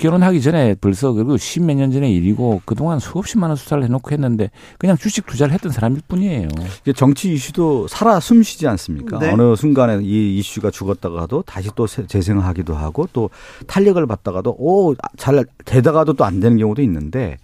결혼하기 0.02 0.42
전에 0.42 0.76
벌써 0.82 1.14
그리고 1.14 1.38
십몇 1.38 1.78
년 1.78 1.92
전의 1.92 2.12
일이고 2.14 2.62
그동안 2.66 3.00
수없이 3.00 3.38
많은 3.38 3.56
수사를 3.56 3.84
해놓고 3.84 4.12
했는데 4.12 4.50
그냥 4.80 4.98
주식 4.98 5.26
투자를 5.28 5.54
했던 5.54 5.72
사람일 5.72 6.02
뿐이에요. 6.08 6.48
정치 6.96 7.32
이슈도 7.34 7.88
살아 7.88 8.20
숨쉬지 8.20 8.68
않습니까? 8.68 9.20
네. 9.20 9.32
어느 9.32 9.56
순간에 9.56 10.00
이 10.02 10.38
이슈가 10.40 10.72
죽었다가도 10.72 11.44
다시 11.44 11.70
또 11.76 11.86
재생하기도 11.88 12.74
하고 12.74 13.08
또 13.14 13.30
탄력을 13.68 14.04
받다가도 14.08 14.56
오 14.58 14.96
잘 15.18 15.46
되다가도 15.66 16.14
또 16.14 16.24
안 16.24 16.40
되는 16.40 16.58
경우도 16.58 16.82
있는데 16.82 17.38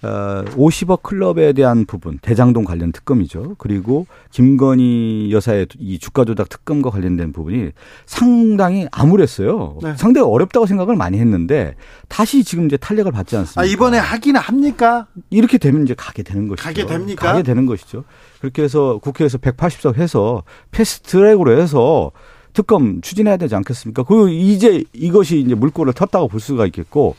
어, 0.00 0.44
50억 0.50 1.02
클럽에 1.02 1.52
대한 1.52 1.84
부분, 1.84 2.18
대장동 2.22 2.64
관련 2.64 2.92
특검이죠. 2.92 3.56
그리고 3.58 4.06
김건희 4.30 5.30
여사의 5.32 5.66
이 5.78 5.98
주가 5.98 6.24
조작 6.24 6.48
특검과 6.48 6.90
관련된 6.90 7.32
부분이 7.32 7.72
상당히 8.06 8.86
암울했어요. 8.92 9.78
네. 9.82 9.94
상당히 9.96 10.28
어렵다고 10.28 10.66
생각을 10.66 10.94
많이 10.94 11.18
했는데 11.18 11.74
다시 12.06 12.44
지금 12.44 12.66
이제 12.66 12.76
탄력을 12.76 13.10
받지 13.10 13.36
않습니까? 13.36 13.60
아, 13.60 13.64
이번에 13.64 13.98
하기는 13.98 14.40
합니까? 14.40 15.08
이렇게 15.30 15.58
되면 15.58 15.82
이제 15.82 15.94
가게 15.96 16.22
되는 16.22 16.46
것이죠. 16.46 16.62
가게 16.64 16.86
됩니까? 16.86 17.26
가게 17.32 17.42
되는 17.42 17.66
것이죠. 17.66 18.04
그렇게 18.40 18.62
해서 18.62 18.98
국회에서 19.02 19.38
180석 19.38 19.96
해서 19.96 20.44
패스트트랙으로 20.70 21.60
해서 21.60 22.12
특검 22.52 23.00
추진해야 23.00 23.36
되지 23.36 23.54
않겠습니까? 23.56 24.04
그리고 24.04 24.28
이제 24.28 24.84
이것이 24.92 25.40
이제 25.40 25.54
물꼬를 25.54 25.92
텄다고 25.92 26.30
볼 26.30 26.40
수가 26.40 26.66
있겠고 26.66 27.16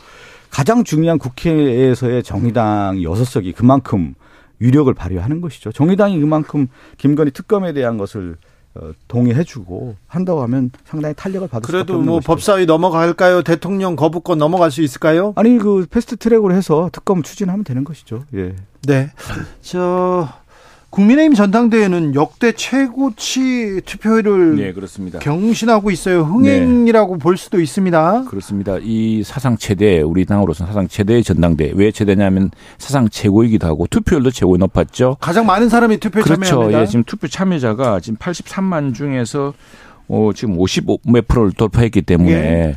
가장 0.50 0.84
중요한 0.84 1.20
국회에서의 1.20 2.24
정의당 2.24 3.02
여섯 3.04 3.26
석이 3.26 3.54
그만큼 3.54 4.16
위력을 4.60 4.94
발휘하는 4.94 5.42
것이죠. 5.42 5.72
정의당이 5.72 6.20
그만큼 6.20 6.68
김건희 6.98 7.32
특검에 7.32 7.74
대한 7.74 7.98
것을 7.98 8.38
어, 8.76 8.92
동의해주고 9.08 9.96
한다고 10.06 10.44
하면 10.44 10.70
상당히 10.86 11.16
탄력을 11.16 11.48
받을 11.48 11.66
수 11.66 11.72
그래도 11.72 12.00
뭐 12.02 12.16
것이죠. 12.18 12.28
법사위 12.28 12.66
넘어갈까요? 12.68 13.42
대통령 13.42 13.96
거부권 13.96 14.38
넘어갈 14.38 14.70
수 14.70 14.82
있을까요? 14.82 15.34
아니 15.36 15.58
그 15.58 15.88
패스트 15.90 16.18
트랙으로 16.18 16.54
해서 16.54 16.90
특검 16.92 17.24
추진하면 17.24 17.64
되는 17.64 17.84
것이죠. 17.84 18.26
예. 18.36 18.56
네. 18.84 19.12
저 19.62 20.30
국민의힘 20.90 21.34
전당대회는 21.36 22.16
역대 22.16 22.52
최고치 22.52 23.82
투표율을 23.86 24.56
네, 24.56 24.74
그렇습니다. 24.74 25.20
경신하고 25.20 25.92
있어요. 25.92 26.24
흥행이라고 26.24 27.14
네. 27.18 27.20
볼 27.20 27.38
수도 27.38 27.62
있습니다. 27.62 28.26
그렇습니다. 28.28 28.78
이 28.82 29.22
사상 29.24 29.56
최대 29.58 30.02
우리 30.02 30.26
당으로서 30.26 30.66
사상 30.66 30.88
최대의 30.88 31.24
전당대 31.24 31.72
왜 31.76 31.92
최대냐면 31.92 32.50
사상 32.80 33.08
최고이기도 33.08 33.68
하고 33.68 33.86
투표율도 33.88 34.32
최고 34.32 34.58
높았죠. 34.58 35.18
가장 35.20 35.46
많은 35.46 35.70
사람이 35.70 35.98
투표 36.00 36.22
그렇죠. 36.22 36.44
참여합니다. 36.44 36.82
예, 36.82 36.86
지금 36.88 37.04
투표 37.04 37.28
참여자가 37.28 38.00
지금 38.00 38.18
83만 38.18 38.96
중에서 38.96 39.54
어, 40.08 40.32
지금 40.34 40.58
55몇 40.58 41.28
프로를 41.28 41.52
돌파했기 41.52 42.02
때문에 42.02 42.32
예. 42.32 42.76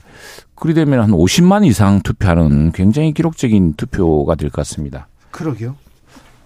그리 0.54 0.74
되면 0.74 1.00
한 1.00 1.10
50만 1.12 1.64
이상 1.64 2.00
투표하는 2.02 2.72
굉장히 2.72 3.12
기록적인 3.14 3.74
투표가 3.78 4.34
될 4.34 4.50
것 4.50 4.56
같습니다. 4.56 5.08
그러게요. 5.30 5.76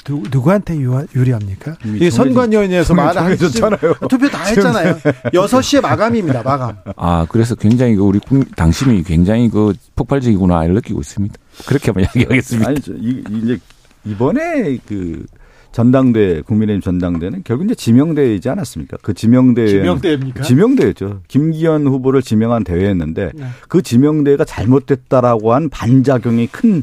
누, 0.07 0.23
누구한테 0.31 0.79
유리합니까? 0.79 1.77
이 1.85 2.11
선관위원회에서 2.11 2.95
말하셨잖아요. 2.95 3.95
투표 4.09 4.29
다 4.29 4.45
했잖아요. 4.45 4.97
6시에 5.35 5.81
마감입니다. 5.81 6.43
마감. 6.45 6.77
아, 6.97 7.27
그래서 7.29 7.57
굉장히 7.57 7.97
그 7.97 8.03
우리 8.03 8.21
당심이 8.55 9.03
굉장히 9.03 9.51
그 9.51 9.73
폭발적이구나 9.97 10.65
느끼고 10.69 11.01
있습니다. 11.01 11.35
그렇게 11.67 11.87
한번 11.91 12.05
이야기하겠습니다. 12.15 12.69
아니, 12.69 12.81
이, 13.01 13.25
이제 13.31 13.59
이번에 14.05 14.79
그 14.87 15.27
전당대 15.73 16.41
국민의힘 16.43 16.81
전당대는 16.81 17.43
결국 17.45 17.65
이제 17.65 17.75
지명대회이지 17.75 18.49
않았습니까? 18.49 18.99
그 19.03 19.13
지명대회 19.13 19.69
지명대회입니까? 19.69 20.43
지명대회죠. 20.43 21.21
김기현 21.27 21.87
후보를 21.89 22.23
지명한 22.23 22.63
대회였는데 22.65 23.33
네. 23.35 23.47
그 23.69 23.83
지명대회가 23.83 24.45
잘못됐다라고 24.45 25.53
한 25.53 25.69
반작용이 25.69 26.47
큰 26.47 26.83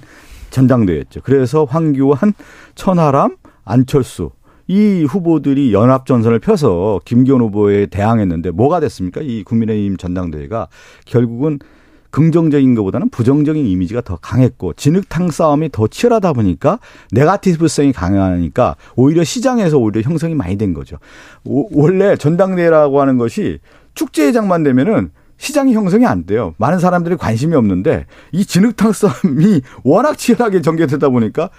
전당대회였죠. 0.54 1.22
그래서 1.24 1.66
황교안, 1.66 2.34
천하람, 2.76 3.36
안철수 3.66 4.32
이 4.68 5.04
후보들이 5.04 5.74
연합 5.74 6.06
전선을 6.06 6.40
펴서 6.40 7.02
김기현 7.04 7.42
후보에 7.42 7.88
대항했는데 7.88 8.52
뭐가 8.52 8.80
됐습니까? 8.80 9.22
이 9.22 9.44
국민의힘 9.44 9.98
전당대회가 9.98 10.70
결국은 11.06 11.60
긍정적인 12.12 12.76
것보다는 12.76 13.10
부정적인 13.10 13.66
이미지가 13.66 14.02
더 14.02 14.18
강했고 14.18 14.74
진흙탕 14.74 15.32
싸움이 15.32 15.70
더 15.72 15.88
치열하다 15.88 16.34
보니까 16.34 16.78
네가티브성이 17.12 17.92
강하니까 17.92 18.76
오히려 18.96 19.24
시장에서 19.24 19.80
오히려 19.80 20.02
형성이 20.02 20.36
많이 20.36 20.56
된 20.56 20.76
거죠. 20.76 20.98
오, 21.44 21.68
원래 21.72 22.16
전당대회라고 22.16 23.02
하는 23.02 23.18
것이 23.18 23.58
축제회장만 23.96 24.62
되면은 24.62 25.10
시장이 25.44 25.74
형성이 25.74 26.06
안 26.06 26.26
돼요. 26.26 26.56
많은 26.58 26.80
사람들이 26.80 27.18
관심이 27.18 27.54
없는데 27.54 28.06
이 28.32 28.46
진흙탕 28.46 28.94
싸움이 28.94 29.62
워낙 29.84 30.18
치열하게 30.18 30.62
전개되다 30.62 31.10
보니까 31.10 31.50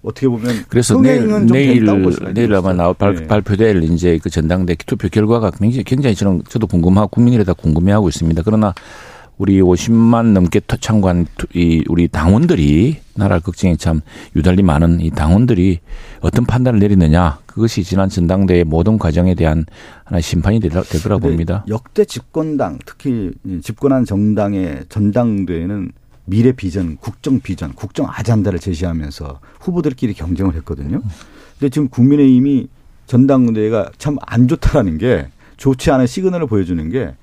어떻게 0.00 0.26
보면 0.26 0.64
그래서 0.68 0.98
내일 0.98 1.44
내일 1.44 1.84
내일 2.32 2.54
아마 2.54 2.92
발, 2.94 3.14
네. 3.14 3.26
발표될 3.26 3.82
이제 3.82 4.18
그 4.22 4.30
전당대 4.30 4.74
투표 4.86 5.08
결과가 5.08 5.50
굉장히 5.50 5.84
굉장히 5.84 6.16
저는 6.16 6.44
저도 6.48 6.66
궁금하고 6.66 7.08
국민들이 7.08 7.44
다 7.44 7.52
궁금해하고 7.52 8.08
있습니다. 8.08 8.40
그러나 8.42 8.72
우리 9.38 9.60
50만 9.60 10.32
넘게 10.32 10.60
참관 10.80 11.26
이 11.54 11.84
우리 11.88 12.08
당원들이 12.08 12.96
나라 13.14 13.38
걱정이 13.38 13.76
참 13.76 14.00
유달리 14.34 14.62
많은 14.62 15.00
이 15.00 15.10
당원들이 15.10 15.80
어떤 16.20 16.46
판단을 16.46 16.80
내리느냐 16.80 17.38
그것이 17.46 17.84
지난 17.84 18.08
전당대회 18.08 18.64
모든 18.64 18.98
과정에 18.98 19.34
대한 19.34 19.64
하나의 20.04 20.22
심판이 20.22 20.60
될, 20.60 20.70
거라 20.70 21.18
봅니다. 21.18 21.64
역대 21.68 22.04
집권당 22.04 22.78
특히 22.86 23.30
집권한 23.62 24.04
정당의 24.04 24.84
전당대회는 24.88 25.92
미래 26.28 26.52
비전, 26.52 26.96
국정 26.96 27.40
비전, 27.40 27.72
국정 27.74 28.06
아잔다를 28.08 28.58
제시하면서 28.58 29.40
후보들끼리 29.60 30.14
경쟁을 30.14 30.54
했거든요. 30.56 31.00
근데 31.58 31.68
지금 31.70 31.88
국민의힘이 31.88 32.68
전당대회가 33.06 33.90
참 33.98 34.16
안 34.26 34.48
좋다라는 34.48 34.98
게 34.98 35.28
좋지 35.56 35.90
않은 35.90 36.06
시그널을 36.06 36.46
보여주는 36.46 36.90
게 36.90 37.14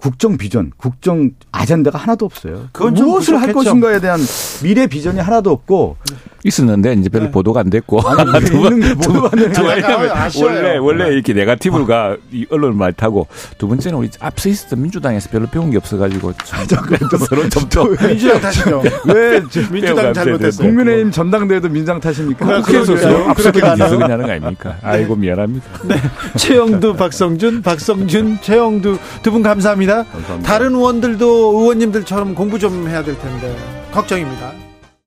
국정 0.00 0.36
비전, 0.38 0.72
국정 0.76 1.30
아젠다가 1.52 1.98
하나도 1.98 2.24
없어요. 2.24 2.68
그건 2.72 2.94
무엇을 2.94 3.40
할 3.40 3.52
것인가에 3.52 4.00
대한 4.00 4.18
미래 4.62 4.86
비전이 4.86 5.20
하나도 5.20 5.50
없고 5.50 5.96
있었는데 6.42 6.94
이제 6.94 7.08
별로 7.10 7.26
네. 7.26 7.30
보도가 7.30 7.60
안 7.60 7.68
됐고 7.68 8.00
아니, 8.00 8.24
두 8.46 8.62
번, 8.62 8.80
두 8.80 9.12
번, 9.12 9.30
두 9.52 9.62
왜냐면 9.62 10.10
원래 10.42 10.76
원래 10.78 11.04
네. 11.04 11.10
이렇게 11.12 11.34
네가티브가 11.34 12.16
이 12.32 12.46
언론을 12.50 12.74
많이 12.74 12.94
타고 12.94 13.26
두 13.58 13.68
번째는 13.68 13.98
우리 13.98 14.08
앞서 14.20 14.48
있었던 14.48 14.80
민주당에서 14.80 15.28
별로 15.28 15.46
배운 15.46 15.70
게 15.70 15.76
없어가지고 15.76 16.32
서로 17.28 17.48
점점 17.50 17.94
민주당 17.96 18.40
탓이죠. 18.40 18.82
왜 19.12 19.42
민주당 19.70 20.14
잘못했어요? 20.14 20.66
국민의힘 20.66 21.10
전당대회도 21.10 21.68
민주당 21.68 22.00
탓입니까? 22.00 22.62
국회에서 22.62 22.94
앞서게 23.28 23.60
기술이 23.60 24.02
하는 24.02 24.26
거 24.26 24.32
아닙니까? 24.32 24.70
네. 24.70 24.76
아이고 24.82 25.16
미안합니다. 25.16 25.66
네. 25.84 25.96
최영두, 26.36 26.94
박성준, 26.96 27.60
박성준, 27.62 28.38
최영두 28.40 28.98
두 29.22 29.30
분 29.30 29.42
감사합 29.44 29.78
니다. 29.90 30.04
감사합니다. 30.04 30.52
다른 30.52 30.74
의원들도 30.74 31.26
의원님들처럼 31.60 32.34
공부 32.34 32.58
좀 32.58 32.88
해야 32.88 33.02
될 33.02 33.18
텐데 33.18 33.54
걱정입니다. 33.92 34.69